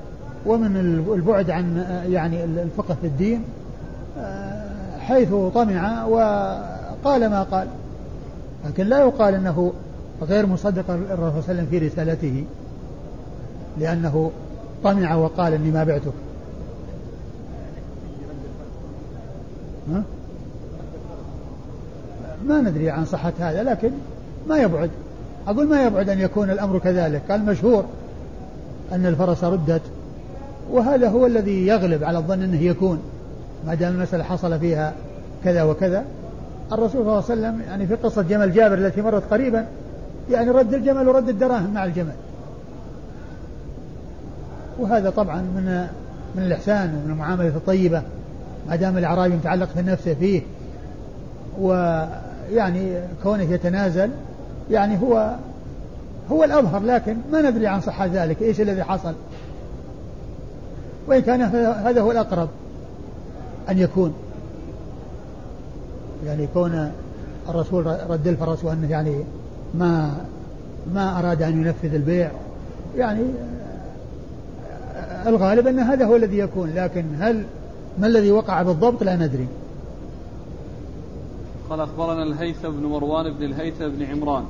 ومن 0.45 0.75
البعد 1.15 1.49
عن 1.49 1.85
يعني 2.09 2.43
الفقه 2.43 2.97
في 3.01 3.07
الدين 3.07 3.43
حيث 4.99 5.29
طمع 5.53 6.05
وقال 6.05 7.29
ما 7.29 7.43
قال. 7.43 7.67
لكن 8.65 8.85
لا 8.87 8.99
يقال 8.99 9.35
إنه 9.35 9.73
غير 10.21 10.45
مصدق 10.45 10.83
الرسول 10.89 11.07
صلى 11.09 11.13
الله 11.13 11.33
عليه 11.33 11.37
وسلم 11.37 11.65
في 11.65 11.77
رسالته 11.77 12.43
لأنه 13.77 14.31
طمع 14.83 15.15
وقال 15.15 15.53
إني 15.53 15.71
ما 15.71 15.83
بعتك 15.83 16.13
ها؟ 19.91 20.03
ما 22.47 22.61
ندري 22.61 22.89
عن 22.89 23.05
صحة 23.05 23.33
هذا 23.39 23.63
لكن 23.63 23.91
ما 24.47 24.57
يبعد. 24.57 24.89
أقول 25.47 25.67
ما 25.67 25.83
يبعد 25.83 26.09
أن 26.09 26.19
يكون 26.19 26.51
الأمر 26.51 26.79
كذلك. 26.79 27.21
قال 27.29 27.45
مشهور 27.45 27.85
أن 28.91 29.05
الفرس 29.05 29.43
ردت 29.43 29.81
وهذا 30.71 31.09
هو 31.09 31.25
الذي 31.25 31.67
يغلب 31.67 32.03
على 32.03 32.17
الظن 32.17 32.43
أنه 32.43 32.61
يكون. 32.61 32.99
ما 33.67 33.75
دام 33.75 33.95
المسألة 33.95 34.23
حصل 34.23 34.59
فيها 34.59 34.93
كذا 35.43 35.63
وكذا 35.63 36.05
الرسول 36.71 36.91
صلى 36.91 37.01
الله 37.01 37.13
عليه 37.13 37.23
وسلم 37.25 37.61
يعني 37.67 37.87
في 37.87 37.95
قصة 37.95 38.21
جمل 38.21 38.53
جابر 38.53 38.77
التي 38.77 39.01
مرت 39.01 39.23
قريبا 39.33 39.65
يعني 40.31 40.49
رد 40.51 40.73
الجمل 40.73 41.07
ورد 41.07 41.29
الدراهم 41.29 41.73
مع 41.73 41.85
الجمل. 41.85 42.13
وهذا 44.79 45.09
طبعا 45.09 45.41
من 45.41 45.87
من 46.35 46.43
الإحسان 46.43 46.95
ومن 46.95 47.11
المعاملة 47.11 47.47
الطيبة 47.47 48.01
ما 48.69 48.75
دام 48.75 48.97
الأعرابي 48.97 49.35
متعلق 49.35 49.69
في 49.69 49.81
نفسه 49.81 50.13
فيه. 50.13 50.41
ويعني 51.59 52.93
كونه 53.23 53.43
يتنازل 53.43 54.09
يعني 54.71 55.01
هو 55.01 55.35
هو 56.31 56.43
الأظهر 56.43 56.83
لكن 56.83 57.17
ما 57.31 57.41
ندري 57.41 57.67
عن 57.67 57.81
صحة 57.81 58.05
ذلك 58.05 58.41
إيش 58.41 58.61
الذي 58.61 58.83
حصل. 58.83 59.13
وإن 61.07 61.21
كان 61.21 61.41
هذا 61.85 62.01
هو 62.01 62.11
الأقرب 62.11 62.49
أن 63.69 63.77
يكون. 63.77 64.13
يعني 66.25 66.47
كون 66.53 66.91
الرسول 67.49 67.85
رد 68.09 68.27
الفرس 68.27 68.63
وأنه 68.63 68.91
يعني 68.91 69.15
ما 69.73 70.11
ما 70.93 71.19
أراد 71.19 71.41
أن 71.41 71.61
ينفذ 71.61 71.93
البيع 71.93 72.31
يعني 72.97 73.21
الغالب 75.27 75.67
أن 75.67 75.79
هذا 75.79 76.05
هو 76.05 76.15
الذي 76.15 76.37
يكون 76.37 76.73
لكن 76.75 77.05
هل 77.19 77.43
ما 77.99 78.07
الذي 78.07 78.31
وقع 78.31 78.61
بالضبط 78.61 79.03
لا 79.03 79.15
ندري. 79.15 79.47
قال 81.69 81.79
أخبرنا 81.79 82.23
الهيثم 82.23 82.69
بن 82.69 82.85
مروان 82.85 83.33
بن 83.33 83.43
الهيثم 83.43 83.87
بن 83.87 84.03
عمران. 84.03 84.43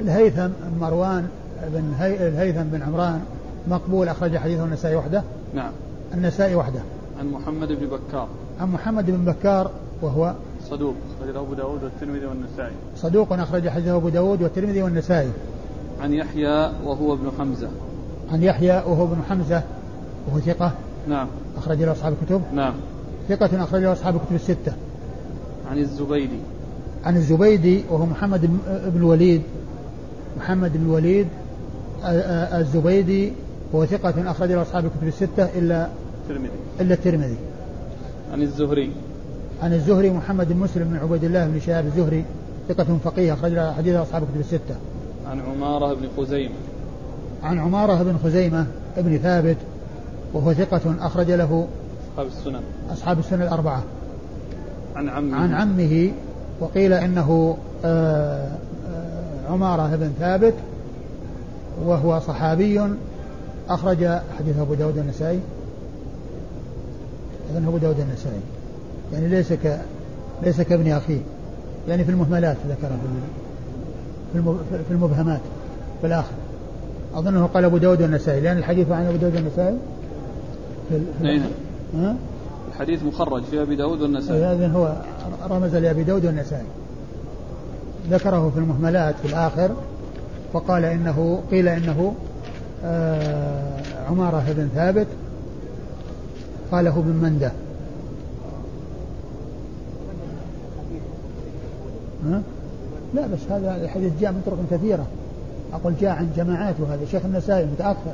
الهيثم 0.00 0.48
مروان 0.80 1.28
بن 1.72 1.94
هي... 1.98 2.28
الهيثم 2.28 2.62
بن 2.62 2.82
عمران 2.82 3.20
مقبول 3.68 4.08
أخرج 4.08 4.36
حديثه 4.36 4.64
النسائي 4.64 4.96
وحده. 4.96 5.22
نعم. 5.54 5.72
النسائي 6.14 6.54
وحده. 6.54 6.80
عن 7.20 7.30
محمد 7.30 7.68
بن 7.68 7.86
بكار. 7.86 8.28
عن 8.60 8.72
محمد 8.72 9.10
بن 9.10 9.32
بكار 9.32 9.70
وهو 10.02 10.34
صدوق 10.70 10.94
أخرجه 11.20 11.40
أبو 11.40 11.54
داود 11.54 11.84
والترمذي 11.84 12.26
والنسائي. 12.26 12.74
صدوق 12.96 13.32
أخرج 13.32 13.68
حديثه 13.68 13.96
أبو 13.96 14.08
داود 14.08 14.42
والترمذي 14.42 14.82
والنسائي. 14.82 15.30
عن 16.02 16.12
يحيى 16.12 16.72
وهو 16.84 17.12
ابن 17.12 17.30
حمزة. 17.38 17.68
عن 18.32 18.42
يحيى 18.42 18.70
وهو 18.70 19.04
ابن 19.04 19.22
حمزة 19.28 19.62
وهو 20.28 20.40
ثقة. 20.40 20.72
نعم. 21.08 21.28
أخرج 21.56 21.82
له 21.82 21.92
أصحاب 21.92 22.14
الكتب. 22.22 22.42
نعم. 22.54 22.74
ثقة 23.28 23.62
أخرج 23.64 23.82
له 23.82 23.92
أصحاب 23.92 24.16
الكتب 24.16 24.34
الستة. 24.34 24.72
عن 25.70 25.78
الزبيدي. 25.78 26.38
عن 27.04 27.16
الزبيدي 27.16 27.84
وهو 27.90 28.06
محمد 28.06 28.46
بن 28.66 28.96
الوليد. 28.96 29.42
محمد 30.38 30.72
بن 30.72 30.84
الوليد 30.84 31.26
الزبيدي 32.04 33.32
وهو 33.72 33.86
ثقة 33.86 34.30
أخرج 34.30 34.52
له 34.52 34.62
أصحاب 34.62 34.84
الكتب 34.84 35.08
الستة 35.08 35.44
إلا 35.58 35.88
الترمذي 36.22 36.50
إلا 36.80 36.94
الترمذي. 36.94 37.36
عن 38.32 38.42
الزهري. 38.42 38.90
عن 39.62 39.72
الزهري 39.72 40.10
محمد 40.10 40.52
بن 40.52 40.56
مسلم 40.56 40.84
بن 40.84 40.96
عبيد 40.96 41.24
الله 41.24 41.46
بن 41.46 41.60
شهاب 41.60 41.86
الزهري 41.86 42.24
ثقة 42.68 42.98
فقيه 43.04 43.32
أخرج 43.32 43.58
حديث 43.58 43.94
أصحاب 43.94 44.22
الكتب 44.22 44.40
الستة. 44.40 44.74
عن 45.30 45.40
عمارة 45.40 45.94
بن 45.94 46.08
خزيمة. 46.16 46.54
عن 47.42 47.58
عمارة 47.58 48.02
بن 48.02 48.18
خزيمة 48.24 48.66
بن 48.96 49.18
ثابت 49.18 49.56
وهو 50.32 50.52
ثقة 50.52 50.94
أخرج 51.00 51.30
له 51.30 51.66
أصحاب 52.12 52.26
السنن. 52.26 52.60
أصحاب 52.92 53.18
السنن 53.18 53.42
الأربعة. 53.42 53.82
عن 54.96 55.08
عمه. 55.08 55.36
عن 55.36 55.54
عمه 55.54 56.12
وقيل 56.60 56.92
إنه 56.92 57.56
آه، 57.84 58.48
آه، 58.88 59.52
عمارة 59.52 59.96
بن 59.96 60.12
ثابت 60.18 60.54
وهو 61.84 62.20
صحابي 62.20 62.80
أخرج 63.68 64.06
حديث 64.38 64.58
أبو 64.58 64.74
داود 64.74 64.98
النسائي 64.98 65.40
أظن 67.50 67.66
أبو 67.66 67.78
داود 67.78 68.00
النسائي 68.00 68.40
يعني 69.12 69.28
ليس 69.28 69.52
ك 69.52 69.80
ليس 70.42 70.60
كابن 70.60 70.92
أخيه 70.92 71.20
يعني 71.88 72.04
في 72.04 72.10
المهملات 72.10 72.56
ذكره 72.68 72.98
في 74.32 74.42
في 74.88 74.90
المبهمات 74.90 75.40
في 76.00 76.06
الآخر 76.06 76.32
أظنه 77.16 77.46
قال 77.46 77.64
أبو 77.64 77.76
داود 77.76 78.02
النسائي 78.02 78.40
لأن 78.40 78.58
الحديث 78.58 78.90
عن 78.90 79.06
أبو 79.06 79.16
داود 79.16 79.36
النسائي 79.36 79.78
في, 80.88 81.00
في 81.20 81.40
ها؟ 81.94 82.16
الحديث 82.72 83.02
مخرج 83.02 83.42
في 83.42 83.62
أبي 83.62 83.76
داود 83.76 84.02
والنسائي. 84.02 84.44
هذا 84.44 84.68
هو 84.68 84.96
رمز 85.50 85.76
لأبي 85.76 86.04
داود 86.04 86.26
والنسائي. 86.26 86.66
ذكره 88.10 88.50
في 88.54 88.58
المهملات 88.58 89.14
في 89.22 89.28
الآخر 89.28 89.70
وقال 90.52 90.84
إنه 90.84 91.42
قيل 91.50 91.68
إنه 91.68 92.14
آه 92.84 93.82
عمارة 94.08 94.44
بن 94.56 94.68
ثابت 94.74 95.06
قاله 96.72 96.98
ابن 96.98 97.12
منده. 97.22 97.52
ها؟ 102.26 102.42
لا 103.14 103.26
بس 103.26 103.38
هذا 103.50 103.76
الحديث 103.84 104.12
جاء 104.20 104.32
من 104.32 104.42
طرق 104.46 104.78
كثيرة. 104.78 105.06
أقول 105.76 105.94
جاء 106.00 106.10
عن 106.10 106.28
جماعات 106.36 106.74
وهذا 106.80 107.06
شيخ 107.10 107.24
النسائي 107.24 107.66
متأخر 107.66 108.12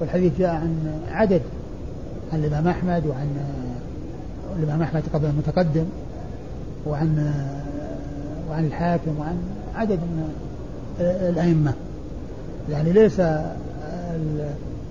والحديث 0.00 0.38
جاء 0.38 0.50
عن 0.50 1.00
عدد 1.10 1.42
عن 2.32 2.38
الإمام 2.38 2.68
أحمد 2.68 3.06
وعن 3.06 3.28
الإمام 4.58 4.82
أحمد 4.82 5.02
قبل 5.14 5.26
المتقدم 5.26 5.84
وعن 6.86 7.32
وعن 8.50 8.64
الحاكم 8.66 9.18
وعن 9.18 9.36
عدد 9.74 9.98
من 9.98 10.34
الأئمة. 11.00 11.72
يعني 12.70 12.92
ليس 12.92 13.22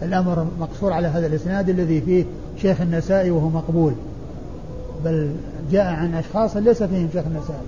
الأمر 0.03 0.47
مقصور 0.59 0.93
على 0.93 1.07
هذا 1.07 1.27
الإسناد 1.27 1.69
الذي 1.69 2.01
فيه 2.01 2.25
شيخ 2.61 2.81
النسائي 2.81 3.31
وهو 3.31 3.49
مقبول 3.49 3.93
بل 5.05 5.31
جاء 5.71 5.85
عن 5.85 6.13
أشخاص 6.13 6.57
ليس 6.57 6.83
فيهم 6.83 7.09
شيخ 7.13 7.23
النسائي. 7.25 7.59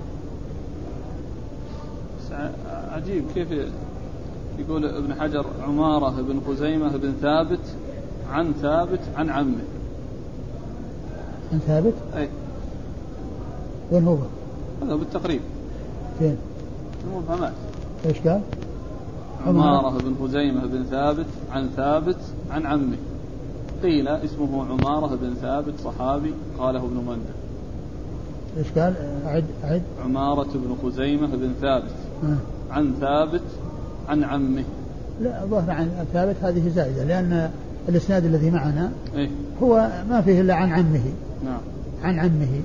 عجيب 2.91 3.23
كيف 3.35 3.47
يقول 4.60 4.86
ابن 4.86 5.14
حجر 5.22 5.45
عمارة 5.68 6.22
بن 6.22 6.41
خزيمة 6.47 6.97
بن 6.97 7.14
ثابت 7.22 7.60
عن 8.32 8.53
ثابت 8.53 8.99
عن 9.16 9.30
عمه 9.30 9.64
عن 11.53 11.60
ثابت؟ 11.60 11.93
أي 12.16 12.30
وين 13.91 14.07
هو؟ 14.07 14.18
هذا 14.84 14.95
بالتقريب 14.95 15.41
فين؟ 16.20 16.38
المبهمات 17.07 17.53
إيش 18.05 18.18
قال؟ 18.20 18.41
عمارة 19.47 19.97
بن 19.97 20.16
خزيمة 20.24 20.66
بن 20.66 20.84
ثابت 20.84 21.26
عن 21.51 21.70
ثابت 21.76 22.20
عن 22.51 22.66
عمه 22.66 22.97
قيل 23.84 24.07
اسمه 24.07 24.66
عمارة 24.66 25.16
بن 25.16 25.34
ثابت 25.41 25.74
صحابي 25.84 26.34
قاله 26.60 26.80
ابن 26.80 26.97
منده 26.97 27.34
إيش 28.57 28.68
قال؟ 28.68 28.95
أعد 29.26 29.45
أعد 29.64 29.84
عمارة 30.05 30.49
بن 30.53 30.76
خزيمة 30.84 31.28
بن 31.28 31.53
ثابت 31.62 31.91
آه. 32.24 32.38
عن 32.74 32.93
ثابت 32.99 33.41
عن 34.10 34.24
عمه. 34.24 34.64
لا 35.22 35.43
الظاهر 35.43 35.72
عن 35.72 36.05
ثابت 36.14 36.36
هذه 36.43 36.70
زائدة 36.70 37.03
لأن 37.03 37.49
الإسناد 37.89 38.26
الذي 38.26 38.51
معنا 38.51 38.91
إيه؟ 39.16 39.30
هو 39.64 39.89
ما 40.10 40.22
فيه 40.22 40.41
إلا 40.41 40.53
عن 40.53 40.72
عمه. 40.72 41.03
نعم. 41.45 41.62
عن 42.03 42.20
عمه. 42.20 42.62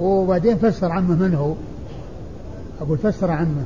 وبعدين 0.00 0.56
فسر 0.56 0.92
عمه 0.92 1.14
من 1.14 1.34
هو؟ 1.34 1.54
أقول 2.80 2.98
فسر 2.98 3.30
عمه 3.30 3.64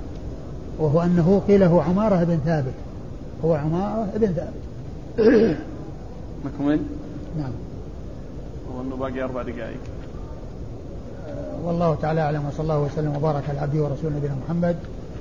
وهو 0.79 1.03
أنه 1.03 1.43
قيل 1.49 1.63
هو 1.63 1.81
عمارة 1.81 2.25
بن 2.25 2.39
ثابت. 2.45 2.75
هو 3.45 3.55
عمارة 3.55 4.09
بن 4.17 4.27
ثابت. 4.27 4.53
نكمل 6.45 6.81
نعم. 7.39 7.53
وأنه 8.77 8.97
باقي 8.97 9.23
أربع 9.23 9.43
دقائق. 9.43 9.79
والله 11.65 11.95
تعالى 11.95 12.21
أعلم 12.21 12.47
وصلى 12.47 12.63
الله 12.63 12.81
وسلم 12.81 13.17
وبارك 13.17 13.43
على 13.49 13.59
عبده 13.59 13.83
ورسوله 13.83 14.17
نبينا 14.17 14.35
محمد. 14.45 14.77